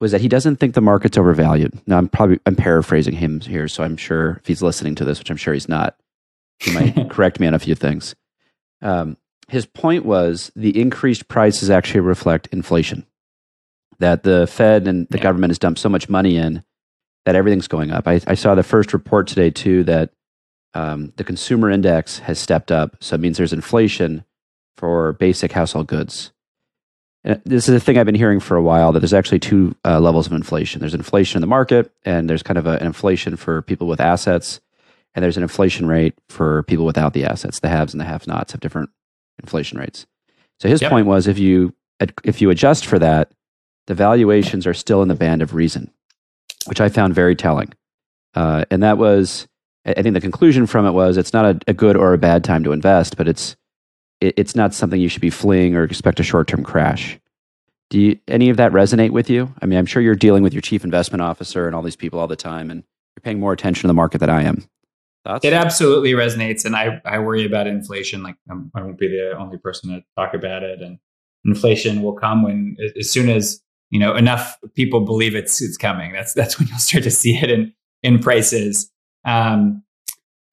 was 0.00 0.12
that 0.12 0.20
he 0.20 0.28
doesn't 0.28 0.56
think 0.56 0.74
the 0.74 0.80
market's 0.80 1.16
overvalued. 1.16 1.72
Now 1.86 1.98
I'm 1.98 2.08
probably 2.08 2.38
I'm 2.46 2.54
paraphrasing 2.54 3.14
him 3.14 3.40
here, 3.40 3.66
so 3.66 3.82
I'm 3.82 3.96
sure 3.96 4.38
if 4.40 4.46
he's 4.46 4.62
listening 4.62 4.94
to 4.96 5.04
this, 5.04 5.18
which 5.18 5.30
I'm 5.30 5.36
sure 5.36 5.54
he's 5.54 5.68
not, 5.68 5.96
he 6.62 6.72
might 6.72 7.10
correct 7.10 7.40
me 7.40 7.46
on 7.46 7.54
a 7.54 7.58
few 7.58 7.74
things. 7.74 8.14
Um, 8.80 9.16
his 9.48 9.66
point 9.66 10.04
was 10.04 10.50
the 10.56 10.80
increased 10.80 11.28
prices 11.28 11.70
actually 11.70 12.00
reflect 12.00 12.48
inflation. 12.48 13.06
That 13.98 14.22
the 14.22 14.46
Fed 14.46 14.88
and 14.88 15.06
the 15.10 15.18
yeah. 15.18 15.22
government 15.22 15.50
has 15.50 15.58
dumped 15.58 15.80
so 15.80 15.88
much 15.88 16.08
money 16.08 16.36
in 16.36 16.64
that 17.24 17.36
everything's 17.36 17.68
going 17.68 17.90
up. 17.90 18.08
I, 18.08 18.20
I 18.26 18.34
saw 18.34 18.54
the 18.54 18.62
first 18.62 18.92
report 18.92 19.26
today 19.28 19.50
too 19.50 19.84
that 19.84 20.10
um, 20.74 21.12
the 21.16 21.24
consumer 21.24 21.70
index 21.70 22.18
has 22.20 22.38
stepped 22.38 22.72
up, 22.72 22.96
so 23.00 23.14
it 23.14 23.20
means 23.20 23.36
there's 23.36 23.52
inflation 23.52 24.24
for 24.76 25.12
basic 25.12 25.52
household 25.52 25.86
goods. 25.86 26.32
And 27.24 27.40
this 27.44 27.68
is 27.68 27.74
a 27.74 27.80
thing 27.80 27.98
I've 27.98 28.06
been 28.06 28.14
hearing 28.14 28.40
for 28.40 28.56
a 28.56 28.62
while 28.62 28.90
that 28.92 29.00
there's 29.00 29.14
actually 29.14 29.38
two 29.38 29.76
uh, 29.84 30.00
levels 30.00 30.26
of 30.26 30.32
inflation. 30.32 30.80
There's 30.80 30.94
inflation 30.94 31.36
in 31.36 31.40
the 31.40 31.46
market, 31.46 31.92
and 32.04 32.28
there's 32.28 32.42
kind 32.42 32.58
of 32.58 32.66
an 32.66 32.82
inflation 32.82 33.36
for 33.36 33.62
people 33.62 33.86
with 33.86 34.00
assets 34.00 34.60
and 35.14 35.22
there's 35.22 35.36
an 35.36 35.42
inflation 35.42 35.86
rate 35.86 36.14
for 36.28 36.62
people 36.64 36.84
without 36.84 37.12
the 37.12 37.24
assets. 37.24 37.60
The 37.60 37.68
haves 37.68 37.92
and 37.92 38.00
the 38.00 38.04
have-nots 38.04 38.52
have 38.52 38.60
different 38.60 38.90
inflation 39.40 39.78
rates. 39.78 40.06
So 40.60 40.68
his 40.68 40.80
yep. 40.80 40.90
point 40.90 41.06
was 41.06 41.26
if 41.26 41.38
you 41.38 41.74
if 42.24 42.40
you 42.40 42.50
adjust 42.50 42.86
for 42.86 42.98
that, 42.98 43.32
the 43.86 43.94
valuations 43.94 44.66
are 44.66 44.74
still 44.74 45.02
in 45.02 45.08
the 45.08 45.14
band 45.14 45.42
of 45.42 45.54
reason, 45.54 45.90
which 46.66 46.80
I 46.80 46.88
found 46.88 47.14
very 47.14 47.36
telling. 47.36 47.72
Uh, 48.34 48.64
and 48.70 48.82
that 48.82 48.98
was, 48.98 49.46
I 49.84 50.02
think, 50.02 50.14
the 50.14 50.20
conclusion 50.20 50.66
from 50.66 50.86
it 50.86 50.92
was 50.92 51.16
it's 51.16 51.32
not 51.32 51.44
a, 51.44 51.58
a 51.68 51.74
good 51.74 51.96
or 51.96 52.12
a 52.12 52.18
bad 52.18 52.44
time 52.44 52.64
to 52.64 52.72
invest, 52.72 53.16
but 53.16 53.28
it's 53.28 53.56
it, 54.20 54.34
it's 54.36 54.56
not 54.56 54.72
something 54.72 55.00
you 55.00 55.08
should 55.08 55.20
be 55.20 55.30
fleeing 55.30 55.76
or 55.76 55.84
expect 55.84 56.20
a 56.20 56.24
short-term 56.24 56.62
crash. 56.64 57.18
Do 57.90 58.00
you, 58.00 58.18
any 58.26 58.48
of 58.48 58.56
that 58.56 58.72
resonate 58.72 59.10
with 59.10 59.28
you? 59.28 59.52
I 59.60 59.66
mean, 59.66 59.78
I'm 59.78 59.86
sure 59.86 60.00
you're 60.00 60.14
dealing 60.14 60.42
with 60.42 60.54
your 60.54 60.62
chief 60.62 60.82
investment 60.82 61.20
officer 61.20 61.66
and 61.66 61.76
all 61.76 61.82
these 61.82 61.96
people 61.96 62.18
all 62.18 62.26
the 62.26 62.36
time, 62.36 62.70
and 62.70 62.84
you're 63.14 63.22
paying 63.22 63.38
more 63.38 63.52
attention 63.52 63.82
to 63.82 63.88
the 63.88 63.94
market 63.94 64.18
than 64.18 64.30
I 64.30 64.44
am. 64.44 64.64
Thoughts? 65.24 65.44
It 65.44 65.52
absolutely 65.52 66.12
resonates, 66.12 66.64
and 66.64 66.74
I 66.74 67.00
I 67.04 67.20
worry 67.20 67.44
about 67.46 67.68
inflation. 67.68 68.22
Like 68.22 68.36
I'm, 68.50 68.72
I 68.74 68.80
will 68.80 68.88
not 68.88 68.98
be 68.98 69.08
the 69.08 69.36
only 69.38 69.56
person 69.56 69.90
to 69.90 70.02
talk 70.16 70.34
about 70.34 70.64
it, 70.64 70.80
and 70.80 70.98
inflation 71.44 72.02
will 72.02 72.14
come 72.14 72.42
when 72.42 72.76
as 72.98 73.10
soon 73.10 73.28
as 73.28 73.62
you 73.90 74.00
know 74.00 74.16
enough 74.16 74.58
people 74.74 75.00
believe 75.00 75.36
it's 75.36 75.62
it's 75.62 75.76
coming. 75.76 76.12
That's 76.12 76.32
that's 76.32 76.58
when 76.58 76.66
you'll 76.68 76.78
start 76.78 77.04
to 77.04 77.10
see 77.10 77.36
it 77.36 77.50
in 77.50 77.72
in 78.02 78.18
prices. 78.18 78.90
Um, 79.24 79.84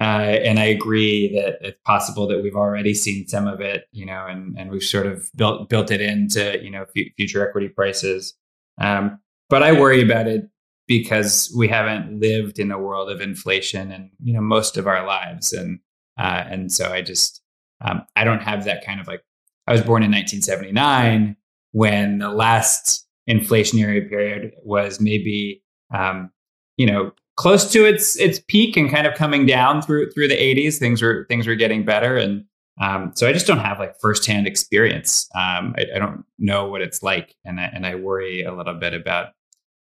uh, 0.02 0.38
and 0.44 0.60
I 0.60 0.66
agree 0.66 1.34
that 1.36 1.58
it's 1.62 1.80
possible 1.84 2.28
that 2.28 2.42
we've 2.42 2.56
already 2.56 2.94
seen 2.94 3.28
some 3.28 3.48
of 3.48 3.60
it, 3.60 3.86
you 3.92 4.06
know, 4.06 4.28
and 4.28 4.56
and 4.58 4.70
we've 4.70 4.84
sort 4.84 5.08
of 5.08 5.32
built 5.36 5.68
built 5.68 5.90
it 5.90 6.00
into 6.00 6.64
you 6.64 6.70
know 6.70 6.84
f- 6.96 7.12
future 7.18 7.48
equity 7.48 7.70
prices. 7.70 8.36
Um, 8.80 9.20
but 9.50 9.64
I 9.64 9.72
worry 9.72 10.04
about 10.04 10.28
it 10.28 10.48
because 10.90 11.54
we 11.56 11.70
haven't 11.70 12.20
lived 12.20 12.60
in 12.60 12.72
a 12.72 12.78
world 12.78 13.10
of 13.10 13.22
inflation 13.22 13.92
and 13.94 14.10
you 14.22 14.34
know 14.34 14.42
most 14.42 14.76
of 14.76 14.88
our 14.88 15.06
lives. 15.08 15.54
And 15.54 15.80
uh, 16.18 16.44
and 16.50 16.70
so 16.70 16.92
i 16.92 17.02
just 17.02 17.42
um, 17.80 18.02
i 18.18 18.26
don't 18.26 18.42
have 18.42 18.66
that 18.66 18.86
kind 18.86 19.00
of 19.00 19.08
like 19.08 19.22
i 19.68 19.72
was 19.72 19.82
born 19.82 20.04
in 20.04 20.12
1979 20.12 21.38
when 21.72 22.18
the 22.18 22.30
last 22.30 23.08
inflationary 23.30 24.10
period 24.10 24.52
was 24.64 25.00
maybe 25.00 25.64
um, 25.94 26.30
you 26.76 26.86
know 26.86 27.14
close 27.40 27.72
to 27.72 27.86
its 27.86 28.18
its 28.18 28.42
peak 28.50 28.76
and 28.76 28.92
kind 28.92 29.08
of 29.08 29.14
coming 29.14 29.46
down 29.46 29.82
through 29.82 30.12
through 30.12 30.28
the 30.28 30.36
80s 30.36 30.78
things 30.78 31.02
were 31.02 31.26
things 31.30 31.48
were 31.48 31.56
getting 31.56 31.86
better. 31.86 32.18
And 32.18 32.44
um, 32.82 33.12
so 33.16 33.28
I 33.28 33.34
just 33.34 33.48
don't 33.48 33.60
have 33.60 33.80
like 33.80 33.96
firsthand 34.02 34.46
experience. 34.46 35.30
Um, 35.36 35.74
I, 35.78 35.86
I, 35.96 36.00
don't 36.00 36.24
know 36.38 36.68
what 36.68 36.82
it's 36.82 37.04
like, 37.04 37.36
and 37.44 37.60
I, 37.60 37.70
and 37.74 37.86
I 37.86 37.96
worry 37.96 38.44
a 38.44 38.54
little 38.54 38.74
bit 38.74 38.94
about 38.94 39.30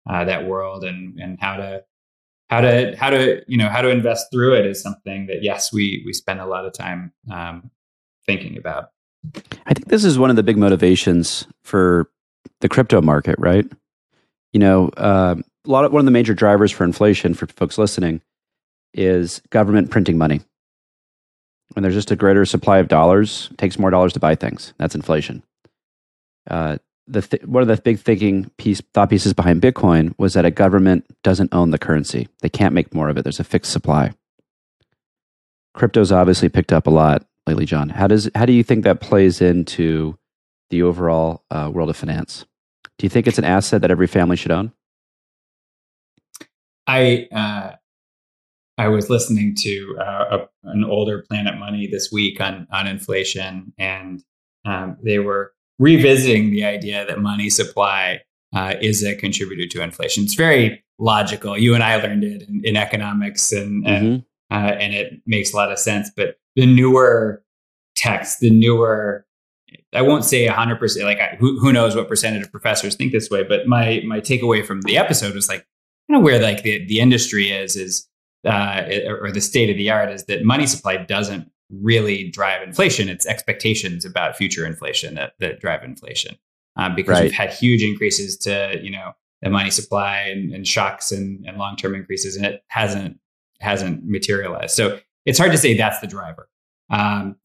uh, 0.09 0.25
that 0.25 0.47
world 0.47 0.85
and 0.85 1.19
and 1.19 1.39
how 1.41 1.57
to 1.57 1.83
how 2.49 2.61
to 2.61 2.97
how 2.97 3.11
to 3.11 3.43
you 3.47 3.59
know 3.59 3.69
how 3.69 3.83
to 3.83 3.91
invest 3.91 4.29
through 4.33 4.55
it 4.55 4.67
is 4.67 4.81
something 4.81 5.27
that 5.27 5.43
yes 5.43 5.73
we 5.73 6.03
we 6.07 6.13
spend 6.13 6.41
a 6.41 6.47
lot 6.47 6.65
of 6.65 6.73
time 6.73 7.13
um, 7.31 7.71
thinking 8.27 8.57
about. 8.57 8.91
I 9.67 9.75
think 9.75 9.89
this 9.89 10.05
is 10.05 10.19
one 10.19 10.31
of 10.31 10.37
the 10.37 10.43
big 10.43 10.57
motivations 10.57 11.47
for 11.63 12.09
the 12.61 12.69
crypto 12.69 13.03
market, 13.03 13.37
right? 13.39 13.67
You 14.53 14.61
know, 14.61 14.89
uh, 14.97 15.35
a 15.67 15.71
lot 15.71 15.85
of 15.85 15.93
one 15.93 16.01
of 16.01 16.05
the 16.07 16.13
major 16.13 16.35
drivers 16.35 16.73
for 16.73 16.85
inflation 16.85 17.35
for 17.35 17.47
folks 17.47 17.79
listening 17.79 18.21
is 18.95 19.43
government 19.51 19.91
printing 19.91 20.17
money. 20.17 20.41
When 21.75 21.83
there's 21.83 21.95
just 21.95 22.11
a 22.11 22.17
greater 22.17 22.47
supply 22.47 22.79
of 22.79 22.89
dollars, 22.89 23.49
it 23.51 23.59
takes 23.59 23.79
more 23.79 23.91
dollars 23.91 24.15
to 24.15 24.21
buy 24.21 24.35
things. 24.35 24.73
That's 24.79 24.95
inflation. 24.95 25.43
Uh, 26.49 26.79
the 27.09 27.23
th- 27.23 27.43
one 27.45 27.63
of 27.63 27.69
the 27.69 27.81
big 27.83 27.99
thinking 27.99 28.51
piece 28.59 28.81
thought 28.93 29.11
pieces 29.11 29.33
behind 29.33 29.63
Bitcoin 29.63 30.15
was 30.19 30.35
that 30.35 30.45
a 30.45 30.51
government 30.51 31.05
doesn't 31.23 31.53
own 31.53 31.71
the 31.71 31.79
currency; 31.79 32.29
they 32.41 32.49
can't 32.49 32.75
make 32.75 32.95
more 32.95 33.09
of 33.09 33.17
it. 33.17 33.23
There's 33.23 33.41
a 33.41 33.45
fixed 33.45 33.73
supply. 33.73 34.13
Crypto's 35.75 36.13
obviously 36.13 36.49
picked 36.49 36.73
up 36.73 36.87
a 36.87 36.91
lot 36.91 37.27
lately, 37.47 37.65
Jon. 37.65 37.89
How 37.89 38.07
does 38.07 38.31
how 38.35 38.47
do 38.47 38.53
you 38.53 38.63
think 38.63 38.85
that 38.85 39.01
plays 39.01 39.41
into 39.41 40.19
the 40.71 40.83
overall 40.83 41.45
uh, 41.51 41.71
world 41.73 41.91
of 41.91 41.97
finance? 41.97 42.45
Do 42.99 43.07
you 43.07 43.11
think 43.11 43.27
it's 43.27 43.39
an 43.39 43.45
asset 43.45 43.81
that 43.83 43.91
every 43.91 44.07
family 44.07 44.37
should 44.37 44.51
own? 44.51 44.73
I 46.87 47.29
uh, 47.33 47.77
I 48.77 48.89
was 48.89 49.11
listening 49.11 49.55
to 49.61 49.97
uh, 50.01 50.39
a, 50.39 50.71
an 50.71 50.85
older 50.85 51.25
Planet 51.29 51.59
Money 51.59 51.89
this 51.91 52.11
week 52.13 52.41
on 52.41 52.67
on 52.73 52.87
inflation, 52.87 53.73
and 53.79 54.23
um, 54.65 54.97
they 55.03 55.19
were 55.19 55.53
revisiting 55.79 56.51
the 56.51 56.64
idea 56.64 57.07
that 57.07 57.20
money 57.20 57.51
supply 57.51 58.20
uh, 58.55 58.74
is 58.81 59.05
a 59.05 59.14
contributor 59.14 59.66
to 59.68 59.83
inflation. 59.83 60.24
It's 60.24 60.35
very 60.35 60.83
logical. 60.99 61.57
You 61.57 61.74
and 61.74 61.83
I 61.83 61.97
learned 61.97 62.24
it 62.24 62.49
in, 62.49 62.62
in 62.64 62.76
economics, 62.76 63.53
and 63.53 63.87
and, 63.87 64.07
mm-hmm. 64.07 64.24
Uh, 64.51 64.72
and 64.81 64.95
it 64.95 65.20
makes 65.26 65.53
a 65.53 65.57
lot 65.57 65.70
of 65.70 65.79
sense. 65.79 66.11
But 66.16 66.39
the 66.57 66.64
newer 66.64 67.45
text, 67.95 68.41
the 68.41 68.49
newer 68.49 69.26
I 69.93 70.03
won't 70.03 70.24
say 70.24 70.47
100%, 70.47 71.05
like 71.05 71.20
I, 71.20 71.37
who, 71.39 71.59
who 71.59 71.72
knows 71.72 71.97
what 71.97 72.09
percentage 72.09 72.43
of 72.43 72.51
professors 72.51 72.95
think 72.95 73.12
this 73.12 73.31
way, 73.31 73.43
but 73.43 73.66
my, 73.66 74.03
my 74.07 74.20
takeaway 74.20 74.64
from 74.64 74.83
the 74.83 74.97
episode 74.97 75.35
was 75.35 75.49
like, 75.49 75.66
kind 76.09 76.18
of 76.18 76.22
where 76.22 76.41
like 76.41 76.62
the, 76.62 76.85
the 76.87 77.01
industry 77.01 77.51
is, 77.51 77.76
is, 77.76 78.07
uh, 78.45 78.85
or 79.09 79.33
the 79.33 79.41
state 79.41 79.70
of 79.70 79.76
the 79.76 79.91
art 79.91 80.11
is 80.11 80.24
that 80.24 80.45
money 80.45 80.66
supply 80.66 80.97
doesn't 80.97 81.51
really 81.71 82.31
drive 82.31 82.62
inflation. 82.62 83.09
It's 83.09 83.27
expectations 83.27 84.05
about 84.05 84.37
future 84.37 84.66
inflation 84.66 85.14
that, 85.14 85.33
that 85.41 85.61
drive 85.61 85.83
inflation. 85.83 86.37
Um, 86.77 86.95
because 86.95 87.14
right. 87.14 87.25
we've 87.25 87.33
had 87.33 87.53
huge 87.53 87.83
increases 87.83 88.37
to, 88.39 88.79
you 88.81 88.91
know, 88.91 89.12
the 89.43 89.51
money 89.51 89.71
supply 89.71 90.21
and, 90.21 90.53
and 90.53 90.66
shocks 90.66 91.11
and, 91.11 91.45
and 91.47 91.59
long-term 91.59 91.95
increases, 91.95 92.37
and 92.37 92.47
it 92.47 92.62
hasn't 92.69 93.19
hasn't 93.61 94.05
materialized. 94.05 94.77
So 94.77 95.01
it's 95.27 95.39
hard 95.39 95.51
to 95.53 95.59
say 95.59 95.77
that's 95.77 96.01
the 96.01 96.07
driver. 96.07 96.49
Um, 96.91 97.37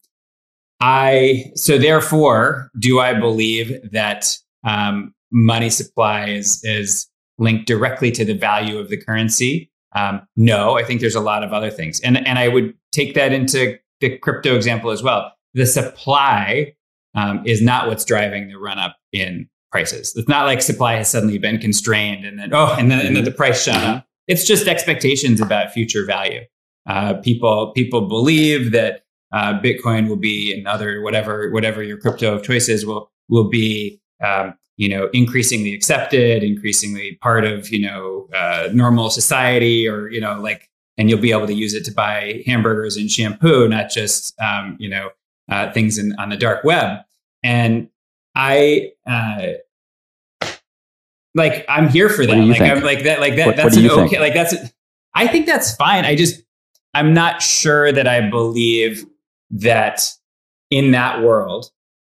I 0.80 1.50
so 1.54 1.78
therefore, 1.78 2.70
do 2.78 3.00
I 3.00 3.14
believe 3.14 3.90
that 3.90 4.36
um, 4.64 5.14
money 5.32 5.70
supply 5.70 6.26
is 6.26 6.60
is 6.64 7.08
linked 7.38 7.66
directly 7.66 8.12
to 8.12 8.24
the 8.24 8.34
value 8.34 8.78
of 8.78 8.88
the 8.88 8.96
currency? 8.96 9.70
Um, 9.96 10.26
no, 10.36 10.76
I 10.78 10.84
think 10.84 11.00
there's 11.00 11.14
a 11.14 11.20
lot 11.20 11.42
of 11.42 11.52
other 11.52 11.70
things, 11.70 12.00
and 12.00 12.24
and 12.26 12.38
I 12.38 12.48
would 12.48 12.74
take 12.92 13.14
that 13.14 13.32
into 13.32 13.78
the 14.00 14.18
crypto 14.18 14.56
example 14.56 14.90
as 14.90 15.02
well. 15.02 15.32
The 15.54 15.66
supply 15.66 16.74
um, 17.14 17.42
is 17.46 17.62
not 17.62 17.88
what's 17.88 18.04
driving 18.04 18.48
the 18.48 18.56
run 18.56 18.78
up 18.78 18.96
in 19.12 19.48
prices. 19.70 20.14
It's 20.16 20.28
not 20.28 20.46
like 20.46 20.62
supply 20.62 20.94
has 20.94 21.10
suddenly 21.10 21.38
been 21.38 21.58
constrained 21.58 22.24
and 22.24 22.38
then 22.38 22.50
oh, 22.52 22.74
and 22.78 22.90
then, 22.90 23.04
and 23.04 23.16
then 23.16 23.24
the 23.24 23.30
price 23.30 23.64
shot 23.64 23.82
up. 23.82 24.06
It's 24.26 24.44
just 24.44 24.66
expectations 24.66 25.40
about 25.40 25.72
future 25.72 26.06
value. 26.06 26.42
Uh, 26.86 27.14
people 27.14 27.72
people 27.72 28.08
believe 28.08 28.72
that 28.72 29.04
uh, 29.32 29.58
Bitcoin 29.60 30.08
will 30.08 30.16
be 30.16 30.54
and 30.54 30.66
other 30.68 31.02
whatever 31.02 31.50
whatever 31.50 31.82
your 31.82 31.98
crypto 31.98 32.34
of 32.34 32.42
choice 32.42 32.68
is 32.68 32.86
will 32.86 33.10
will 33.28 33.48
be 33.48 34.00
um, 34.22 34.54
you 34.76 34.88
know 34.88 35.08
increasingly 35.12 35.74
accepted, 35.74 36.42
increasingly 36.42 37.18
part 37.20 37.44
of 37.44 37.70
you 37.70 37.80
know 37.80 38.28
uh, 38.34 38.68
normal 38.72 39.10
society, 39.10 39.88
or 39.88 40.08
you 40.08 40.20
know 40.20 40.40
like 40.40 40.68
and 40.96 41.10
you'll 41.10 41.20
be 41.20 41.32
able 41.32 41.46
to 41.46 41.54
use 41.54 41.74
it 41.74 41.84
to 41.84 41.92
buy 41.92 42.42
hamburgers 42.46 42.96
and 42.96 43.10
shampoo, 43.10 43.68
not 43.68 43.90
just 43.90 44.38
um, 44.40 44.76
you 44.78 44.88
know 44.88 45.10
uh, 45.48 45.72
things 45.72 45.98
in, 45.98 46.14
on 46.18 46.28
the 46.30 46.36
dark 46.36 46.64
web. 46.64 47.00
And 47.42 47.88
I 48.34 48.92
uh, 49.06 49.52
like 51.34 51.64
I'm 51.68 51.88
here 51.88 52.08
for 52.08 52.26
that. 52.26 52.36
Like 52.36 52.58
think? 52.58 52.70
I'm 52.70 52.82
like 52.82 53.04
that. 53.04 53.20
Like 53.20 53.36
that. 53.36 53.46
What, 53.46 53.56
that's 53.56 53.76
what 53.76 53.84
an 53.84 53.90
okay. 53.90 54.08
Think? 54.08 54.20
Like 54.20 54.34
that's. 54.34 54.54
I 55.16 55.28
think 55.28 55.46
that's 55.46 55.76
fine. 55.76 56.04
I 56.04 56.16
just 56.16 56.42
I'm 56.92 57.14
not 57.14 57.42
sure 57.42 57.92
that 57.92 58.08
I 58.08 58.28
believe 58.28 59.04
that 59.50 60.08
in 60.70 60.90
that 60.92 61.22
world 61.22 61.70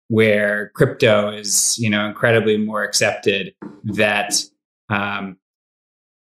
where 0.09 0.69
crypto 0.75 1.31
is 1.31 1.77
you 1.79 1.89
know 1.89 2.05
incredibly 2.05 2.57
more 2.57 2.83
accepted 2.83 3.53
that 3.83 4.33
um, 4.89 5.37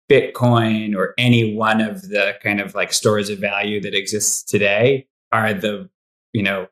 bitcoin 0.09 0.97
or 0.97 1.15
any 1.19 1.55
one 1.55 1.81
of 1.81 2.03
the 2.09 2.35
kind 2.43 2.61
of 2.61 2.75
like 2.75 2.93
stores 2.93 3.29
of 3.29 3.39
value 3.39 3.81
that 3.81 3.95
exists 3.95 4.43
today 4.43 5.07
are 5.33 5.53
the 5.53 5.89
you 6.33 6.43
know 6.43 6.67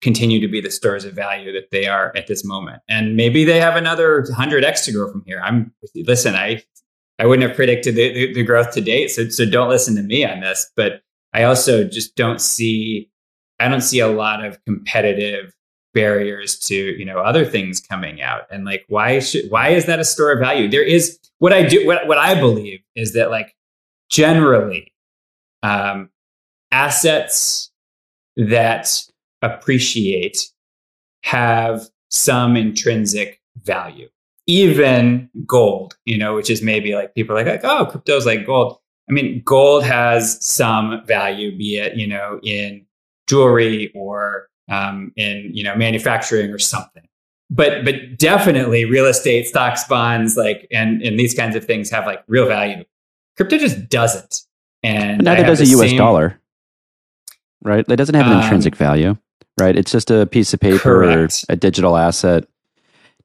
continue 0.00 0.40
to 0.40 0.48
be 0.48 0.60
the 0.60 0.70
stores 0.70 1.04
of 1.04 1.14
value 1.14 1.52
that 1.52 1.70
they 1.70 1.86
are 1.86 2.12
at 2.16 2.26
this 2.26 2.44
moment. 2.44 2.82
And 2.88 3.14
maybe 3.14 3.44
they 3.44 3.60
have 3.60 3.76
another 3.76 4.22
100x 4.22 4.84
to 4.86 4.92
grow 4.92 5.08
from 5.12 5.22
here. 5.26 5.40
I'm 5.44 5.72
listen 5.94 6.34
i 6.34 6.62
i 7.18 7.26
wouldn't 7.26 7.46
have 7.46 7.56
predicted 7.56 7.94
the, 7.94 8.12
the, 8.12 8.34
the 8.34 8.42
growth 8.42 8.72
to 8.72 8.80
date 8.80 9.08
so, 9.08 9.28
so 9.28 9.44
don't 9.44 9.68
listen 9.68 9.94
to 9.96 10.02
me 10.02 10.24
on 10.24 10.40
this 10.40 10.70
but 10.76 11.02
i 11.32 11.42
also 11.42 11.84
just 11.84 12.16
don't 12.16 12.40
see 12.40 13.10
I 13.62 13.68
don't 13.68 13.80
see 13.80 14.00
a 14.00 14.08
lot 14.08 14.44
of 14.44 14.62
competitive 14.64 15.54
barriers 15.94 16.58
to 16.58 16.74
you 16.74 17.04
know 17.04 17.18
other 17.18 17.44
things 17.44 17.80
coming 17.80 18.22
out. 18.22 18.42
And 18.50 18.64
like 18.64 18.84
why 18.88 19.18
should 19.18 19.50
why 19.50 19.70
is 19.70 19.86
that 19.86 20.00
a 20.00 20.04
store 20.04 20.32
of 20.32 20.40
value? 20.40 20.68
There 20.68 20.84
is 20.84 21.18
what 21.42 21.52
i 21.52 21.62
do 21.64 21.84
what, 21.84 22.06
what 22.06 22.18
i 22.18 22.38
believe 22.38 22.80
is 22.94 23.14
that 23.14 23.32
like 23.32 23.56
generally 24.08 24.92
um 25.64 26.08
assets 26.70 27.72
that 28.36 29.02
appreciate 29.42 30.48
have 31.24 31.88
some 32.10 32.56
intrinsic 32.56 33.40
value. 33.64 34.08
Even 34.46 35.28
gold 35.46 35.96
you 36.04 36.16
know 36.16 36.34
which 36.34 36.48
is 36.50 36.62
maybe 36.62 36.94
like 36.94 37.14
people 37.14 37.36
are 37.36 37.44
like, 37.44 37.62
like 37.62 37.64
oh 37.64 37.86
crypto's 37.86 38.26
like 38.26 38.46
gold. 38.46 38.78
I 39.08 39.12
mean 39.12 39.42
gold 39.44 39.82
has 39.84 40.44
some 40.44 41.04
value 41.06 41.56
be 41.56 41.76
it 41.76 41.96
you 41.96 42.06
know 42.06 42.38
in 42.42 42.86
jewelry 43.28 43.92
or 43.94 44.48
um, 44.72 45.12
in 45.16 45.50
you 45.52 45.62
know 45.62 45.76
manufacturing 45.76 46.50
or 46.50 46.58
something. 46.58 47.06
But 47.50 47.84
but 47.84 48.16
definitely 48.16 48.86
real 48.86 49.06
estate, 49.06 49.46
stocks, 49.46 49.84
bonds, 49.84 50.36
like 50.36 50.66
and 50.72 51.02
and 51.02 51.18
these 51.18 51.34
kinds 51.34 51.54
of 51.54 51.64
things 51.64 51.90
have 51.90 52.06
like 52.06 52.22
real 52.26 52.46
value. 52.46 52.84
Crypto 53.36 53.58
just 53.58 53.88
doesn't. 53.88 54.42
And 54.82 55.18
but 55.18 55.24
neither 55.24 55.44
does 55.44 55.60
a 55.60 55.66
U.S. 55.66 55.90
Same, 55.90 55.98
dollar, 55.98 56.40
right? 57.62 57.84
It 57.86 57.96
doesn't 57.96 58.14
have 58.14 58.26
an 58.26 58.32
um, 58.32 58.42
intrinsic 58.42 58.74
value, 58.74 59.16
right? 59.60 59.76
It's 59.76 59.92
just 59.92 60.10
a 60.10 60.26
piece 60.26 60.54
of 60.54 60.60
paper 60.60 60.78
correct. 60.78 61.44
or 61.48 61.52
a 61.52 61.56
digital 61.56 61.96
asset. 61.96 62.46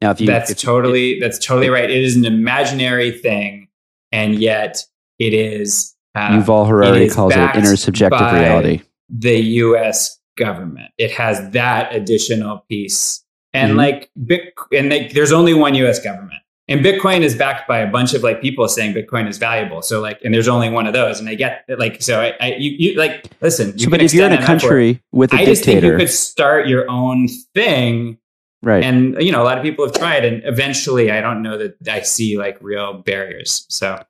Now, 0.01 0.11
if 0.11 0.21
you 0.21 0.27
that's 0.27 0.51
if, 0.51 0.59
totally 0.59 1.13
if, 1.13 1.21
that's 1.21 1.43
totally 1.43 1.69
right. 1.69 1.89
It 1.89 2.03
is 2.03 2.15
an 2.15 2.25
imaginary 2.25 3.11
thing, 3.11 3.69
and 4.11 4.35
yet 4.35 4.83
it 5.17 5.33
is. 5.33 5.95
Um, 6.13 6.43
Yuval 6.43 6.67
Harari 6.67 7.09
calls 7.09 7.33
it 7.33 7.37
intersubjective 7.37 8.33
reality 8.33 8.81
the 9.09 9.37
US 9.37 10.19
government. 10.37 10.91
It 10.97 11.11
has 11.11 11.49
that 11.51 11.93
additional 11.93 12.59
piece. 12.69 13.23
And 13.53 13.71
mm-hmm. 13.71 13.77
like 13.77 14.11
Bit, 14.25 14.53
and 14.71 14.91
they, 14.91 15.07
there's 15.07 15.31
only 15.31 15.53
one 15.53 15.75
US 15.75 15.99
government. 15.99 16.41
And 16.69 16.83
Bitcoin 16.83 17.21
is 17.21 17.33
backed 17.33 17.67
by 17.67 17.79
a 17.79 17.89
bunch 17.89 18.13
of 18.13 18.23
like 18.23 18.41
people 18.41 18.67
saying 18.67 18.93
Bitcoin 18.93 19.27
is 19.27 19.37
valuable. 19.37 19.81
So 19.81 20.01
like, 20.01 20.19
and 20.23 20.33
there's 20.33 20.49
only 20.49 20.69
one 20.69 20.85
of 20.85 20.93
those. 20.93 21.19
And 21.19 21.29
I 21.29 21.35
get 21.35 21.63
like, 21.69 22.01
so 22.01 22.19
I, 22.19 22.33
I 22.41 22.55
you, 22.57 22.71
you 22.71 22.97
like, 22.97 23.25
listen. 23.39 23.71
You 23.77 23.85
so, 23.85 23.89
but 23.89 24.01
if 24.01 24.13
you're 24.13 24.25
in 24.25 24.33
a 24.33 24.45
country 24.45 25.01
with 25.13 25.31
a 25.31 25.37
I 25.37 25.45
dictator, 25.45 25.51
just 25.51 25.63
think 25.63 25.83
you 25.83 25.97
could 25.97 26.09
start 26.09 26.67
your 26.67 26.89
own 26.89 27.29
thing. 27.53 28.17
Right. 28.61 28.83
And 28.83 29.21
you 29.21 29.31
know, 29.31 29.41
a 29.41 29.45
lot 29.45 29.57
of 29.57 29.63
people 29.63 29.85
have 29.85 29.95
tried, 29.95 30.25
and 30.25 30.43
eventually, 30.43 31.11
I 31.11 31.21
don't 31.21 31.41
know 31.41 31.57
that 31.57 31.75
I 31.87 32.01
see 32.01 32.37
like 32.37 32.57
real 32.59 33.01
barriers. 33.01 33.65
So 33.69 34.03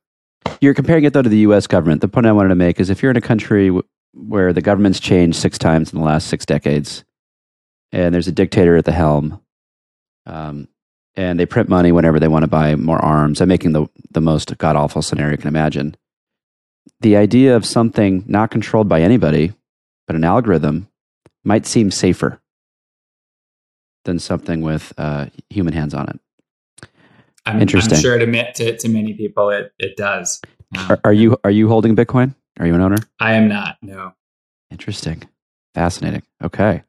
you're 0.61 0.73
comparing 0.73 1.03
it 1.03 1.13
though 1.13 1.21
to 1.21 1.30
the 1.30 1.39
U.S. 1.39 1.67
government. 1.67 2.01
The 2.01 2.07
point 2.07 2.25
I 2.25 2.32
wanted 2.32 2.49
to 2.49 2.55
make 2.55 2.80
is 2.80 2.89
if 2.89 3.03
you're 3.03 3.11
in 3.11 3.17
a 3.17 3.21
country 3.21 3.71
where 4.18 4.53
the 4.53 4.61
government's 4.61 4.99
changed 4.99 5.38
six 5.38 5.57
times 5.57 5.91
in 5.91 5.99
the 5.99 6.05
last 6.05 6.28
six 6.28 6.45
decades, 6.45 7.03
and 7.91 8.13
there's 8.13 8.28
a 8.28 8.32
dictator 8.32 8.76
at 8.76 8.86
the 8.86 8.91
helm, 8.91 9.41
um, 10.26 10.68
and 11.15 11.39
they 11.39 11.45
print 11.45 11.70
money 11.70 11.91
whenever 11.91 12.20
they 12.20 12.28
want 12.28 12.43
to 12.43 12.47
buy 12.47 12.76
more 12.76 13.03
arms. 13.03 13.41
I'm 13.41 13.49
making 13.49 13.74
the 13.74 13.88
the 14.11 14.22
most 14.22 14.57
god 14.57 14.76
awful 14.76 15.01
scenario 15.01 15.32
you 15.32 15.38
can 15.38 15.47
imagine. 15.47 15.95
The 17.01 17.15
idea 17.15 17.55
of 17.55 17.65
something 17.65 18.24
not 18.28 18.49
controlled 18.49 18.89
by 18.89 19.01
anybody, 19.01 19.53
but 20.07 20.15
an 20.15 20.24
algorithm, 20.24 20.88
might 21.43 21.65
seem 21.65 21.91
safer 21.91 22.41
than 24.05 24.20
something 24.20 24.61
with 24.61 24.93
uh, 24.97 25.28
human 25.49 25.74
hands 25.74 25.93
on 25.93 26.09
it. 26.09 26.20
I'm, 27.45 27.61
Interesting. 27.61 27.95
I'm 27.95 28.01
sure 28.01 28.18
to, 28.18 28.53
to, 28.53 28.78
to 28.78 28.89
many 28.89 29.13
people 29.13 29.49
it, 29.49 29.72
it 29.80 29.95
does. 29.95 30.41
Um, 30.78 30.91
are, 30.91 30.99
are 31.05 31.13
you 31.13 31.38
are 31.43 31.51
you 31.51 31.70
holding 31.70 31.95
Bitcoin? 31.95 32.36
Are 32.59 32.67
you 32.67 32.75
an 32.75 32.81
owner? 32.81 32.97
I 33.19 33.33
am 33.33 33.47
not. 33.47 33.77
No. 33.81 34.13
Interesting. 34.71 35.23
Fascinating. 35.73 36.23
Okay. 36.43 36.83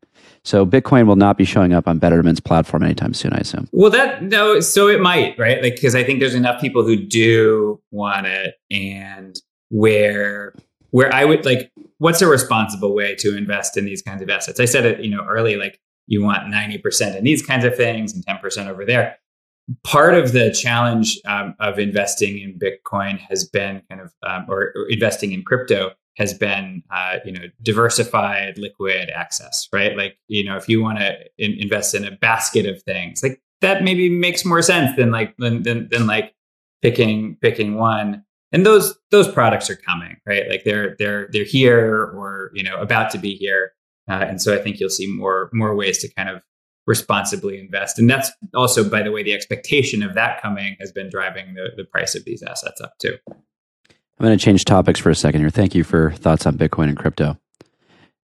So 0.45 0.65
Bitcoin 0.65 1.07
will 1.07 1.17
not 1.17 1.37
be 1.37 1.45
showing 1.45 1.73
up 1.73 1.87
on 1.87 1.99
Betterment's 1.99 2.41
platform 2.41 2.83
anytime 2.83 3.13
soon, 3.13 3.33
I 3.35 3.39
assume. 3.39 3.69
Well, 3.73 3.91
that 3.91 4.23
no, 4.23 4.61
so 4.61 4.89
it 4.89 5.01
might, 5.01 5.39
right? 5.39 5.63
Like 5.63 5.75
because 5.75 5.95
I 5.95 6.05
think 6.05 6.21
there's 6.21 6.35
enough 6.35 6.61
people 6.61 6.85
who 6.85 6.97
do 6.97 7.81
want 7.91 8.27
it, 8.27 8.55
and 8.71 9.39
where 9.71 10.55
where 10.91 11.13
I 11.13 11.25
would 11.25 11.45
like, 11.45 11.71
what's 11.99 12.23
a 12.23 12.27
responsible 12.27 12.95
way 12.95 13.15
to 13.17 13.37
invest 13.37 13.77
in 13.77 13.85
these 13.85 14.01
kinds 14.01 14.23
of 14.23 14.31
assets? 14.31 14.59
I 14.59 14.65
said 14.65 14.87
it, 14.87 15.05
you 15.05 15.11
know, 15.11 15.25
early, 15.25 15.57
like 15.57 15.81
you 16.07 16.23
want 16.25 16.53
90% 16.53 17.17
in 17.17 17.25
these 17.25 17.45
kinds 17.45 17.65
of 17.65 17.77
things 17.77 18.15
and 18.15 18.25
10% 18.25 18.69
over 18.69 18.87
there. 18.87 19.19
Part 19.85 20.15
of 20.15 20.33
the 20.33 20.51
challenge 20.51 21.19
um, 21.27 21.55
of 21.61 21.79
investing 21.79 22.39
in 22.39 22.59
Bitcoin 22.59 23.19
has 23.19 23.45
been 23.45 23.83
kind 23.91 24.01
of, 24.01 24.13
um, 24.27 24.47
or, 24.49 24.73
or, 24.75 24.89
investing 24.89 25.33
in 25.33 25.43
crypto 25.43 25.91
has 26.17 26.33
been, 26.33 26.83
uh, 26.91 27.19
you 27.25 27.33
know, 27.33 27.45
diversified 27.63 28.57
liquid 28.57 29.11
access, 29.11 29.69
right? 29.73 29.97
Like, 29.97 30.19
you 30.27 30.43
know, 30.43 30.57
if 30.57 30.69
you 30.69 30.83
want 30.83 30.99
to 30.99 31.17
in- 31.37 31.61
invest 31.61 31.95
in 31.95 32.05
a 32.05 32.11
basket 32.11 32.67
of 32.67 32.83
things, 32.83 33.23
like 33.23 33.43
that 33.61 33.85
maybe 33.85 34.09
makes 34.09 34.45
more 34.45 34.63
sense 34.63 34.97
than 34.97 35.11
like 35.11 35.37
than, 35.37 35.63
than, 35.63 35.89
than 35.91 36.07
like 36.07 36.35
picking 36.83 37.37
picking 37.41 37.75
one. 37.75 38.25
And 38.53 38.65
those 38.65 38.97
those 39.11 39.31
products 39.31 39.69
are 39.69 39.77
coming 39.77 40.17
right? 40.27 40.49
Like 40.49 40.65
they're 40.65 40.97
they're 40.99 41.29
they're 41.33 41.45
here 41.45 42.05
or 42.05 42.51
you 42.55 42.63
know 42.63 42.77
about 42.81 43.11
to 43.11 43.19
be 43.19 43.35
here. 43.35 43.73
Uh, 44.09 44.25
and 44.27 44.41
so 44.41 44.55
i 44.55 44.57
think 44.57 44.81
you'll 44.81 44.89
see 44.89 45.07
more 45.07 45.51
more 45.53 45.75
ways 45.75 45.99
to 45.99 46.09
kind 46.15 46.31
of 46.31 46.41
responsibly 46.89 47.61
invest. 47.61 48.01
And 48.01 48.11
that's 48.11 48.33
also 48.53 48.89
by 48.89 49.03
the 49.03 49.13
way 49.13 49.23
the 49.23 49.35
expectation 49.35 50.03
of 50.03 50.15
that 50.15 50.43
coming 50.43 50.77
has 50.81 50.91
been 50.91 51.09
driving 51.09 51.55
the, 51.55 51.71
the 51.77 51.85
price 51.85 52.17
of 52.17 52.25
these 52.25 52.43
assets 52.43 52.81
up 52.81 52.99
too. 52.99 53.17
I'm 53.29 54.27
going 54.27 54.37
to 54.37 54.45
change 54.45 54.65
topics 54.65 54.99
for 54.99 55.11
a 55.11 55.15
second 55.15 55.43
here. 55.43 55.51
Thank 55.51 55.77
you 55.77 55.85
for 55.85 56.11
thoughts 56.11 56.45
on 56.47 56.59
bitcoin 56.59 56.89
and 56.89 56.99
crypto. 56.99 57.39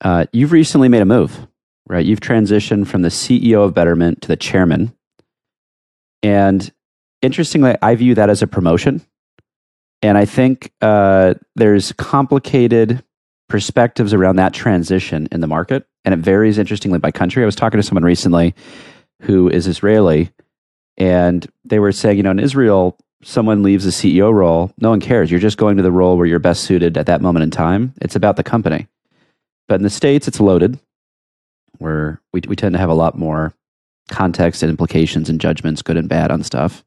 Uh, 0.02 0.26
you've 0.34 0.52
recently 0.52 0.90
made 0.90 1.04
a 1.04 1.06
move 1.06 1.48
right? 1.88 2.06
You've 2.06 2.20
transitioned 2.20 2.88
from 2.88 3.02
the 3.02 3.10
ceo 3.10 3.66
of 3.66 3.74
betterment 3.74 4.22
to 4.22 4.28
the 4.28 4.36
chairman. 4.36 4.96
And 6.22 6.72
interestingly 7.22 7.76
i 7.82 7.96
view 7.96 8.16
that 8.16 8.30
as 8.30 8.42
a 8.42 8.48
promotion. 8.48 9.02
And 10.02 10.18
I 10.18 10.26
think 10.26 10.72
uh, 10.82 11.36
there's 11.56 11.94
complicated 11.94 13.04
perspectives 13.54 14.16
around 14.16 14.38
that 14.38 14.52
transition 14.52 15.28
in 15.32 15.40
the 15.40 15.46
market. 15.46 15.86
And 16.06 16.12
it 16.12 16.18
varies 16.18 16.58
interestingly 16.58 16.98
by 16.98 17.12
country. 17.12 17.44
I 17.44 17.46
was 17.46 17.54
talking 17.56 17.78
to 17.78 17.84
someone 17.84 18.04
recently 18.04 18.56
who 19.22 19.48
is 19.48 19.68
Israeli, 19.68 20.32
and 20.98 21.46
they 21.64 21.78
were 21.78 21.92
saying, 21.92 22.18
you 22.18 22.24
know, 22.24 22.32
in 22.32 22.40
Israel, 22.40 22.98
someone 23.24 23.62
leaves 23.62 23.86
the 23.86 23.92
CEO 23.92 24.34
role, 24.34 24.74
no 24.80 24.90
one 24.90 25.00
cares. 25.00 25.30
You're 25.30 25.40
just 25.40 25.60
going 25.60 25.78
to 25.78 25.84
the 25.84 25.92
role 25.92 26.18
where 26.18 26.26
you're 26.26 26.40
best 26.40 26.64
suited 26.64 26.98
at 26.98 27.06
that 27.06 27.22
moment 27.22 27.44
in 27.44 27.52
time. 27.52 27.94
It's 28.02 28.16
about 28.16 28.38
the 28.38 28.44
company. 28.44 28.88
But 29.68 29.76
in 29.76 29.84
the 29.84 29.92
States, 29.92 30.28
it's 30.28 30.40
loaded, 30.40 30.80
where 31.78 32.20
we, 32.34 32.42
we 32.48 32.56
tend 32.56 32.74
to 32.74 32.80
have 32.80 32.90
a 32.90 32.96
lot 32.96 33.20
more 33.20 33.54
context 34.10 34.64
and 34.64 34.72
implications 34.72 35.30
and 35.30 35.40
judgments, 35.40 35.84
good 35.84 35.98
and 35.98 36.10
bad, 36.10 36.32
on 36.32 36.42
stuff. 36.42 36.84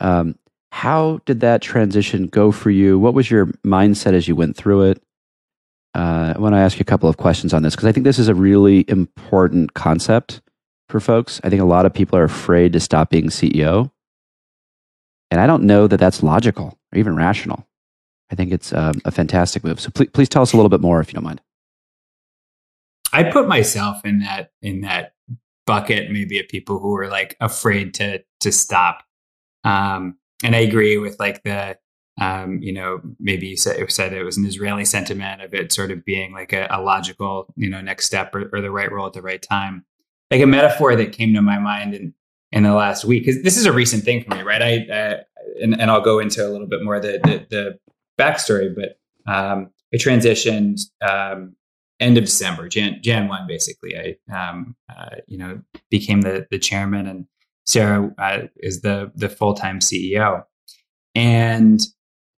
Um, 0.00 0.38
how 0.70 1.22
did 1.26 1.40
that 1.40 1.60
transition 1.60 2.28
go 2.28 2.52
for 2.52 2.70
you? 2.70 3.00
What 3.00 3.14
was 3.14 3.32
your 3.32 3.46
mindset 3.66 4.12
as 4.12 4.28
you 4.28 4.36
went 4.36 4.56
through 4.56 4.82
it? 4.82 5.02
Uh, 5.96 6.34
I 6.36 6.38
want 6.38 6.54
to 6.54 6.58
ask 6.58 6.76
you 6.76 6.82
a 6.82 6.84
couple 6.84 7.08
of 7.08 7.16
questions 7.16 7.54
on 7.54 7.62
this 7.62 7.74
because 7.74 7.88
I 7.88 7.92
think 7.92 8.04
this 8.04 8.18
is 8.18 8.28
a 8.28 8.34
really 8.34 8.84
important 8.86 9.72
concept 9.72 10.42
for 10.90 11.00
folks. 11.00 11.40
I 11.42 11.48
think 11.48 11.62
a 11.62 11.66
lot 11.66 11.86
of 11.86 11.94
people 11.94 12.18
are 12.18 12.24
afraid 12.24 12.74
to 12.74 12.80
stop 12.80 13.08
being 13.08 13.28
CEO. 13.28 13.90
And 15.30 15.40
I 15.40 15.46
don't 15.46 15.62
know 15.62 15.86
that 15.86 15.96
that's 15.96 16.22
logical 16.22 16.78
or 16.92 16.98
even 16.98 17.16
rational. 17.16 17.66
I 18.30 18.34
think 18.34 18.52
it's 18.52 18.74
um, 18.74 19.00
a 19.06 19.10
fantastic 19.10 19.64
move. 19.64 19.80
So 19.80 19.88
please, 19.90 20.10
please 20.12 20.28
tell 20.28 20.42
us 20.42 20.52
a 20.52 20.56
little 20.56 20.68
bit 20.68 20.82
more 20.82 21.00
if 21.00 21.08
you 21.08 21.14
don't 21.14 21.24
mind. 21.24 21.40
I 23.14 23.24
put 23.24 23.48
myself 23.48 24.04
in 24.04 24.18
that 24.18 24.50
in 24.60 24.82
that 24.82 25.14
bucket, 25.66 26.10
maybe 26.10 26.38
of 26.38 26.48
people 26.48 26.78
who 26.78 26.94
are 26.96 27.08
like 27.08 27.38
afraid 27.40 27.94
to 27.94 28.22
to 28.40 28.52
stop. 28.52 29.02
Um, 29.64 30.18
and 30.44 30.54
I 30.54 30.58
agree 30.58 30.98
with 30.98 31.18
like 31.18 31.42
the 31.42 31.78
um, 32.18 32.62
you 32.62 32.72
know, 32.72 33.00
maybe 33.20 33.46
you 33.46 33.56
said, 33.56 33.90
said 33.90 34.12
it 34.12 34.24
was 34.24 34.36
an 34.36 34.46
Israeli 34.46 34.84
sentiment 34.84 35.42
of 35.42 35.52
it 35.52 35.72
sort 35.72 35.90
of 35.90 36.04
being 36.04 36.32
like 36.32 36.52
a, 36.52 36.66
a 36.70 36.80
logical, 36.80 37.52
you 37.56 37.68
know, 37.68 37.80
next 37.80 38.06
step 38.06 38.34
or, 38.34 38.48
or, 38.54 38.62
the 38.62 38.70
right 38.70 38.90
role 38.90 39.06
at 39.06 39.12
the 39.12 39.20
right 39.20 39.42
time. 39.42 39.84
Like 40.30 40.40
a 40.40 40.46
metaphor 40.46 40.96
that 40.96 41.12
came 41.12 41.34
to 41.34 41.42
my 41.42 41.58
mind 41.58 41.94
in 41.94 42.14
in 42.52 42.62
the 42.62 42.72
last 42.72 43.04
week 43.04 43.24
because 43.24 43.42
this 43.42 43.56
is 43.56 43.66
a 43.66 43.72
recent 43.72 44.02
thing 44.04 44.24
for 44.24 44.34
me, 44.34 44.42
right? 44.42 44.62
I 44.62 44.92
uh, 44.92 45.16
and, 45.60 45.78
and 45.80 45.90
I'll 45.90 46.00
go 46.00 46.18
into 46.18 46.46
a 46.46 46.48
little 46.48 46.66
bit 46.66 46.82
more 46.82 46.98
the 47.00 47.20
the, 47.22 47.46
the 47.50 47.78
backstory, 48.18 48.74
but 48.74 48.98
um, 49.32 49.70
I 49.92 49.98
transitioned 49.98 50.80
um, 51.02 51.54
end 52.00 52.18
of 52.18 52.24
December, 52.24 52.68
Jan 52.68 52.98
Jan 53.02 53.28
one, 53.28 53.46
basically. 53.46 53.94
I 53.96 54.16
um, 54.34 54.74
uh, 54.88 55.16
you 55.26 55.38
know 55.38 55.60
became 55.90 56.22
the 56.22 56.46
the 56.50 56.58
chairman 56.58 57.06
and 57.06 57.26
Sarah 57.66 58.12
uh, 58.18 58.42
is 58.56 58.80
the 58.80 59.12
the 59.14 59.28
full 59.28 59.54
time 59.54 59.80
CEO, 59.80 60.44
and 61.14 61.80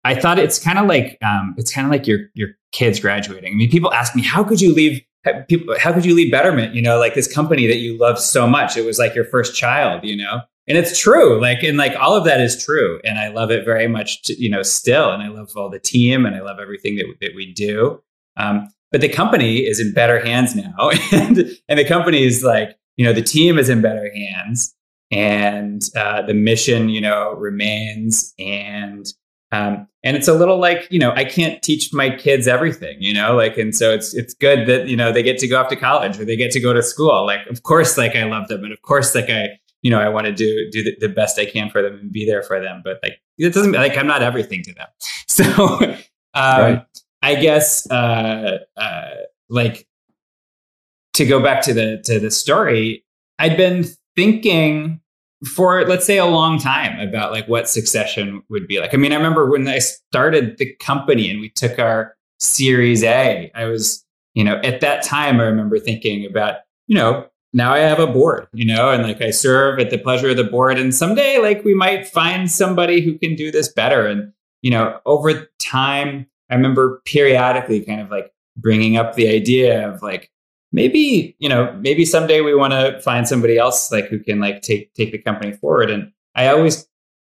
I 0.08 0.18
thought 0.18 0.38
it's 0.38 0.58
kind 0.58 0.78
of 0.78 0.86
like 0.86 1.18
um, 1.22 1.54
it's 1.58 1.72
kind 1.72 1.86
of 1.86 1.90
like 1.90 2.06
your 2.06 2.20
your 2.32 2.48
kids 2.72 2.98
graduating. 2.98 3.52
I 3.52 3.56
mean, 3.56 3.70
people 3.70 3.92
ask 3.92 4.16
me, 4.16 4.22
how 4.22 4.42
could 4.42 4.60
you 4.60 4.74
leave? 4.74 5.02
People, 5.48 5.78
how 5.78 5.92
could 5.92 6.06
you 6.06 6.14
leave 6.14 6.32
Betterment? 6.32 6.74
You 6.74 6.80
know, 6.80 6.98
like 6.98 7.14
this 7.14 7.32
company 7.32 7.66
that 7.66 7.76
you 7.76 7.98
love 7.98 8.18
so 8.18 8.46
much. 8.46 8.78
It 8.78 8.86
was 8.86 8.98
like 8.98 9.14
your 9.14 9.26
first 9.26 9.54
child. 9.54 10.04
You 10.04 10.16
know, 10.16 10.40
and 10.66 10.78
it's 10.78 10.98
true. 10.98 11.38
Like, 11.38 11.62
and 11.62 11.76
like 11.76 11.94
all 12.00 12.16
of 12.16 12.24
that 12.24 12.40
is 12.40 12.64
true, 12.64 13.00
and 13.04 13.18
I 13.18 13.28
love 13.28 13.50
it 13.50 13.66
very 13.66 13.86
much. 13.86 14.22
To, 14.22 14.42
you 14.42 14.48
know, 14.48 14.62
still, 14.62 15.12
and 15.12 15.22
I 15.22 15.28
love 15.28 15.50
all 15.56 15.68
the 15.68 15.78
team, 15.78 16.24
and 16.24 16.34
I 16.34 16.40
love 16.40 16.58
everything 16.58 16.96
that 16.96 17.06
that 17.20 17.34
we 17.36 17.52
do. 17.52 18.02
Um, 18.38 18.66
but 18.90 19.02
the 19.02 19.10
company 19.10 19.58
is 19.58 19.78
in 19.78 19.92
better 19.92 20.24
hands 20.24 20.56
now, 20.56 20.90
and 21.12 21.50
and 21.68 21.78
the 21.78 21.84
company 21.84 22.24
is 22.24 22.42
like 22.42 22.78
you 22.96 23.04
know 23.04 23.12
the 23.12 23.20
team 23.20 23.58
is 23.58 23.68
in 23.68 23.82
better 23.82 24.10
hands 24.14 24.74
and 25.10 25.82
uh, 25.96 26.22
the 26.22 26.34
mission, 26.34 26.88
you 26.88 27.00
know, 27.00 27.32
remains. 27.34 28.34
And 28.38 29.06
um, 29.50 29.88
and 30.04 30.16
it's 30.16 30.28
a 30.28 30.34
little 30.34 30.58
like 30.58 30.86
you 30.90 30.98
know, 30.98 31.12
I 31.12 31.24
can't 31.24 31.62
teach 31.62 31.92
my 31.92 32.10
kids 32.10 32.46
everything, 32.46 32.96
you 33.00 33.14
know, 33.14 33.34
like, 33.34 33.56
and 33.56 33.74
so 33.74 33.92
it's 33.92 34.14
it's 34.14 34.34
good 34.34 34.66
that 34.68 34.88
you 34.88 34.96
know 34.96 35.12
they 35.12 35.22
get 35.22 35.38
to 35.38 35.48
go 35.48 35.60
off 35.60 35.68
to 35.68 35.76
college 35.76 36.18
or 36.18 36.24
they 36.24 36.36
get 36.36 36.50
to 36.52 36.60
go 36.60 36.72
to 36.72 36.82
school. 36.82 37.26
Like, 37.26 37.46
of 37.48 37.62
course, 37.62 37.96
like 37.96 38.14
I 38.14 38.24
love 38.24 38.48
them, 38.48 38.64
and 38.64 38.72
of 38.72 38.82
course, 38.82 39.14
like 39.14 39.30
I 39.30 39.58
you 39.82 39.90
know 39.90 40.00
I 40.00 40.08
want 40.08 40.26
to 40.26 40.32
do 40.32 40.68
do 40.70 40.82
the, 40.82 40.96
the 41.00 41.08
best 41.08 41.38
I 41.38 41.46
can 41.46 41.70
for 41.70 41.82
them 41.82 41.94
and 41.94 42.12
be 42.12 42.26
there 42.26 42.42
for 42.42 42.60
them. 42.60 42.82
But 42.84 42.98
like 43.02 43.20
it 43.38 43.54
doesn't 43.54 43.72
like 43.72 43.96
I'm 43.96 44.06
not 44.06 44.22
everything 44.22 44.62
to 44.64 44.74
them. 44.74 44.88
So 45.30 45.44
um, 45.54 45.94
right. 46.34 46.86
I 47.22 47.36
guess 47.36 47.88
uh, 47.90 48.58
uh, 48.76 49.10
like 49.48 49.86
to 51.14 51.24
go 51.24 51.40
back 51.40 51.62
to 51.62 51.74
the 51.74 52.02
to 52.06 52.18
the 52.18 52.30
story, 52.30 53.04
I'd 53.38 53.56
been 53.56 53.84
thinking 54.16 55.00
for 55.46 55.86
let's 55.86 56.06
say 56.06 56.18
a 56.18 56.26
long 56.26 56.58
time 56.58 56.98
about 57.06 57.32
like 57.32 57.46
what 57.48 57.68
succession 57.68 58.42
would 58.48 58.66
be 58.66 58.80
like. 58.80 58.92
I 58.92 58.96
mean, 58.96 59.12
I 59.12 59.16
remember 59.16 59.48
when 59.48 59.68
I 59.68 59.78
started 59.78 60.58
the 60.58 60.74
company 60.76 61.30
and 61.30 61.40
we 61.40 61.50
took 61.50 61.78
our 61.78 62.16
series 62.38 63.04
A, 63.04 63.50
I 63.54 63.64
was, 63.66 64.04
you 64.34 64.44
know, 64.44 64.60
at 64.64 64.80
that 64.80 65.02
time 65.02 65.40
I 65.40 65.44
remember 65.44 65.78
thinking 65.78 66.26
about, 66.26 66.56
you 66.86 66.96
know, 66.96 67.26
now 67.52 67.72
I 67.72 67.78
have 67.78 68.00
a 68.00 68.06
board, 68.06 68.46
you 68.52 68.66
know, 68.66 68.90
and 68.90 69.02
like 69.02 69.22
I 69.22 69.30
serve 69.30 69.78
at 69.78 69.90
the 69.90 69.98
pleasure 69.98 70.30
of 70.30 70.36
the 70.36 70.44
board 70.44 70.78
and 70.78 70.94
someday 70.94 71.38
like 71.38 71.64
we 71.64 71.74
might 71.74 72.06
find 72.06 72.50
somebody 72.50 73.00
who 73.00 73.16
can 73.18 73.34
do 73.34 73.50
this 73.50 73.72
better 73.72 74.06
and 74.06 74.32
you 74.62 74.72
know, 74.72 74.98
over 75.06 75.48
time 75.60 76.26
I 76.50 76.54
remember 76.54 77.00
periodically 77.04 77.84
kind 77.84 78.00
of 78.00 78.10
like 78.10 78.32
bringing 78.56 78.96
up 78.96 79.14
the 79.14 79.28
idea 79.28 79.88
of 79.88 80.02
like 80.02 80.30
maybe 80.72 81.36
you 81.38 81.48
know 81.48 81.72
maybe 81.80 82.04
someday 82.04 82.40
we 82.40 82.54
want 82.54 82.72
to 82.72 83.00
find 83.02 83.26
somebody 83.26 83.58
else 83.58 83.90
like 83.90 84.06
who 84.06 84.18
can 84.18 84.40
like 84.40 84.62
take 84.62 84.92
take 84.94 85.12
the 85.12 85.18
company 85.18 85.52
forward. 85.52 85.90
And 85.90 86.12
i 86.34 86.48
always 86.48 86.86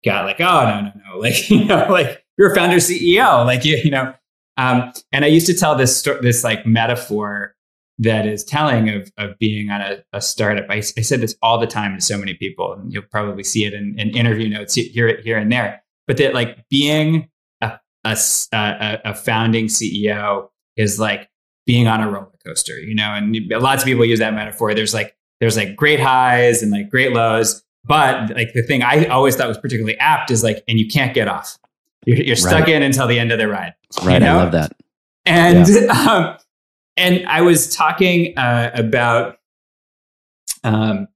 got 0.04 0.26
like 0.26 0.40
oh 0.40 0.66
no 0.66 0.82
no 0.82 0.92
no. 0.96 1.18
Like 1.20 1.50
you 1.50 1.66
know 1.66 1.88
like 1.90 2.26
you're 2.38 2.52
a 2.52 2.56
founder 2.56 2.78
ceo 2.78 3.46
like 3.46 3.66
you 3.66 3.78
you 3.78 3.92
know 3.92 4.14
um, 4.58 4.92
and 5.12 5.26
i 5.26 5.28
used 5.28 5.48
to 5.48 5.54
tell 5.54 5.76
this 5.76 5.98
sto- 5.98 6.22
this 6.22 6.44
like 6.44 6.66
metaphor 6.66 7.56
that 8.00 8.26
is 8.26 8.44
telling 8.46 8.90
of 8.90 9.12
of 9.18 9.38
being 9.38 9.70
on 9.70 9.82
a, 9.82 10.04
a 10.14 10.22
startup. 10.22 10.66
I, 10.70 10.76
I, 10.76 10.80
said 10.82 11.20
this 11.20 11.36
all 11.42 11.60
the 11.60 11.68
time 11.68 11.96
to 11.96 12.02
so 12.02 12.18
many 12.18 12.34
people 12.34 12.74
and 12.74 12.92
you'll 12.92 13.04
probably 13.04 13.44
see 13.44 13.66
it 13.66 13.74
in, 13.74 14.00
in 14.00 14.10
interview 14.12 14.50
notes 14.50 14.74
here 14.74 15.20
here 15.22 15.38
and 15.38 15.52
there. 15.52 15.84
But 16.08 16.18
that 16.18 16.34
like 16.34 16.68
being 16.70 17.30
a, 17.62 17.78
a, 18.06 19.00
a 19.06 19.14
founding 19.14 19.66
ceo 19.66 20.48
is 20.78 20.98
like 20.98 21.30
being 21.70 21.88
on 21.88 22.02
a 22.02 22.10
roller 22.10 22.32
coaster, 22.44 22.80
you 22.80 22.96
know, 22.96 23.14
and 23.14 23.38
lots 23.62 23.84
of 23.84 23.86
people 23.86 24.04
use 24.04 24.18
that 24.18 24.34
metaphor. 24.34 24.74
There's 24.74 24.92
like, 24.92 25.16
there's 25.40 25.56
like 25.56 25.76
great 25.76 26.00
highs 26.00 26.64
and 26.64 26.72
like 26.72 26.90
great 26.90 27.14
lows. 27.14 27.62
But 27.86 28.36
like 28.36 28.54
the 28.54 28.64
thing 28.64 28.82
I 28.82 29.06
always 29.06 29.36
thought 29.36 29.48
was 29.48 29.60
particularly 29.60 29.96
apt 30.00 30.32
is 30.32 30.42
like, 30.42 30.64
and 30.68 30.80
you 30.80 30.88
can't 30.88 31.14
get 31.14 31.28
off. 31.28 31.60
You're, 32.08 32.18
you're 32.18 32.36
stuck 32.36 32.62
right. 32.62 32.70
in 32.70 32.82
until 32.82 33.06
the 33.06 33.20
end 33.20 33.32
of 33.32 33.38
the 33.38 33.48
ride. 33.48 33.76
Right. 34.04 34.16
You 34.16 34.22
know? 34.22 34.40
I 34.40 34.44
love 34.44 34.52
that. 34.54 34.72
And, 35.28 35.68
yeah. 35.68 35.92
um, 36.12 36.38
and 36.98 37.28
I 37.28 37.42
was 37.42 37.76
talking 37.76 38.36
uh, 38.36 38.72
about 38.74 39.38
um, 40.64 41.08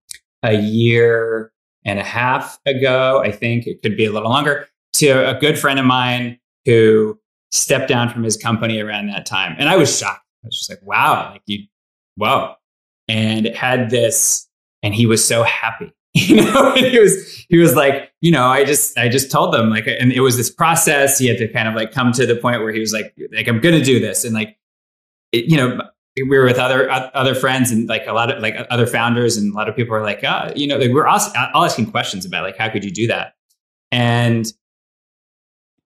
a 0.43 0.53
year 0.53 1.51
and 1.83 1.97
a 1.97 2.03
half 2.03 2.59
ago, 2.67 3.23
I 3.25 3.31
think 3.31 3.65
it 3.65 3.81
could 3.81 3.97
be 3.97 4.05
a 4.05 4.11
little 4.11 4.29
longer, 4.29 4.67
to 4.97 5.35
a 5.35 5.39
good 5.39 5.57
friend 5.57 5.79
of 5.79 5.85
mine 5.87 6.37
who 6.65 7.19
stepped 7.51 7.87
down 7.87 8.09
from 8.09 8.21
his 8.21 8.37
company 8.37 8.79
around 8.79 9.07
that 9.07 9.25
time. 9.25 9.55
And 9.57 9.67
I 9.67 9.77
was 9.77 9.97
shocked 9.97 10.22
I 10.43 10.47
was 10.47 10.57
just 10.57 10.69
like, 10.69 10.81
wow, 10.83 11.31
like 11.31 11.41
you, 11.45 11.65
whoa. 12.15 12.55
and 13.07 13.45
it 13.45 13.55
had 13.55 13.89
this, 13.89 14.47
and 14.81 14.93
he 14.93 15.05
was 15.05 15.25
so 15.25 15.43
happy. 15.43 15.93
You 16.15 16.43
know, 16.43 16.75
he 16.75 16.99
was 16.99 17.45
he 17.49 17.57
was 17.57 17.75
like, 17.75 18.11
you 18.21 18.29
know, 18.29 18.45
I 18.45 18.65
just 18.65 18.95
I 18.99 19.09
just 19.09 19.31
told 19.31 19.51
them 19.51 19.71
like, 19.71 19.87
and 19.87 20.11
it 20.11 20.19
was 20.19 20.37
this 20.37 20.49
process. 20.49 21.17
He 21.17 21.25
had 21.25 21.39
to 21.39 21.47
kind 21.47 21.67
of 21.67 21.73
like 21.73 21.91
come 21.91 22.11
to 22.11 22.27
the 22.27 22.35
point 22.35 22.61
where 22.61 22.71
he 22.71 22.79
was 22.79 22.93
like, 22.93 23.15
like 23.35 23.47
I'm 23.47 23.59
to 23.59 23.83
do 23.83 23.99
this, 23.99 24.23
and 24.23 24.31
like, 24.31 24.55
it, 25.31 25.45
you 25.45 25.57
know, 25.57 25.81
we 26.15 26.37
were 26.37 26.45
with 26.45 26.59
other 26.59 26.87
other 26.91 27.33
friends 27.33 27.71
and 27.71 27.89
like 27.89 28.05
a 28.05 28.13
lot 28.13 28.31
of 28.31 28.41
like 28.43 28.55
other 28.69 28.85
founders 28.85 29.37
and 29.37 29.51
a 29.51 29.57
lot 29.57 29.67
of 29.67 29.75
people 29.75 29.91
were 29.91 30.03
like, 30.03 30.23
uh, 30.23 30.51
you 30.55 30.67
know, 30.67 30.77
like 30.77 30.91
we're 30.91 31.07
all, 31.07 31.19
all 31.55 31.65
asking 31.65 31.89
questions 31.89 32.25
about 32.25 32.43
like 32.43 32.57
how 32.57 32.69
could 32.69 32.83
you 32.83 32.91
do 32.91 33.07
that, 33.07 33.33
and 33.91 34.53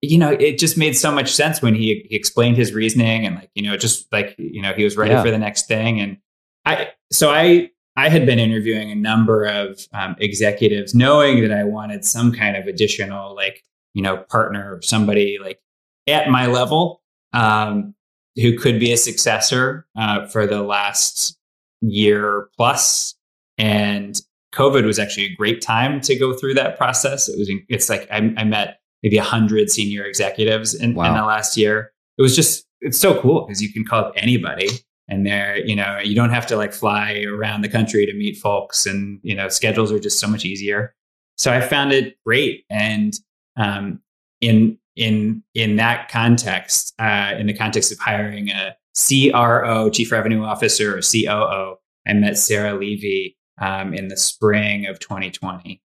you 0.01 0.17
know, 0.17 0.31
it 0.31 0.59
just 0.59 0.77
made 0.77 0.95
so 0.95 1.11
much 1.11 1.33
sense 1.33 1.61
when 1.61 1.73
he, 1.73 2.05
he 2.09 2.15
explained 2.15 2.57
his 2.57 2.73
reasoning 2.73 3.25
and 3.25 3.35
like, 3.35 3.49
you 3.55 3.63
know, 3.63 3.75
just 3.75 4.11
like, 4.11 4.35
you 4.37 4.61
know, 4.61 4.73
he 4.73 4.83
was 4.83 4.95
ready 4.95 5.13
yeah. 5.13 5.23
for 5.23 5.31
the 5.31 5.37
next 5.37 5.67
thing. 5.67 5.99
And 5.99 6.17
I, 6.65 6.89
so 7.11 7.29
I, 7.31 7.71
I 7.95 8.09
had 8.09 8.27
been 8.27 8.37
interviewing 8.37 8.91
a 8.91 8.95
number 8.95 9.45
of 9.45 9.79
um, 9.93 10.15
executives 10.19 10.93
knowing 10.93 11.41
that 11.41 11.51
I 11.51 11.63
wanted 11.63 12.05
some 12.05 12.31
kind 12.31 12.55
of 12.55 12.67
additional, 12.67 13.35
like, 13.35 13.63
you 13.95 14.03
know, 14.03 14.17
partner 14.17 14.75
or 14.75 14.81
somebody 14.83 15.39
like 15.41 15.59
at 16.05 16.29
my 16.29 16.45
level 16.45 17.01
um, 17.33 17.95
who 18.35 18.55
could 18.55 18.79
be 18.79 18.91
a 18.91 18.97
successor 18.97 19.87
uh, 19.97 20.27
for 20.27 20.45
the 20.45 20.61
last 20.61 21.39
year 21.81 22.49
plus. 22.55 23.15
And 23.57 24.21
COVID 24.53 24.85
was 24.85 24.99
actually 24.99 25.25
a 25.25 25.35
great 25.35 25.61
time 25.61 25.99
to 26.01 26.15
go 26.15 26.33
through 26.33 26.53
that 26.53 26.77
process. 26.77 27.27
It 27.27 27.39
was, 27.39 27.49
it's 27.67 27.89
like 27.89 28.07
I, 28.11 28.17
I 28.37 28.43
met 28.43 28.79
maybe 29.03 29.17
100 29.17 29.69
senior 29.69 30.03
executives 30.03 30.73
in, 30.73 30.95
wow. 30.95 31.07
in 31.07 31.13
the 31.15 31.25
last 31.25 31.57
year. 31.57 31.91
It 32.17 32.21
was 32.21 32.35
just, 32.35 32.65
it's 32.81 32.97
so 32.97 33.19
cool 33.21 33.45
because 33.45 33.61
you 33.61 33.71
can 33.71 33.85
call 33.85 34.05
up 34.05 34.13
anybody 34.15 34.69
and 35.07 35.25
they're, 35.25 35.57
you 35.65 35.75
know, 35.75 35.99
you 35.99 36.15
don't 36.15 36.31
have 36.31 36.47
to 36.47 36.57
like 36.57 36.73
fly 36.73 37.23
around 37.27 37.61
the 37.61 37.69
country 37.69 38.05
to 38.05 38.13
meet 38.13 38.37
folks 38.37 38.85
and, 38.85 39.19
you 39.23 39.35
know, 39.35 39.47
schedules 39.49 39.91
are 39.91 39.99
just 39.99 40.19
so 40.19 40.27
much 40.27 40.45
easier. 40.45 40.95
So 41.37 41.53
I 41.53 41.61
found 41.61 41.93
it 41.93 42.17
great. 42.25 42.65
And 42.69 43.13
um, 43.55 44.01
in, 44.41 44.77
in, 44.95 45.43
in 45.53 45.75
that 45.75 46.09
context, 46.09 46.93
uh, 46.99 47.35
in 47.37 47.45
the 47.45 47.53
context 47.53 47.91
of 47.91 47.99
hiring 47.99 48.49
a 48.49 48.75
CRO, 48.95 49.89
Chief 49.91 50.11
Revenue 50.11 50.43
Officer, 50.43 50.97
or 50.97 51.01
COO, 51.01 51.75
I 52.07 52.13
met 52.13 52.37
Sarah 52.37 52.73
Levy 52.73 53.37
um, 53.59 53.93
in 53.93 54.07
the 54.07 54.17
spring 54.17 54.87
of 54.87 54.99
2020 54.99 55.81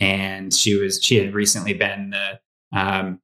and 0.00 0.52
she 0.52 0.78
was 0.78 1.00
she 1.02 1.16
had 1.16 1.34
recently 1.34 1.72
been 1.72 2.10
the 2.10 2.38
um, 2.74 3.20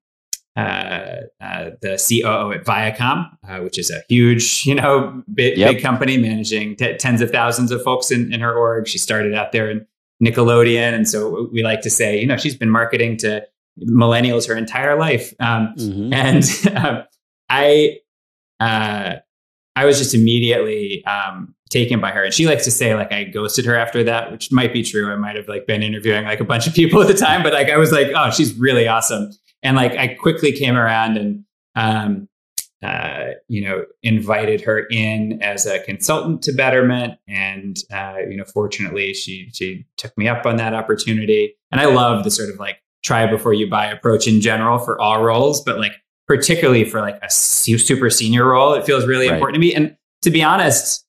uh, 0.57 1.23
uh, 1.41 1.71
the 1.81 1.97
COO 1.97 2.53
at 2.53 2.65
Viacom, 2.65 3.31
uh, 3.49 3.61
which 3.61 3.79
is 3.79 3.91
a 3.91 4.03
huge, 4.09 4.67
you 4.67 4.75
know, 4.75 5.23
big, 5.33 5.57
yep. 5.57 5.75
big 5.75 5.83
company 5.83 6.19
managing 6.19 6.77
t- 6.77 6.97
tens 6.97 7.21
of 7.21 7.31
thousands 7.31 7.71
of 7.71 7.83
folks 7.83 8.11
in, 8.11 8.33
in 8.33 8.41
her 8.41 8.53
org. 8.53 8.89
She 8.89 8.99
started 8.99 9.35
out 9.35 9.53
there 9.53 9.71
in 9.71 9.87
Nickelodeon, 10.23 10.93
and 10.93 11.09
so 11.09 11.49
we 11.53 11.63
like 11.63 11.81
to 11.83 11.91
say, 11.91 12.21
you 12.21 12.27
know, 12.27 12.37
she's 12.37 12.57
been 12.57 12.71
marketing 12.71 13.17
to 13.19 13.47
millennials 13.79 14.49
her 14.49 14.57
entire 14.57 14.99
life. 14.99 15.33
Um, 15.41 15.75
mm-hmm. 15.77 16.13
And 16.13 16.77
um, 16.85 17.05
I, 17.49 17.99
uh, 18.59 19.17
I 19.77 19.85
was 19.85 19.99
just 19.99 20.15
immediately 20.15 21.05
um, 21.05 21.55
taken 21.71 22.01
by 22.01 22.11
her. 22.11 22.25
And 22.25 22.35
she 22.35 22.47
likes 22.47 22.65
to 22.65 22.71
say 22.71 22.95
like 22.95 23.13
I 23.13 23.25
ghosted 23.25 23.65
her 23.65 23.77
after 23.77 24.05
that, 24.05 24.31
which 24.33 24.53
might 24.53 24.73
be 24.73 24.83
true. 24.83 25.11
I 25.11 25.17
might 25.17 25.37
have 25.37 25.49
like 25.49 25.67
been 25.67 25.83
interviewing 25.83 26.25
like 26.25 26.41
a 26.41 26.45
bunch 26.45 26.67
of 26.67 26.75
people 26.75 27.01
at 27.01 27.09
the 27.09 27.15
time, 27.15 27.43
but 27.43 27.53
like 27.53 27.71
I 27.71 27.77
was 27.77 27.93
like, 27.93 28.09
oh, 28.15 28.31
she's 28.31 28.55
really 28.55 28.87
awesome. 28.89 29.31
And 29.63 29.77
like 29.77 29.93
I 29.93 30.09
quickly 30.09 30.53
came 30.53 30.77
around 30.77 31.17
and 31.17 31.45
um, 31.77 32.29
uh, 32.83 33.33
you 33.49 33.61
know, 33.63 33.85
invited 34.03 34.63
her 34.63 34.87
in 34.91 35.41
as 35.43 35.67
a 35.67 35.81
consultant 35.81 36.43
to 36.43 36.53
Betterment, 36.53 37.19
and 37.29 37.77
uh, 37.93 38.17
you 38.29 38.37
know, 38.37 38.45
fortunately, 38.45 39.13
she 39.13 39.51
she 39.53 39.85
took 39.99 40.17
me 40.17 40.29
up 40.29 40.47
on 40.47 40.57
that 40.57 40.73
opportunity. 40.73 41.57
And 41.71 41.81
I 41.81 41.85
love 41.85 42.25
the 42.25 42.31
sort 42.31 42.49
of 42.49 42.59
like 42.59 42.79
try 43.05 43.27
before 43.27 43.53
you 43.53 43.69
buy 43.69 43.87
approach 43.87 44.27
in 44.27 44.41
general 44.41 44.79
for 44.79 44.99
all 44.99 45.23
roles, 45.23 45.61
but 45.61 45.79
like 45.79 45.93
particularly 46.27 46.85
for 46.85 47.01
like 47.01 47.19
a 47.23 47.31
super 47.31 48.09
senior 48.09 48.47
role, 48.47 48.73
it 48.73 48.87
feels 48.87 49.05
really 49.07 49.29
right. 49.29 49.35
important 49.35 49.57
to 49.57 49.61
me. 49.61 49.75
And 49.75 49.97
to 50.23 50.31
be 50.31 50.43
honest, 50.43 51.05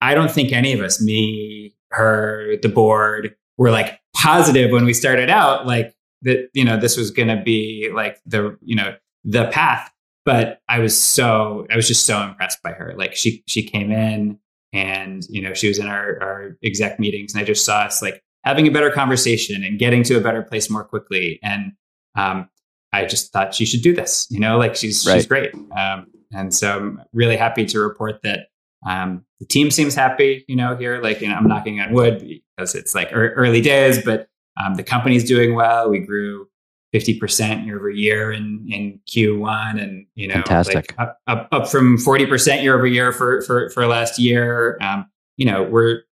I 0.00 0.14
don't 0.14 0.30
think 0.30 0.52
any 0.52 0.72
of 0.72 0.80
us, 0.80 1.02
me, 1.02 1.74
her, 1.90 2.56
the 2.62 2.68
board, 2.68 3.34
were 3.56 3.70
like 3.70 3.98
positive 4.14 4.70
when 4.70 4.84
we 4.84 4.94
started 4.94 5.30
out, 5.30 5.66
like 5.66 5.94
that, 6.22 6.48
you 6.54 6.64
know, 6.64 6.76
this 6.76 6.96
was 6.96 7.10
going 7.10 7.28
to 7.28 7.42
be 7.42 7.90
like 7.94 8.18
the, 8.26 8.56
you 8.62 8.76
know, 8.76 8.94
the 9.24 9.48
path. 9.48 9.92
But 10.24 10.60
I 10.68 10.78
was 10.78 10.96
so, 10.96 11.66
I 11.70 11.76
was 11.76 11.88
just 11.88 12.06
so 12.06 12.20
impressed 12.22 12.62
by 12.62 12.72
her. 12.72 12.94
Like 12.96 13.16
she, 13.16 13.42
she 13.46 13.62
came 13.62 13.90
in 13.90 14.38
and, 14.72 15.26
you 15.30 15.40
know, 15.40 15.54
she 15.54 15.68
was 15.68 15.78
in 15.78 15.86
our, 15.86 16.22
our 16.22 16.56
exec 16.62 17.00
meetings 17.00 17.32
and 17.32 17.40
I 17.40 17.44
just 17.44 17.64
saw 17.64 17.80
us 17.80 18.02
like 18.02 18.22
having 18.44 18.66
a 18.66 18.70
better 18.70 18.90
conversation 18.90 19.64
and 19.64 19.78
getting 19.78 20.02
to 20.04 20.16
a 20.16 20.20
better 20.20 20.42
place 20.42 20.68
more 20.70 20.84
quickly. 20.84 21.40
And, 21.42 21.72
um, 22.14 22.48
I 22.92 23.04
just 23.04 23.32
thought 23.32 23.54
she 23.54 23.64
should 23.64 23.82
do 23.82 23.94
this, 23.94 24.26
you 24.30 24.40
know, 24.40 24.58
like 24.58 24.76
she's, 24.76 25.06
right. 25.06 25.14
she's 25.14 25.26
great. 25.26 25.54
Um, 25.54 26.06
and 26.32 26.54
so 26.54 26.76
I'm 26.76 27.02
really 27.12 27.36
happy 27.36 27.64
to 27.66 27.80
report 27.80 28.22
that 28.22 28.48
um, 28.86 29.24
the 29.40 29.46
team 29.46 29.70
seems 29.70 29.94
happy, 29.94 30.44
you 30.48 30.56
know, 30.56 30.76
here. 30.76 31.00
Like, 31.00 31.20
you 31.20 31.28
know, 31.28 31.34
I'm 31.34 31.48
knocking 31.48 31.80
on 31.80 31.92
wood 31.92 32.26
because 32.56 32.74
it's 32.74 32.94
like 32.94 33.08
early 33.12 33.60
days, 33.60 34.04
but 34.04 34.28
um, 34.62 34.74
the 34.74 34.82
company's 34.82 35.24
doing 35.24 35.54
well. 35.54 35.90
We 35.90 36.00
grew 36.00 36.48
50% 36.94 37.66
year 37.66 37.76
over 37.76 37.90
year 37.90 38.32
in, 38.32 38.66
in 38.70 39.00
Q1 39.08 39.82
and, 39.82 40.06
you 40.14 40.28
know, 40.28 40.34
Fantastic. 40.34 40.74
like 40.74 40.94
up, 40.98 41.18
up, 41.26 41.48
up 41.52 41.68
from 41.68 41.98
40% 41.98 42.62
year 42.62 42.74
over 42.74 42.86
year 42.86 43.12
for, 43.12 43.42
for, 43.42 43.70
for 43.70 43.86
last 43.86 44.18
year. 44.18 44.78
Um, 44.80 45.06
you 45.36 45.46
know, 45.46 45.62
we're, 45.62 46.02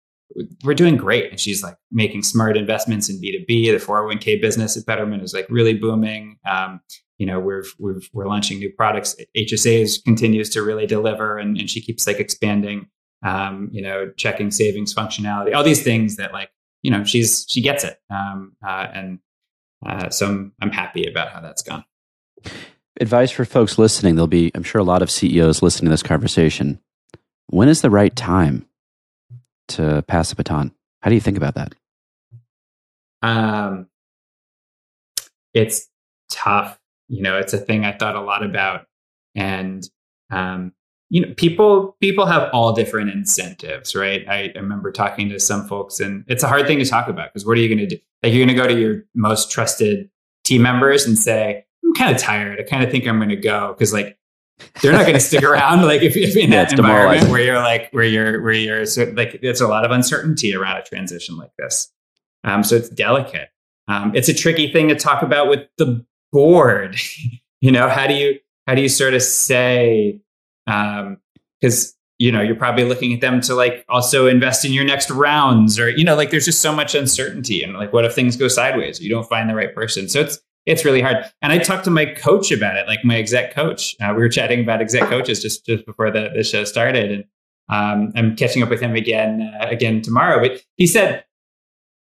we're 0.65 0.75
doing 0.75 0.97
great. 0.97 1.31
And 1.31 1.41
she's 1.41 1.63
like 1.63 1.77
making 1.91 2.23
smart 2.23 2.57
investments 2.57 3.09
in 3.09 3.17
B2B. 3.21 3.47
The 3.47 3.85
401k 3.85 4.41
business 4.41 4.77
at 4.77 4.85
Betterment 4.85 5.23
is 5.23 5.33
like 5.33 5.47
really 5.49 5.75
booming. 5.75 6.39
Um, 6.49 6.81
you 7.19 7.27
know 7.27 7.41
we're 7.41 7.65
we're 7.79 8.01
we're 8.13 8.27
launching 8.27 8.59
new 8.59 8.71
products. 8.71 9.17
Hsa 9.37 9.87
continues 10.05 10.51
to 10.51 10.63
really 10.63 10.87
deliver 10.87 11.39
and, 11.39 11.59
and 11.59 11.71
she 11.71 11.81
keeps 11.81 12.07
like 12.07 12.21
expanding 12.21 12.89
um, 13.25 13.69
you 13.73 13.83
know 13.83 14.13
checking 14.17 14.51
savings 14.51 14.95
functionality 14.95 15.55
all 15.55 15.65
these 15.65 15.83
things 15.83 16.17
that 16.17 16.33
like 16.33 16.51
you 16.83 16.91
know 16.91 17.05
she's 17.05 17.47
she 17.49 17.61
gets 17.61 17.85
it. 17.85 17.99
Um, 18.11 18.57
uh, 18.67 18.87
and 18.93 19.19
uh, 19.85 20.11
so 20.11 20.27
I'm, 20.27 20.53
I'm 20.61 20.71
happy 20.71 21.07
about 21.07 21.31
how 21.31 21.41
that's 21.41 21.63
gone. 21.63 21.85
Advice 23.01 23.31
for 23.31 23.45
folks 23.45 23.79
listening. 23.79 24.15
There'll 24.15 24.27
be 24.27 24.51
i'm 24.55 24.63
sure 24.63 24.81
a 24.81 24.85
lot 24.85 25.03
of 25.03 25.11
ceos 25.11 25.63
listening 25.63 25.87
to 25.87 25.91
this 25.91 26.03
conversation. 26.03 26.81
When 27.49 27.69
is 27.69 27.83
the 27.83 27.91
right 27.91 28.15
time 28.15 28.67
to 29.69 30.03
pass 30.03 30.31
the 30.31 30.37
baton? 30.37 30.73
How 31.01 31.11
do 31.11 31.15
you 31.15 31.21
think 31.21 31.37
about 31.37 31.55
that? 31.55 31.75
Um 33.23 33.89
it's 35.55 35.89
tough 36.31 36.79
you 37.09 37.23
know, 37.23 37.39
it's 37.39 37.53
a 37.53 37.59
thing 37.59 37.85
I 37.85 37.93
thought 37.93 38.17
a 38.17 38.21
lot 38.21 38.45
about. 38.45 38.87
And 39.35 39.89
um, 40.31 40.73
you 41.09 41.21
know, 41.21 41.33
people 41.37 41.97
people 42.01 42.27
have 42.27 42.51
all 42.53 42.73
different 42.73 43.11
incentives, 43.11 43.95
right? 43.95 44.27
I, 44.29 44.53
I 44.55 44.59
remember 44.59 44.91
talking 44.91 45.29
to 45.29 45.39
some 45.39 45.69
folks, 45.69 46.01
and 46.01 46.25
it's 46.27 46.43
a 46.43 46.49
hard 46.49 46.67
thing 46.67 46.79
to 46.79 46.85
talk 46.85 47.09
about 47.09 47.33
because 47.33 47.47
what 47.47 47.57
are 47.57 47.61
you 47.61 47.69
going 47.69 47.89
to 47.89 47.97
do? 47.97 48.03
Like, 48.23 48.33
you're 48.33 48.45
going 48.45 48.57
to 48.57 48.61
go 48.61 48.67
to 48.67 48.79
your 48.79 49.05
most 49.15 49.51
trusted 49.51 50.11
team 50.45 50.63
members 50.63 51.07
and 51.07 51.17
say, 51.17 51.65
"I'm 51.85 51.95
kind 51.95 52.15
of 52.15 52.21
tired. 52.21 52.59
I 52.59 52.65
kind 52.65 52.83
of 52.83 52.91
think 52.91 53.07
I'm 53.07 53.19
going 53.19 53.29
to 53.29 53.37
go," 53.37 53.73
because 53.73 53.93
like 53.93 54.19
they're 54.83 54.93
not 54.93 55.03
going 55.03 55.15
to 55.15 55.21
stick 55.21 55.43
around. 55.45 55.83
Like 55.83 56.03
if, 56.03 56.17
if 56.17 56.37
in 56.37 56.51
yeah, 56.51 56.65
that 56.65 56.73
environment 56.77 57.31
where 57.31 57.43
you're 57.43 57.59
like 57.59 57.91
where 57.93 58.05
you're 58.05 58.43
where 58.43 58.53
you're 58.53 58.85
like 59.13 59.41
there's 59.43 59.61
a 59.61 59.69
lot 59.69 59.85
of 59.85 59.93
uncertainty 59.93 60.55
around 60.55 60.79
a 60.79 60.83
transition 60.83 61.37
like 61.37 61.53
this. 61.57 61.93
Um, 62.43 62.65
so 62.65 62.77
it's 62.77 62.89
delicate. 62.89 63.51
Um, 63.89 64.13
it's 64.15 64.29
a 64.29 64.35
tricky 64.35 64.73
thing 64.73 64.89
to 64.89 64.97
talk 64.97 65.23
about 65.23 65.49
with 65.49 65.69
the 65.79 66.05
board. 66.37 66.97
You 67.63 67.73
know 67.73 67.89
how 67.89 68.07
do 68.07 68.13
you 68.13 68.39
how 68.67 68.75
do 68.75 68.83
you 68.83 68.89
sort 68.89 69.15
of 69.15 69.23
say 69.23 70.21
um 70.67 71.17
because 71.59 71.97
you 72.19 72.31
know 72.31 72.43
you're 72.43 72.55
probably 72.55 72.85
looking 72.85 73.15
at 73.15 73.23
them 73.23 73.41
to 73.41 73.55
like 73.55 73.83
also 73.89 74.27
invest 74.27 74.65
in 74.65 74.75
your 74.75 74.85
next 74.85 75.11
rounds 75.11 75.79
or 75.79 75.89
you 75.89 76.05
know 76.05 76.15
like 76.15 76.31
there's 76.31 76.45
just 76.45 76.61
so 76.61 76.73
much 76.73 76.95
uncertainty 76.95 77.63
and 77.63 77.73
like 77.73 77.95
what 77.95 78.05
if 78.05 78.15
things 78.15 78.37
go 78.37 78.47
sideways? 78.47 79.01
You 79.01 79.09
don't 79.09 79.27
find 79.27 79.49
the 79.49 79.55
right 79.55 79.75
person. 79.75 80.07
So 80.07 80.21
it's 80.21 80.39
it's 80.67 80.85
really 80.85 81.01
hard. 81.01 81.17
And 81.41 81.51
i 81.51 81.59
talked 81.59 81.85
to 81.85 81.91
my 81.91 82.05
coach 82.05 82.53
about 82.53 82.77
it 82.77 82.87
like 82.87 83.05
my 83.05 83.17
exec 83.17 83.55
coach. 83.55 83.97
Uh, 84.01 84.13
we 84.15 84.21
were 84.21 84.29
chatting 84.29 84.61
about 84.61 84.83
exec 84.83 85.09
coaches 85.15 85.41
just 85.41 85.65
just 85.65 85.87
before 85.87 86.11
the, 86.11 86.31
the 86.37 86.45
show 86.45 86.65
started. 86.65 87.11
And 87.11 87.25
um, 87.69 88.13
i'm 88.15 88.37
catching 88.37 88.63
up 88.63 88.69
with 88.69 88.81
him 88.81 88.95
again 88.95 89.51
uh, 89.61 89.67
again 89.67 90.03
tomorrow. 90.03 90.47
But 90.47 90.63
he 90.77 90.87
said 90.87 91.25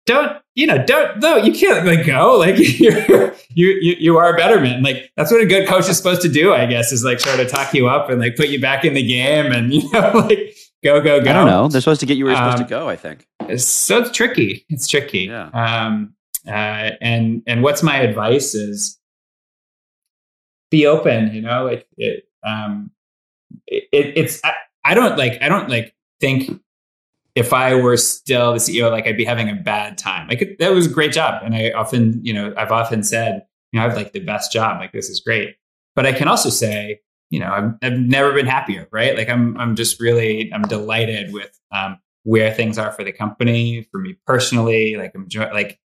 don't 0.07 0.41
you 0.55 0.65
know 0.65 0.83
don't 0.83 1.19
no 1.19 1.37
you 1.37 1.53
can't 1.53 1.85
like 1.85 2.05
go. 2.05 2.39
Like 2.47 2.55
you're, 2.57 3.35
you 3.49 3.67
you 3.81 3.95
you 3.99 4.17
are 4.17 4.33
a 4.33 4.37
betterment. 4.37 4.83
Like 4.83 5.11
that's 5.15 5.31
what 5.31 5.41
a 5.41 5.45
good 5.45 5.67
coach 5.67 5.87
is 5.89 5.97
supposed 5.97 6.21
to 6.21 6.29
do 6.29 6.53
i 6.53 6.65
guess 6.65 6.91
is 6.91 7.03
like 7.03 7.19
sort 7.19 7.39
of 7.39 7.47
talk 7.47 7.73
you 7.73 7.87
up 7.87 8.09
and 8.09 8.19
like 8.19 8.35
put 8.35 8.47
you 8.49 8.59
back 8.61 8.85
in 8.85 8.93
the 8.93 9.05
game 9.05 9.51
and 9.51 9.73
you 9.73 9.91
know 9.91 10.11
like 10.13 10.55
go 10.83 11.01
go 11.01 11.21
go 11.21 11.29
i 11.29 11.33
don't 11.33 11.47
know. 11.47 11.67
They're 11.67 11.81
supposed 11.81 11.99
to 11.99 12.05
get 12.05 12.17
you 12.17 12.25
where 12.25 12.33
you're 12.33 12.41
um, 12.41 12.51
supposed 12.51 12.69
to 12.69 12.75
um, 12.75 12.83
go 12.83 12.89
i 12.89 12.95
think. 12.95 13.27
it's 13.41 13.65
so 13.65 13.99
it's 13.99 14.11
tricky. 14.11 14.65
It's 14.69 14.87
tricky. 14.87 15.25
Yeah. 15.25 15.49
um 15.53 16.13
uh 16.47 16.91
and 17.01 17.43
and 17.45 17.61
what's 17.61 17.83
my 17.83 17.97
advice 17.97 18.55
is 18.55 18.97
be 20.71 20.85
open 20.85 21.33
you 21.33 21.41
know 21.41 21.65
like 21.65 21.85
it 21.97 22.25
um 22.43 22.91
it, 23.67 23.87
it's 23.91 24.39
I, 24.43 24.53
I 24.85 24.93
don't 24.93 25.17
like 25.17 25.41
i 25.41 25.49
don't 25.49 25.69
like 25.69 25.93
think 26.21 26.61
if 27.37 27.53
I 27.53 27.75
were 27.75 27.97
still 27.97 28.53
the 28.53 28.57
CEO, 28.57 28.89
like 28.89 29.05
I'd 29.05 29.15
be 29.15 29.23
having 29.23 29.47
a 29.47 29.53
bad 29.53 29.95
time. 29.95 30.27
Like 30.27 30.55
that 30.57 30.71
was 30.71 30.87
a 30.87 30.89
great 30.89 31.11
job, 31.11 31.43
and 31.43 31.53
I 31.53 31.69
often, 31.69 32.19
you 32.25 32.33
know, 32.33 32.51
I've 32.57 32.71
often 32.71 33.03
said, 33.03 33.45
you 33.71 33.79
know, 33.79 33.85
I 33.85 33.89
have 33.89 33.95
like 33.95 34.11
the 34.11 34.21
best 34.21 34.51
job. 34.51 34.79
Like 34.79 34.91
this 34.91 35.07
is 35.07 35.19
great, 35.19 35.55
but 35.95 36.07
I 36.07 36.13
can 36.13 36.27
also 36.27 36.49
say, 36.49 36.99
you 37.29 37.39
know, 37.39 37.51
I've, 37.51 37.73
I've 37.83 37.99
never 37.99 38.33
been 38.33 38.47
happier, 38.47 38.87
right? 38.91 39.15
Like 39.15 39.29
I'm, 39.29 39.55
I'm 39.59 39.75
just 39.75 40.01
really, 40.01 40.51
I'm 40.51 40.63
delighted 40.63 41.31
with 41.31 41.55
um, 41.71 41.99
where 42.23 42.51
things 42.51 42.79
are 42.79 42.91
for 42.91 43.03
the 43.03 43.11
company, 43.11 43.87
for 43.91 43.99
me 43.99 44.17
personally. 44.25 44.95
Like 44.97 45.13
I'm, 45.13 45.27
like, 45.53 45.79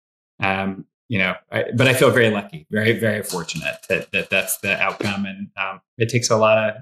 um, 0.41 0.85
you 1.09 1.19
know, 1.19 1.35
I, 1.51 1.65
but 1.75 1.89
I 1.89 1.95
feel 1.95 2.11
very 2.11 2.29
lucky, 2.29 2.67
very, 2.71 2.93
very 2.93 3.23
fortunate 3.23 3.77
that, 3.89 4.13
that 4.13 4.29
that's 4.29 4.59
the 4.59 4.79
outcome, 4.79 5.25
and 5.25 5.49
um, 5.57 5.81
it 5.97 6.11
takes 6.11 6.29
a 6.29 6.37
lot 6.37 6.59
of, 6.59 6.75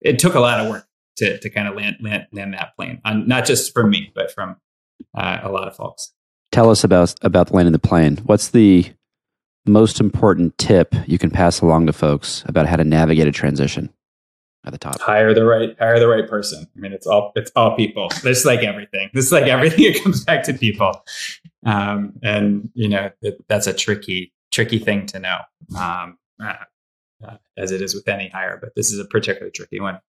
it 0.00 0.18
took 0.18 0.34
a 0.34 0.40
lot 0.40 0.58
of 0.58 0.70
work 0.70 0.86
to 1.20 1.38
to 1.38 1.50
kind 1.50 1.68
of 1.68 1.74
land 1.76 1.96
land, 2.00 2.26
land 2.32 2.54
that 2.54 2.74
plane, 2.76 3.00
on, 3.04 3.26
not 3.26 3.46
just 3.46 3.72
from 3.72 3.90
me, 3.90 4.12
but 4.14 4.30
from 4.32 4.56
uh, 5.14 5.38
a 5.42 5.50
lot 5.50 5.68
of 5.68 5.76
folks. 5.76 6.12
Tell 6.52 6.70
us 6.70 6.84
about 6.84 7.14
about 7.22 7.52
landing 7.52 7.72
the 7.72 7.78
plane. 7.78 8.18
What's 8.24 8.48
the 8.48 8.90
most 9.66 10.00
important 10.00 10.56
tip 10.58 10.94
you 11.06 11.18
can 11.18 11.30
pass 11.30 11.60
along 11.60 11.86
to 11.86 11.92
folks 11.92 12.42
about 12.46 12.66
how 12.66 12.76
to 12.76 12.84
navigate 12.84 13.28
a 13.28 13.32
transition 13.32 13.90
at 14.64 14.72
the 14.72 14.78
top? 14.78 15.00
Hire 15.00 15.32
the 15.34 15.44
right 15.44 15.76
hire 15.78 16.00
the 16.00 16.08
right 16.08 16.28
person. 16.28 16.66
I 16.76 16.80
mean, 16.80 16.92
it's 16.92 17.06
all 17.06 17.32
it's 17.36 17.52
all 17.54 17.76
people. 17.76 18.08
This 18.22 18.44
like 18.44 18.60
everything. 18.60 19.10
This 19.14 19.26
is 19.26 19.32
like 19.32 19.46
everything. 19.46 19.84
It 19.94 20.02
comes 20.02 20.24
back 20.24 20.42
to 20.44 20.54
people, 20.54 21.04
um, 21.64 22.14
and 22.22 22.70
you 22.74 22.88
know 22.88 23.10
it, 23.22 23.44
that's 23.48 23.66
a 23.66 23.72
tricky 23.72 24.32
tricky 24.50 24.78
thing 24.78 25.06
to 25.06 25.20
know, 25.20 25.38
um, 25.78 26.18
uh, 26.42 26.54
uh, 27.24 27.36
as 27.56 27.70
it 27.70 27.80
is 27.80 27.94
with 27.94 28.08
any 28.08 28.28
hire. 28.28 28.58
But 28.60 28.74
this 28.74 28.92
is 28.92 28.98
a 28.98 29.04
particularly 29.04 29.52
tricky 29.52 29.80
one. 29.80 30.00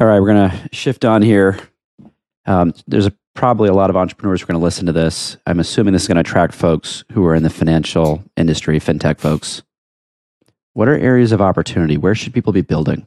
All 0.00 0.06
right, 0.06 0.20
we're 0.20 0.28
gonna 0.28 0.68
shift 0.72 1.04
on 1.04 1.22
here. 1.22 1.58
Um, 2.46 2.74
there's 2.86 3.06
a 3.06 3.12
probably 3.34 3.68
a 3.68 3.74
lot 3.74 3.90
of 3.90 3.96
entrepreneurs 3.96 4.40
who 4.40 4.44
are 4.44 4.46
going 4.48 4.60
to 4.60 4.64
listen 4.64 4.86
to 4.86 4.92
this. 4.92 5.36
I'm 5.46 5.60
assuming 5.60 5.92
this 5.92 6.02
is 6.02 6.08
going 6.08 6.16
to 6.16 6.20
attract 6.20 6.54
folks 6.54 7.04
who 7.12 7.24
are 7.26 7.34
in 7.34 7.42
the 7.42 7.50
financial 7.50 8.22
industry, 8.36 8.78
fintech 8.78 9.18
folks. 9.18 9.62
What 10.72 10.88
are 10.88 10.96
areas 10.96 11.32
of 11.32 11.40
opportunity? 11.40 11.96
Where 11.96 12.14
should 12.14 12.32
people 12.32 12.52
be 12.52 12.62
building? 12.62 13.06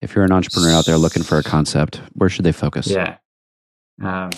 If 0.00 0.14
you're 0.14 0.24
an 0.24 0.32
entrepreneur 0.32 0.72
out 0.72 0.86
there 0.86 0.96
looking 0.96 1.22
for 1.22 1.38
a 1.38 1.42
concept, 1.42 2.00
where 2.14 2.28
should 2.28 2.44
they 2.44 2.52
focus? 2.52 2.88
Yeah. 2.88 3.16
Um, 4.02 4.30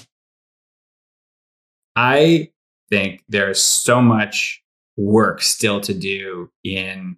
I 1.96 2.50
think 2.90 3.24
there's 3.28 3.60
so 3.60 4.02
much 4.02 4.62
work 4.96 5.42
still 5.42 5.80
to 5.80 5.94
do 5.94 6.50
in 6.62 7.16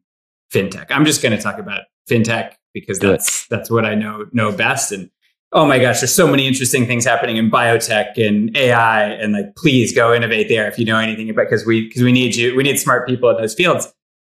fintech. 0.53 0.87
I'm 0.91 1.05
just 1.05 1.23
going 1.23 1.37
to 1.37 1.43
talk 1.43 1.59
about 1.59 1.83
fintech 2.09 2.55
because 2.75 2.99
that's 2.99 3.47
that's 3.49 3.71
what 3.71 3.85
I 3.85 3.95
know 3.95 4.27
know 4.33 4.53
best. 4.53 4.93
And 4.93 5.11
oh 5.53 5.67
my 5.67 5.79
gosh, 5.79 6.01
there's 6.01 6.15
so 6.15 6.27
many 6.27 6.47
interesting 6.47 6.87
things 6.87 7.05
happening 7.05 7.37
in 7.37 7.51
biotech 7.51 8.19
and 8.19 8.55
AI, 8.57 9.05
and 9.05 9.33
like, 9.33 9.57
please 9.57 9.95
go 9.95 10.15
innovate 10.15 10.49
there 10.49 10.69
if 10.69 10.79
you 10.79 10.85
know 10.85 10.99
anything 10.99 11.31
about 11.31 11.47
because 11.49 11.65
we 11.65 11.89
because 11.89 12.03
we 12.03 12.13
need 12.13 12.37
you, 12.37 12.55
we 12.55 12.63
need 12.63 12.79
smart 12.79 13.09
people 13.09 13.31
in 13.31 13.37
those 13.37 13.55
fields. 13.55 13.93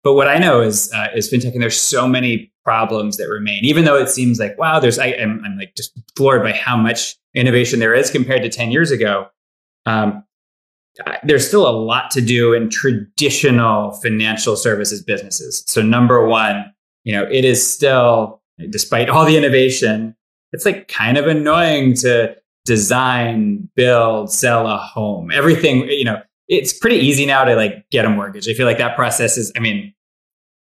But 0.04 0.14
what 0.14 0.28
I 0.28 0.38
know 0.38 0.60
is 0.60 0.90
uh, 0.94 1.08
is 1.14 1.30
fintech, 1.30 1.52
and 1.52 1.62
there's 1.62 1.80
so 1.80 2.06
many 2.06 2.52
problems 2.64 3.16
that 3.16 3.28
remain. 3.28 3.64
Even 3.64 3.84
though 3.84 3.96
it 3.96 4.08
seems 4.08 4.38
like 4.38 4.56
wow, 4.58 4.78
there's 4.78 4.98
I, 4.98 5.06
am 5.08 5.40
I'm, 5.40 5.52
I'm 5.52 5.58
like 5.58 5.74
just 5.74 5.98
floored 6.16 6.42
by 6.42 6.52
how 6.52 6.76
much 6.76 7.16
innovation 7.34 7.80
there 7.80 7.94
is 7.94 8.10
compared 8.10 8.42
to 8.42 8.48
ten 8.48 8.70
years 8.70 8.90
ago. 8.90 9.28
Um, 9.86 10.24
there's 11.22 11.46
still 11.46 11.68
a 11.68 11.70
lot 11.70 12.10
to 12.12 12.20
do 12.20 12.52
in 12.52 12.70
traditional 12.70 13.92
financial 13.92 14.56
services 14.56 15.02
businesses. 15.02 15.64
So 15.66 15.80
number 15.80 16.26
one, 16.26 16.72
you 17.08 17.14
know, 17.14 17.26
it 17.30 17.42
is 17.42 17.66
still, 17.66 18.42
despite 18.68 19.08
all 19.08 19.24
the 19.24 19.34
innovation, 19.34 20.14
it's 20.52 20.66
like 20.66 20.88
kind 20.88 21.16
of 21.16 21.26
annoying 21.26 21.94
to 21.94 22.36
design, 22.66 23.66
build, 23.74 24.30
sell 24.30 24.66
a 24.66 24.76
home. 24.76 25.30
Everything, 25.30 25.88
you 25.88 26.04
know, 26.04 26.20
it's 26.48 26.74
pretty 26.74 26.96
easy 26.96 27.24
now 27.24 27.44
to 27.44 27.54
like 27.54 27.88
get 27.88 28.04
a 28.04 28.10
mortgage. 28.10 28.46
I 28.46 28.52
feel 28.52 28.66
like 28.66 28.76
that 28.76 28.94
process 28.94 29.38
is, 29.38 29.50
I 29.56 29.60
mean, 29.60 29.94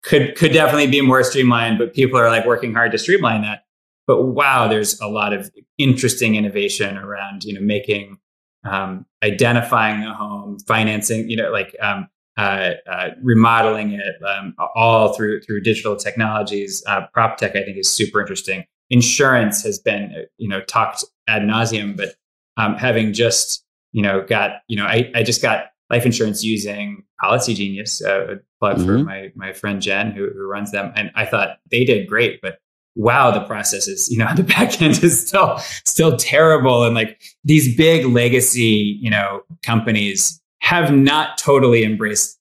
could 0.04 0.38
could 0.38 0.54
definitely 0.54 0.88
be 0.88 1.02
more 1.02 1.22
streamlined, 1.22 1.80
but 1.80 1.94
people 1.94 2.18
are 2.18 2.30
like 2.30 2.46
working 2.46 2.74
hard 2.74 2.94
to 2.94 2.98
streamline 2.98 3.42
that. 3.42 3.66
But 4.06 4.24
wow, 4.24 4.70
there's 4.70 4.98
a 5.02 5.08
lot 5.08 5.34
of 5.34 5.52
interesting 5.78 6.36
innovation 6.36 6.98
around, 6.98 7.44
you 7.44 7.54
know, 7.56 7.60
making 7.60 8.20
um, 8.64 9.06
identifying 9.22 10.02
a 10.02 10.14
home, 10.14 10.60
financing, 10.60 11.30
you 11.30 11.36
know, 11.36 11.52
like 11.52 11.76
um, 11.82 12.08
uh, 12.38 12.72
uh, 12.90 13.10
remodeling 13.22 13.94
it 13.94 14.16
um, 14.24 14.56
all 14.76 15.14
through 15.14 15.42
through 15.42 15.62
digital 15.62 15.96
technologies. 15.96 16.84
Uh, 16.88 17.08
prop 17.14 17.38
tech, 17.38 17.56
I 17.56 17.64
think, 17.64 17.78
is 17.78 17.90
super 17.90 18.22
interesting 18.22 18.66
insurance 18.90 19.64
has 19.64 19.80
been 19.80 20.14
uh, 20.16 20.22
you 20.38 20.48
know 20.48 20.62
talked 20.62 21.04
ad 21.28 21.42
nauseum, 21.42 21.96
but 21.98 22.16
um, 22.58 22.76
having 22.76 23.14
just 23.14 23.64
you 23.92 24.02
know 24.02 24.22
got 24.22 24.62
you 24.68 24.78
know 24.78 24.86
I, 24.86 25.12
I 25.16 25.24
just 25.24 25.42
got 25.42 25.68
life 25.90 26.06
insurance 26.06 26.44
using 26.44 27.04
Policygenius, 27.22 28.06
uh, 28.06 28.34
a 28.34 28.38
plug 28.60 28.78
mm-hmm. 28.78 28.86
for 28.86 28.98
my 29.00 29.32
my 29.36 29.54
friend 29.54 29.82
Jen 29.82 30.12
who, 30.12 30.30
who 30.30 30.48
runs 30.48 30.72
them, 30.72 30.92
and 30.96 31.12
I 31.16 31.26
thought 31.26 31.58
they 31.72 31.84
did 31.84 32.08
great, 32.08 32.42
but 32.42 32.60
wow, 32.96 33.30
the 33.30 33.42
process 33.42 33.88
is, 33.88 34.10
you 34.10 34.18
know, 34.18 34.28
the 34.36 34.44
back 34.44 34.82
end 34.82 35.04
is 35.04 35.28
still 35.28 35.58
still 35.86 36.18
terrible. 36.18 36.84
And 36.84 36.96
like 36.96 37.22
these 37.44 37.76
big 37.76 38.06
legacy, 38.06 38.98
you 39.02 39.10
know, 39.10 39.42
companies 39.64 40.42
have 40.62 40.92
not 40.92 41.38
totally 41.38 41.84
embraced 41.84 42.40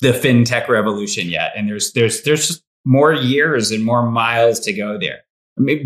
the 0.00 0.12
fintech 0.12 0.68
revolution 0.68 1.28
yet. 1.28 1.52
And 1.56 1.68
there's 1.68 1.92
there's 1.92 2.22
there's 2.22 2.62
more 2.86 3.12
years 3.12 3.70
and 3.72 3.84
more 3.84 4.08
miles 4.08 4.60
to 4.60 4.72
go 4.72 4.98
there. 4.98 5.20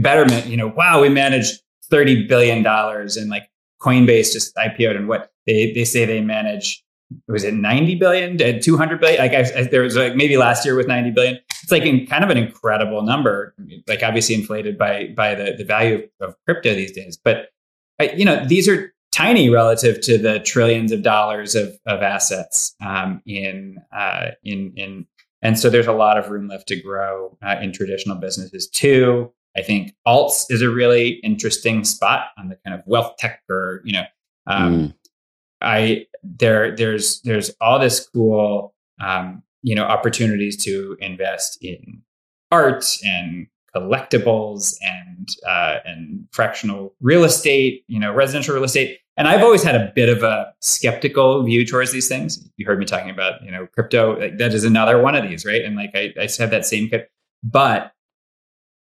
Betterment, 0.00 0.46
you 0.46 0.56
know, 0.56 0.68
wow, 0.68 1.00
we 1.00 1.08
managed 1.08 1.60
$30 1.90 2.28
billion 2.28 2.64
and 2.66 3.30
like 3.30 3.50
Coinbase 3.80 4.32
just 4.32 4.54
IPO'd 4.56 4.96
and 4.96 5.08
what 5.08 5.32
they, 5.46 5.72
they 5.72 5.84
say 5.84 6.04
they 6.04 6.20
manage, 6.20 6.84
was 7.26 7.42
it 7.42 7.54
90 7.54 7.94
billion, 7.96 8.40
uh, 8.42 8.60
200 8.60 9.00
billion? 9.00 9.18
Like 9.18 9.32
I, 9.32 9.60
I, 9.60 9.62
there 9.64 9.82
was 9.82 9.96
like 9.96 10.14
maybe 10.14 10.36
last 10.36 10.64
year 10.64 10.76
with 10.76 10.86
90 10.86 11.10
billion. 11.12 11.38
It's 11.62 11.72
like 11.72 11.84
in, 11.84 12.06
kind 12.06 12.22
of 12.22 12.30
an 12.30 12.36
incredible 12.36 13.02
number, 13.02 13.54
like 13.88 14.02
obviously 14.02 14.34
inflated 14.34 14.76
by, 14.76 15.08
by 15.16 15.34
the, 15.34 15.54
the 15.56 15.64
value 15.64 16.08
of, 16.20 16.28
of 16.28 16.36
crypto 16.44 16.74
these 16.74 16.92
days. 16.92 17.16
But, 17.16 17.48
I, 17.98 18.10
you 18.10 18.24
know, 18.24 18.44
these 18.44 18.68
are 18.68 18.89
tiny 19.12 19.50
relative 19.50 20.00
to 20.02 20.18
the 20.18 20.40
trillions 20.40 20.92
of 20.92 21.02
dollars 21.02 21.54
of, 21.54 21.76
of 21.86 22.02
assets 22.02 22.74
um, 22.84 23.20
in, 23.26 23.76
uh, 23.92 24.28
in, 24.44 24.72
in, 24.76 25.06
and 25.42 25.58
so 25.58 25.70
there's 25.70 25.86
a 25.86 25.92
lot 25.92 26.18
of 26.18 26.30
room 26.30 26.48
left 26.48 26.68
to 26.68 26.80
grow 26.80 27.36
uh, 27.42 27.56
in 27.60 27.72
traditional 27.72 28.16
businesses 28.16 28.68
too. 28.68 29.32
I 29.56 29.62
think 29.62 29.94
alts 30.06 30.46
is 30.48 30.62
a 30.62 30.70
really 30.70 31.20
interesting 31.24 31.84
spot 31.84 32.26
on 32.38 32.48
the 32.50 32.56
kind 32.64 32.78
of 32.78 32.86
wealth 32.86 33.16
tech 33.18 33.42
or, 33.48 33.80
you 33.84 33.92
know, 33.92 34.04
um, 34.46 34.78
mm. 34.78 34.94
I 35.60 36.06
there 36.22 36.74
there's 36.74 37.20
there's 37.22 37.50
all 37.60 37.78
this 37.78 38.08
cool 38.08 38.74
um, 39.00 39.42
you 39.62 39.74
know 39.74 39.84
opportunities 39.84 40.62
to 40.64 40.96
invest 41.00 41.58
in 41.62 42.02
art 42.50 42.84
and 43.04 43.46
collectibles 43.74 44.76
and 44.82 45.28
uh, 45.46 45.78
and 45.84 46.26
fractional 46.32 46.94
real 47.00 47.24
estate, 47.24 47.84
you 47.88 47.98
know, 47.98 48.12
residential 48.12 48.54
real 48.54 48.64
estate. 48.64 48.98
And 49.16 49.28
I've 49.28 49.42
always 49.42 49.62
had 49.62 49.74
a 49.74 49.92
bit 49.94 50.08
of 50.08 50.22
a 50.22 50.52
skeptical 50.60 51.42
view 51.42 51.66
towards 51.66 51.92
these 51.92 52.08
things. 52.08 52.48
You 52.56 52.66
heard 52.66 52.78
me 52.78 52.86
talking 52.86 53.10
about, 53.10 53.42
you 53.42 53.50
know, 53.50 53.66
crypto. 53.66 54.18
Like 54.18 54.38
that 54.38 54.54
is 54.54 54.64
another 54.64 55.00
one 55.00 55.14
of 55.14 55.28
these, 55.28 55.44
right? 55.44 55.62
And 55.62 55.76
like 55.76 55.90
I, 55.94 56.14
I 56.18 56.28
have 56.38 56.50
that 56.50 56.64
same, 56.64 56.90
but 57.42 57.92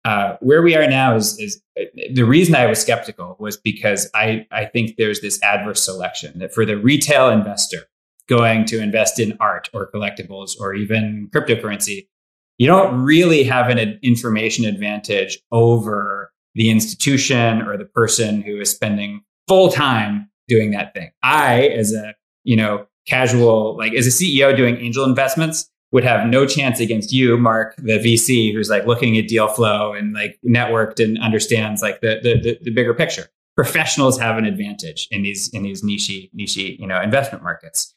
uh, 0.05 0.38
where 0.39 0.61
we 0.61 0.76
are 0.76 0.88
now 0.88 1.15
is, 1.15 1.38
is 1.39 1.61
the 2.13 2.23
reason 2.23 2.53
I 2.55 2.67
was 2.67 2.80
skeptical 2.80 3.36
was 3.39 3.57
because 3.57 4.09
I, 4.13 4.45
I 4.51 4.65
think 4.65 4.97
there's 4.97 5.19
this 5.21 5.41
adverse 5.41 5.84
selection 5.84 6.38
that 6.39 6.53
for 6.53 6.63
the 6.63 6.78
retail 6.78 7.30
investor 7.30 7.88
going 8.28 8.65
to 8.65 8.80
invest 8.80 9.19
in 9.19 9.36
art 9.39 9.69
or 9.73 9.89
collectibles 9.91 10.51
or 10.59 10.76
even 10.76 11.30
cryptocurrency, 11.34 12.07
you 12.58 12.68
don't 12.68 13.01
really 13.03 13.43
have 13.43 13.70
an 13.70 13.99
information 14.01 14.66
advantage 14.66 15.39
over 15.51 16.32
the 16.53 16.70
institution 16.70 17.62
or 17.62 17.78
the 17.78 17.86
person 17.86 18.41
who 18.41 18.60
is 18.60 18.70
spending 18.70 19.22
full 19.47 19.70
time 19.70 20.30
doing 20.47 20.72
that 20.72 20.93
thing. 20.93 21.12
I, 21.24 21.68
as 21.68 21.93
a 21.93 22.14
you 22.43 22.56
know 22.56 22.88
casual 23.08 23.78
like 23.78 23.93
as 23.93 24.08
a 24.08 24.10
CEO 24.10 24.56
doing 24.56 24.78
angel 24.78 25.06
investments, 25.06 25.70
would 25.91 26.03
have 26.03 26.28
no 26.28 26.45
chance 26.45 26.82
against 26.82 27.14
you, 27.14 27.38
Mark, 27.38 27.76
the 27.78 27.99
VC, 27.99 28.53
who's 28.53 28.70
like 28.70 28.86
looking 28.86 29.18
at 29.18 29.30
deal 29.30 29.47
flow 29.47 29.93
and 29.93 30.14
like 30.14 30.38
networked 30.45 31.01
and 31.01 31.18
understands 31.20 31.82
like 31.82 32.01
the 32.01 32.20
the, 32.22 32.58
the, 32.62 32.72
bigger 32.72 32.93
picture. 32.93 33.28
Professionals 33.56 34.20
have 34.20 34.38
an 34.38 34.43
advantage 34.43 35.08
in 35.12 35.22
these 35.24 35.47
in 35.49 35.64
these 35.64 35.84
niche 35.84 36.30
niche 36.34 36.58
you 36.58 36.86
know 36.86 37.01
investment 37.01 37.43
markets, 37.43 37.95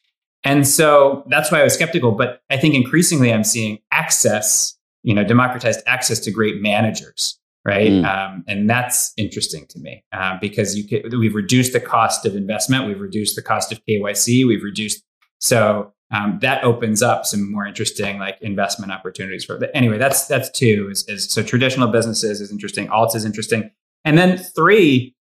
and 0.48 0.66
so 0.66 1.24
that's 1.28 1.52
why 1.52 1.60
I 1.60 1.64
was 1.64 1.74
skeptical. 1.74 2.12
But 2.12 2.40
I 2.48 2.56
think 2.56 2.74
increasingly 2.74 3.32
I'm 3.32 3.44
seeing 3.44 3.80
access, 3.92 4.74
you 5.02 5.14
know, 5.14 5.22
democratized 5.22 5.82
access 5.86 6.18
to 6.20 6.30
great 6.30 6.62
managers, 6.62 7.38
right? 7.66 7.90
Mm. 7.90 8.06
Um, 8.06 8.44
and 8.48 8.68
that's 8.68 9.12
interesting 9.18 9.66
to 9.66 9.78
me 9.78 10.02
uh, 10.12 10.38
because 10.40 10.74
you 10.74 10.88
can, 10.88 11.20
we've 11.20 11.34
reduced 11.34 11.74
the 11.74 11.80
cost 11.80 12.24
of 12.24 12.34
investment, 12.34 12.86
we've 12.86 13.00
reduced 13.00 13.36
the 13.36 13.42
cost 13.42 13.72
of 13.72 13.84
KYC, 13.84 14.46
we've 14.46 14.62
reduced 14.62 15.04
so 15.38 15.92
um, 16.10 16.38
that 16.40 16.64
opens 16.64 17.02
up 17.02 17.26
some 17.26 17.52
more 17.52 17.66
interesting 17.66 18.18
like 18.18 18.38
investment 18.40 18.90
opportunities 18.90 19.44
for. 19.44 19.58
But 19.58 19.70
anyway, 19.74 19.98
that's 19.98 20.26
that's 20.26 20.50
two. 20.50 20.88
Is, 20.90 21.06
is 21.08 21.30
so 21.30 21.42
traditional 21.42 21.88
businesses 21.88 22.40
is 22.40 22.50
interesting. 22.50 22.88
Alts 22.88 23.14
is 23.14 23.26
interesting. 23.26 23.70
And 24.06 24.16
then 24.16 24.38
three, 24.38 25.14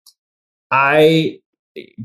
I 0.70 1.41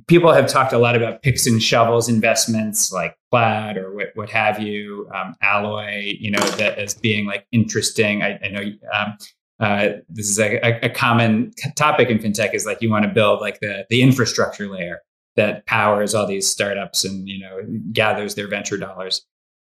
people 0.07 0.31
have 0.31 0.47
talked 0.47 0.73
a 0.73 0.77
lot 0.77 0.95
about 0.95 1.21
picks 1.21 1.47
and 1.47 1.61
shovels 1.61 2.09
investments 2.09 2.91
like 2.91 3.15
Plaid 3.31 3.77
or 3.77 3.93
what, 3.95 4.07
what 4.15 4.29
have 4.29 4.59
you, 4.59 5.09
um, 5.15 5.35
Alloy, 5.41 6.15
you 6.19 6.31
know, 6.31 6.43
that 6.57 6.77
as 6.77 6.93
being 6.93 7.25
like 7.25 7.45
interesting. 7.51 8.21
I, 8.21 8.39
I 8.43 8.47
know 8.49 8.63
um, 8.93 9.17
uh, 9.59 9.89
this 10.09 10.27
is 10.27 10.39
a, 10.39 10.59
a, 10.83 10.89
common 10.89 11.51
topic 11.75 12.09
in 12.09 12.17
fintech 12.17 12.53
is 12.53 12.65
like 12.65 12.81
you 12.81 12.89
want 12.89 13.05
to 13.05 13.11
build 13.11 13.41
like 13.41 13.59
the 13.59 13.85
the 13.89 14.01
infrastructure 14.01 14.67
layer 14.67 15.01
that 15.35 15.65
powers 15.67 16.15
all 16.15 16.25
these 16.25 16.49
startups 16.49 17.05
and 17.05 17.29
you 17.29 17.39
know 17.39 17.59
gathers 17.93 18.35
their 18.35 18.47
venture 18.47 18.77
dollars. 18.77 19.25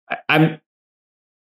I, 0.10 0.18
I'm 0.28 0.60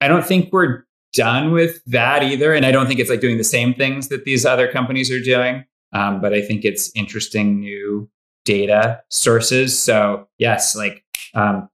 I 0.01 0.09
don't 0.09 0.25
think 0.25 0.51
we're 0.51 0.83
done 1.13 1.51
with 1.51 1.81
that 1.85 2.23
either, 2.23 2.53
and 2.53 2.65
I 2.65 2.71
don't 2.71 2.87
think 2.87 2.99
it's 2.99 3.09
like 3.09 3.21
doing 3.21 3.37
the 3.37 3.43
same 3.43 3.73
things 3.73 4.09
that 4.09 4.25
these 4.25 4.45
other 4.45 4.69
companies 4.69 5.09
are 5.09 5.21
doing. 5.21 5.63
Um, 5.93 6.21
but 6.21 6.33
I 6.33 6.41
think 6.41 6.65
it's 6.65 6.91
interesting 6.95 7.59
new 7.59 8.09
data 8.45 9.01
sources. 9.09 9.81
So 9.81 10.27
yes, 10.37 10.75
like 10.75 11.03
um, 11.33 11.69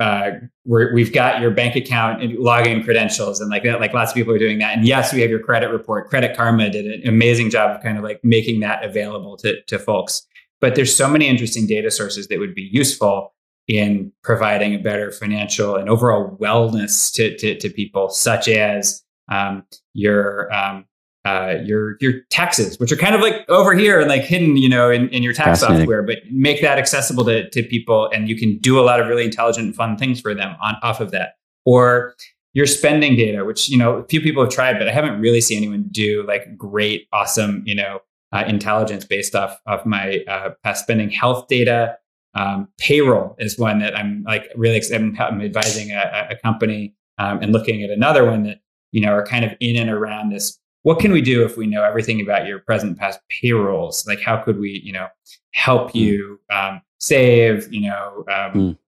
uh, 0.00 0.30
we 0.64 1.04
have 1.04 1.12
got 1.12 1.40
your 1.42 1.50
bank 1.50 1.76
account 1.76 2.22
and 2.22 2.38
login 2.38 2.82
credentials 2.82 3.40
and 3.40 3.50
like 3.50 3.62
that. 3.64 3.80
Like 3.80 3.92
lots 3.92 4.12
of 4.12 4.14
people 4.14 4.32
are 4.32 4.38
doing 4.38 4.58
that. 4.58 4.76
And 4.76 4.86
yes, 4.86 5.12
we 5.12 5.20
have 5.20 5.30
your 5.30 5.40
credit 5.40 5.70
report. 5.70 6.08
Credit 6.08 6.34
Karma 6.34 6.70
did 6.70 6.86
an 6.86 7.06
amazing 7.06 7.50
job 7.50 7.76
of 7.76 7.82
kind 7.82 7.98
of 7.98 8.04
like 8.04 8.20
making 8.24 8.60
that 8.60 8.82
available 8.82 9.36
to 9.38 9.60
to 9.62 9.78
folks. 9.78 10.26
But 10.60 10.74
there's 10.74 10.94
so 10.94 11.08
many 11.08 11.28
interesting 11.28 11.66
data 11.66 11.90
sources 11.90 12.28
that 12.28 12.38
would 12.38 12.54
be 12.54 12.68
useful 12.72 13.34
in 13.68 14.12
providing 14.22 14.74
a 14.74 14.78
better 14.78 15.12
financial 15.12 15.76
and 15.76 15.88
overall 15.88 16.36
wellness 16.38 17.12
to 17.14 17.36
to, 17.36 17.58
to 17.58 17.68
people, 17.68 18.08
such 18.08 18.48
as 18.48 19.02
um, 19.30 19.64
your 19.92 20.52
um, 20.52 20.86
uh, 21.24 21.56
your 21.64 21.96
your 22.00 22.20
taxes, 22.30 22.78
which 22.78 22.90
are 22.90 22.96
kind 22.96 23.14
of 23.14 23.20
like 23.20 23.48
over 23.48 23.74
here 23.74 24.00
and 24.00 24.08
like 24.08 24.22
hidden, 24.22 24.56
you 24.56 24.68
know, 24.68 24.90
in, 24.90 25.08
in 25.10 25.22
your 25.22 25.34
tax 25.34 25.60
software, 25.60 26.02
but 26.02 26.18
make 26.30 26.62
that 26.62 26.78
accessible 26.78 27.24
to, 27.24 27.48
to 27.50 27.62
people 27.62 28.08
and 28.12 28.28
you 28.28 28.36
can 28.36 28.56
do 28.58 28.80
a 28.80 28.82
lot 28.82 29.00
of 29.00 29.06
really 29.06 29.24
intelligent 29.24 29.66
and 29.66 29.76
fun 29.76 29.96
things 29.98 30.20
for 30.20 30.34
them 30.34 30.56
on 30.62 30.76
off 30.82 31.00
of 31.00 31.10
that. 31.10 31.34
Or 31.66 32.14
your 32.54 32.66
spending 32.66 33.16
data, 33.16 33.44
which, 33.44 33.68
you 33.68 33.76
know, 33.76 33.96
a 33.96 34.06
few 34.06 34.20
people 34.20 34.42
have 34.42 34.52
tried, 34.52 34.78
but 34.78 34.88
I 34.88 34.92
haven't 34.92 35.20
really 35.20 35.40
seen 35.40 35.58
anyone 35.58 35.88
do 35.90 36.24
like 36.26 36.56
great, 36.56 37.06
awesome, 37.12 37.62
you 37.66 37.74
know, 37.74 38.00
uh, 38.32 38.44
intelligence 38.46 39.04
based 39.04 39.34
off 39.34 39.60
of 39.66 39.84
my 39.84 40.24
uh, 40.26 40.50
past 40.64 40.84
spending 40.84 41.10
health 41.10 41.48
data. 41.48 41.96
Um, 42.34 42.68
payroll 42.78 43.36
is 43.38 43.58
one 43.58 43.80
that 43.80 43.96
I'm 43.96 44.22
like 44.22 44.50
really 44.56 44.76
excited. 44.76 45.16
I'm 45.18 45.40
advising 45.40 45.90
a, 45.90 46.28
a 46.30 46.36
company 46.36 46.94
um, 47.18 47.40
and 47.42 47.52
looking 47.52 47.82
at 47.82 47.90
another 47.90 48.24
one 48.24 48.44
that, 48.44 48.60
you 48.92 49.00
know, 49.00 49.12
are 49.12 49.26
kind 49.26 49.44
of 49.44 49.52
in 49.60 49.76
and 49.76 49.90
around 49.90 50.30
this 50.30 50.58
what 50.82 50.98
can 50.98 51.12
we 51.12 51.20
do 51.20 51.44
if 51.44 51.56
we 51.56 51.66
know 51.66 51.82
everything 51.82 52.20
about 52.20 52.46
your 52.46 52.58
present 52.60 52.98
past 52.98 53.20
payrolls 53.28 54.06
like 54.06 54.20
how 54.20 54.36
could 54.36 54.58
we 54.58 54.80
you 54.84 54.92
know 54.92 55.08
help 55.52 55.92
hmm. 55.92 55.98
you 55.98 56.40
um, 56.50 56.80
save 56.98 57.72
you 57.72 57.88
know 57.88 58.24
um, 58.28 58.52
mm. 58.52 58.78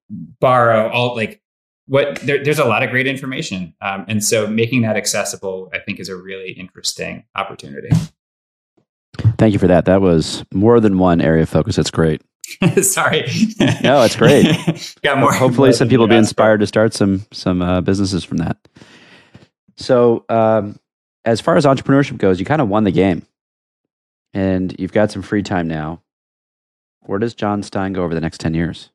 borrow 0.40 0.88
all 0.90 1.14
like 1.14 1.40
what 1.86 2.16
there, 2.20 2.43
there's 2.43 2.59
a 2.59 2.64
lot 2.64 2.82
of 2.82 2.90
great 2.90 3.07
information 3.07 3.74
um, 3.80 4.05
and 4.09 4.24
so 4.24 4.47
making 4.47 4.82
that 4.82 4.97
accessible 4.97 5.70
i 5.74 5.78
think 5.78 5.99
is 5.99 6.09
a 6.09 6.16
really 6.16 6.53
interesting 6.53 7.24
opportunity. 7.34 7.90
Thank 9.38 9.53
you 9.53 9.59
for 9.59 9.66
that. 9.66 9.84
That 9.84 10.01
was 10.01 10.45
more 10.53 10.80
than 10.80 10.99
one 10.99 11.20
area 11.20 11.43
of 11.43 11.49
focus. 11.49 11.76
That's 11.76 11.90
great. 11.90 12.22
Sorry. 12.82 13.28
No 13.82 14.03
it's 14.03 14.16
great. 14.16 14.47
Got 15.03 15.18
more 15.18 15.32
hopefully 15.32 15.72
some 15.72 15.88
people 15.88 16.07
be 16.07 16.16
inspired 16.16 16.59
to 16.61 16.66
start 16.66 16.95
some 16.95 17.26
some 17.32 17.62
uh, 17.62 17.80
businesses 17.80 18.24
from 18.24 18.38
that. 18.38 18.57
So 19.76 20.24
um, 20.28 20.78
as 21.25 21.41
far 21.41 21.57
as 21.57 21.64
entrepreneurship 21.64 22.18
goes, 22.18 22.41
you 22.41 22.47
kind 22.47 22.61
of 22.61 22.68
won 22.68 22.85
the 22.85 22.91
game 22.91 23.27
and 24.35 24.75
you've 24.79 24.93
got 24.93 25.11
some 25.11 25.23
free 25.23 25.43
time 25.43 25.68
now. 25.68 26.03
Where 27.01 27.18
does 27.18 27.35
Jon 27.35 27.62
Stein 27.62 27.93
go 27.93 28.05
over 28.05 28.14
the 28.14 28.20
next 28.20 28.39
10 28.39 28.55
years? 28.55 28.91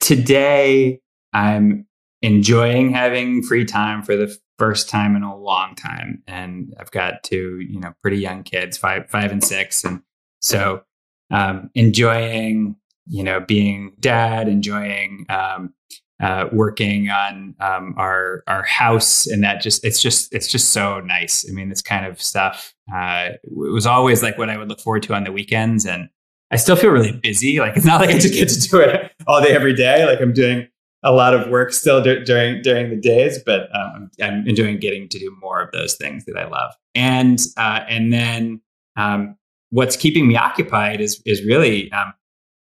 Today, 0.00 1.00
I'm 1.32 1.86
enjoying 2.22 2.92
having 2.92 3.42
free 3.42 3.64
time 3.64 4.02
for 4.02 4.16
the 4.16 4.36
first 4.58 4.88
time 4.88 5.16
in 5.16 5.22
a 5.22 5.36
long 5.36 5.74
time. 5.74 6.22
And 6.26 6.74
I've 6.78 6.90
got 6.90 7.22
two, 7.22 7.60
you 7.60 7.78
know, 7.80 7.92
pretty 8.02 8.18
young 8.18 8.42
kids, 8.42 8.76
five, 8.76 9.08
five 9.10 9.30
and 9.30 9.42
six. 9.42 9.84
And 9.84 10.02
so 10.40 10.82
um, 11.30 11.70
enjoying, 11.74 12.76
you 13.06 13.22
know, 13.22 13.40
being 13.40 13.94
dad, 14.00 14.48
enjoying 14.48 15.26
um, 15.28 15.74
uh, 16.20 16.46
working 16.52 17.10
on 17.10 17.54
um, 17.60 17.94
our 17.96 18.42
our 18.46 18.62
house, 18.62 19.26
and 19.26 19.42
that 19.44 19.60
just 19.60 19.84
it's 19.84 20.00
just 20.00 20.34
it's 20.34 20.48
just 20.48 20.70
so 20.70 21.00
nice. 21.00 21.44
I 21.48 21.52
mean, 21.52 21.68
this 21.68 21.82
kind 21.82 22.06
of 22.06 22.20
stuff 22.20 22.74
uh, 22.94 23.30
it 23.42 23.72
was 23.72 23.86
always 23.86 24.22
like 24.22 24.38
what 24.38 24.48
I 24.48 24.56
would 24.56 24.68
look 24.68 24.80
forward 24.80 25.02
to 25.04 25.14
on 25.14 25.24
the 25.24 25.32
weekends, 25.32 25.84
and 25.84 26.08
I 26.50 26.56
still 26.56 26.76
feel 26.76 26.90
really 26.90 27.12
busy. 27.12 27.58
Like 27.58 27.76
it's 27.76 27.86
not 27.86 28.00
like 28.00 28.10
I 28.10 28.18
just 28.18 28.34
get 28.34 28.48
to 28.48 28.60
do 28.60 28.78
it 28.80 29.12
all 29.26 29.42
day 29.42 29.52
every 29.52 29.74
day. 29.74 30.06
Like 30.06 30.20
I'm 30.20 30.32
doing 30.32 30.68
a 31.02 31.12
lot 31.12 31.34
of 31.34 31.48
work 31.48 31.72
still 31.72 32.02
d- 32.02 32.22
during 32.24 32.62
during 32.62 32.90
the 32.90 32.96
days, 32.96 33.40
but 33.44 33.68
um, 33.74 34.10
I'm 34.22 34.46
enjoying 34.46 34.78
getting 34.78 35.08
to 35.08 35.18
do 35.18 35.36
more 35.40 35.60
of 35.60 35.72
those 35.72 35.94
things 35.94 36.24
that 36.26 36.36
I 36.36 36.46
love. 36.46 36.72
And 36.94 37.40
uh, 37.56 37.80
and 37.88 38.12
then 38.12 38.60
um, 38.96 39.36
what's 39.70 39.96
keeping 39.96 40.28
me 40.28 40.36
occupied 40.36 41.00
is 41.00 41.20
is 41.26 41.44
really 41.44 41.90
um, 41.92 42.14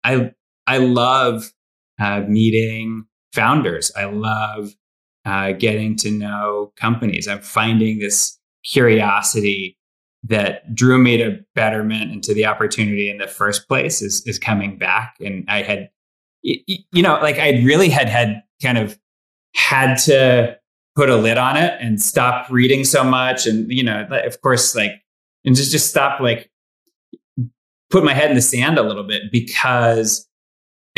I 0.02 0.32
I 0.66 0.78
love 0.78 1.52
uh, 2.00 2.20
meeting 2.28 3.06
founders. 3.38 3.92
I 3.96 4.06
love 4.06 4.74
uh, 5.24 5.52
getting 5.52 5.94
to 5.96 6.10
know 6.10 6.72
companies. 6.76 7.28
I'm 7.28 7.40
finding 7.40 8.00
this 8.00 8.36
curiosity 8.64 9.78
that 10.24 10.74
drew 10.74 10.98
me 10.98 11.16
to 11.18 11.38
Betterment 11.54 12.10
and 12.10 12.22
to 12.24 12.34
the 12.34 12.46
opportunity 12.46 13.08
in 13.08 13.18
the 13.18 13.28
first 13.28 13.68
place 13.68 14.02
is 14.02 14.26
is 14.26 14.38
coming 14.38 14.76
back. 14.76 15.14
And 15.20 15.44
I 15.48 15.62
had, 15.62 15.90
you 16.42 17.02
know, 17.02 17.18
like 17.22 17.38
I 17.38 17.62
really 17.62 17.88
had 17.88 18.08
had 18.08 18.42
kind 18.60 18.78
of 18.78 18.98
had 19.54 19.94
to 19.96 20.58
put 20.96 21.08
a 21.08 21.16
lid 21.16 21.38
on 21.38 21.56
it 21.56 21.74
and 21.80 22.02
stop 22.02 22.50
reading 22.50 22.82
so 22.82 23.04
much, 23.04 23.46
and 23.46 23.70
you 23.70 23.84
know, 23.84 24.06
of 24.10 24.40
course, 24.40 24.74
like 24.74 25.02
and 25.44 25.54
just 25.54 25.70
just 25.70 25.88
stop 25.88 26.20
like 26.20 26.50
put 27.90 28.04
my 28.04 28.14
head 28.14 28.30
in 28.30 28.36
the 28.36 28.42
sand 28.42 28.78
a 28.78 28.82
little 28.82 29.04
bit 29.04 29.22
because 29.30 30.27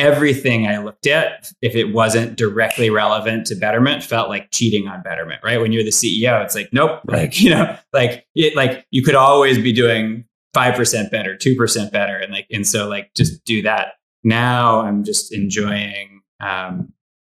everything 0.00 0.66
I 0.66 0.78
looked 0.78 1.06
at, 1.06 1.52
if 1.60 1.76
it 1.76 1.92
wasn't 1.92 2.36
directly 2.36 2.88
relevant 2.88 3.46
to 3.48 3.54
Betterment, 3.54 4.02
felt 4.02 4.30
like 4.30 4.50
cheating 4.50 4.88
on 4.88 5.02
Betterment, 5.02 5.40
right? 5.44 5.60
When 5.60 5.72
you're 5.72 5.84
the 5.84 5.90
CEO, 5.90 6.42
it's 6.42 6.54
like, 6.54 6.70
nope, 6.72 7.00
like, 7.06 7.40
you 7.40 7.50
know, 7.50 7.76
like 7.92 8.26
it, 8.34 8.56
like 8.56 8.86
you 8.90 9.02
could 9.02 9.14
always 9.14 9.58
be 9.58 9.72
doing 9.72 10.24
5% 10.56 11.10
better, 11.10 11.36
2% 11.36 11.92
better. 11.92 12.16
And 12.16 12.32
like, 12.32 12.46
and 12.50 12.66
so 12.66 12.88
like, 12.88 13.12
just 13.14 13.44
do 13.44 13.62
that. 13.62 13.94
Now 14.24 14.80
I'm 14.80 15.04
just 15.04 15.32
enjoying, 15.32 16.22
um, 16.40 16.92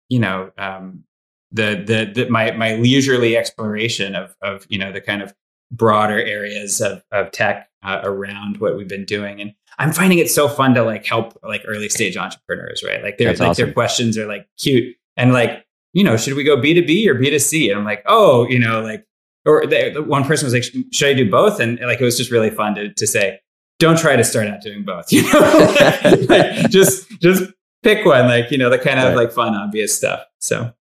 you 0.09 0.19
know, 0.19 0.51
um, 0.59 1.05
the, 1.53 1.83
the, 1.87 2.23
the, 2.25 2.31
my, 2.31 2.51
my 2.53 2.75
leisurely 2.75 3.37
exploration 3.37 4.15
of, 4.15 4.35
of, 4.43 4.67
you 4.69 4.79
know, 4.79 4.93
the 4.93 5.01
kind 5.01 5.23
of 5.23 5.33
broader 5.71 6.21
areas 6.21 6.81
of, 6.81 7.03
of 7.13 7.31
tech 7.31 7.69
uh, 7.87 8.01
around 8.03 8.59
what 8.59 8.77
we've 8.77 8.89
been 8.89 9.05
doing. 9.05 9.41
And 9.41 9.55
I'm 9.79 9.93
finding 9.93 10.19
it 10.19 10.29
so 10.29 10.49
fun 10.49 10.75
to 10.75 10.83
like 10.83 11.07
help 11.07 11.39
like 11.43 11.63
early 11.67 11.89
stage 11.89 12.17
entrepreneurs, 12.17 12.83
right? 12.85 13.03
Like 13.03 13.17
their 13.17 13.29
like 13.29 13.41
awesome. 13.41 13.65
their 13.65 13.73
questions 13.73 14.19
are 14.19 14.27
like 14.27 14.49
cute 14.59 14.97
and 15.17 15.33
like, 15.33 15.65
you 15.93 16.03
know, 16.03 16.17
should 16.17 16.35
we 16.35 16.45
go 16.45 16.57
B2B 16.57 17.07
or 17.07 17.15
B2C? 17.15 17.71
And 17.71 17.79
I'm 17.79 17.85
like, 17.85 18.03
oh, 18.07 18.47
you 18.49 18.59
know, 18.59 18.83
like, 18.83 19.07
or 19.47 19.67
the, 19.67 20.03
one 20.07 20.25
person 20.25 20.47
was 20.47 20.53
like, 20.53 20.65
should 20.93 21.09
I 21.09 21.15
do 21.15 21.31
both? 21.31 21.61
And 21.61 21.79
like, 21.81 22.01
it 22.01 22.05
was 22.05 22.17
just 22.17 22.31
really 22.31 22.51
fun 22.51 22.75
to, 22.75 22.93
to 22.93 23.07
say, 23.07 23.41
don't 23.79 23.99
try 23.99 24.17
to 24.17 24.25
start 24.25 24.49
out 24.49 24.61
doing 24.61 24.85
both, 24.85 25.07
you 25.13 25.23
know, 25.23 25.75
like, 26.29 26.69
just, 26.69 27.09
just 27.21 27.51
pick 27.83 28.05
one, 28.05 28.27
like, 28.27 28.51
you 28.51 28.59
know, 28.59 28.69
the 28.69 28.79
kind 28.79 28.99
of 28.99 29.07
right. 29.07 29.17
like 29.17 29.33
fun, 29.33 29.55
obvious 29.55 29.95
stuff. 29.95 30.25
So 30.41 30.73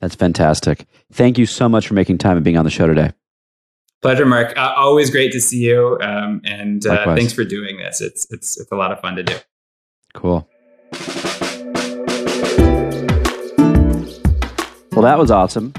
that's 0.00 0.14
fantastic. 0.14 0.86
Thank 1.12 1.36
you 1.36 1.46
so 1.46 1.68
much 1.68 1.88
for 1.88 1.94
making 1.94 2.18
time 2.18 2.36
and 2.36 2.44
being 2.44 2.56
on 2.56 2.64
the 2.64 2.70
show 2.70 2.86
today. 2.86 3.12
Pleasure, 4.02 4.26
Mark. 4.26 4.56
Uh, 4.56 4.74
always 4.76 5.10
great 5.10 5.30
to 5.30 5.40
see 5.40 5.58
you, 5.58 5.96
um, 6.02 6.40
and 6.44 6.84
uh, 6.84 7.14
thanks 7.14 7.32
for 7.32 7.44
doing 7.44 7.76
this. 7.76 8.00
It's 8.00 8.26
it's 8.30 8.60
it's 8.60 8.72
a 8.72 8.74
lot 8.74 8.90
of 8.90 9.00
fun 9.00 9.14
to 9.14 9.22
do. 9.22 9.36
Cool. 10.12 10.48
Well, 14.92 15.02
that 15.02 15.18
was 15.18 15.30
awesome. 15.30 15.72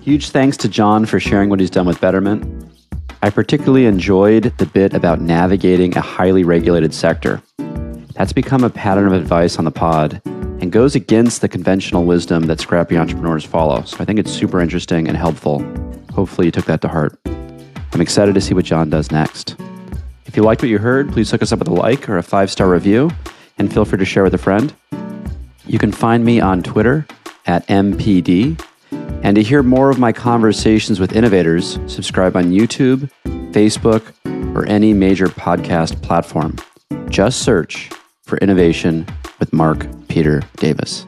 Huge 0.00 0.30
thanks 0.30 0.56
to 0.58 0.68
Jon 0.68 1.04
for 1.04 1.20
sharing 1.20 1.50
what 1.50 1.60
he's 1.60 1.70
done 1.70 1.86
with 1.86 2.00
Betterment. 2.00 2.72
I 3.22 3.28
particularly 3.28 3.84
enjoyed 3.84 4.44
the 4.56 4.66
bit 4.66 4.94
about 4.94 5.20
navigating 5.20 5.94
a 5.96 6.00
highly 6.00 6.42
regulated 6.42 6.94
sector. 6.94 7.42
That's 8.16 8.32
become 8.32 8.64
a 8.64 8.70
pattern 8.70 9.06
of 9.06 9.12
advice 9.12 9.58
on 9.58 9.66
the 9.66 9.70
pod 9.70 10.22
and 10.24 10.72
goes 10.72 10.94
against 10.94 11.42
the 11.42 11.48
conventional 11.48 12.04
wisdom 12.04 12.44
that 12.44 12.60
scrappy 12.60 12.96
entrepreneurs 12.96 13.44
follow. 13.44 13.82
So 13.82 13.98
I 14.00 14.06
think 14.06 14.18
it's 14.18 14.32
super 14.32 14.58
interesting 14.58 15.06
and 15.06 15.18
helpful. 15.18 15.62
Hopefully, 16.14 16.46
you 16.46 16.50
took 16.50 16.64
that 16.64 16.80
to 16.80 16.88
heart. 16.88 17.18
I'm 17.26 18.00
excited 18.00 18.34
to 18.34 18.40
see 18.40 18.54
what 18.54 18.64
Jon 18.64 18.88
does 18.88 19.10
next. 19.10 19.56
If 20.24 20.34
you 20.34 20.42
liked 20.42 20.62
what 20.62 20.70
you 20.70 20.78
heard, 20.78 21.12
please 21.12 21.30
hook 21.30 21.42
us 21.42 21.52
up 21.52 21.58
with 21.58 21.68
a 21.68 21.74
like 21.74 22.08
or 22.08 22.16
a 22.16 22.22
five 22.22 22.50
star 22.50 22.70
review, 22.70 23.10
and 23.58 23.70
feel 23.70 23.84
free 23.84 23.98
to 23.98 24.06
share 24.06 24.22
with 24.22 24.32
a 24.32 24.38
friend. 24.38 24.74
You 25.66 25.78
can 25.78 25.92
find 25.92 26.24
me 26.24 26.40
on 26.40 26.62
Twitter 26.62 27.06
at 27.44 27.66
MPD. 27.66 28.58
And 29.22 29.36
to 29.36 29.42
hear 29.42 29.62
more 29.62 29.90
of 29.90 29.98
my 29.98 30.12
conversations 30.12 31.00
with 31.00 31.14
innovators, 31.14 31.78
subscribe 31.86 32.34
on 32.34 32.44
YouTube, 32.44 33.10
Facebook, 33.52 34.14
or 34.56 34.64
any 34.66 34.94
major 34.94 35.26
podcast 35.26 36.00
platform. 36.00 36.56
Just 37.10 37.42
search 37.42 37.90
for 38.26 38.38
Innovation 38.38 39.06
with 39.38 39.52
Mark 39.52 39.86
Peter 40.08 40.42
Davis. 40.56 41.06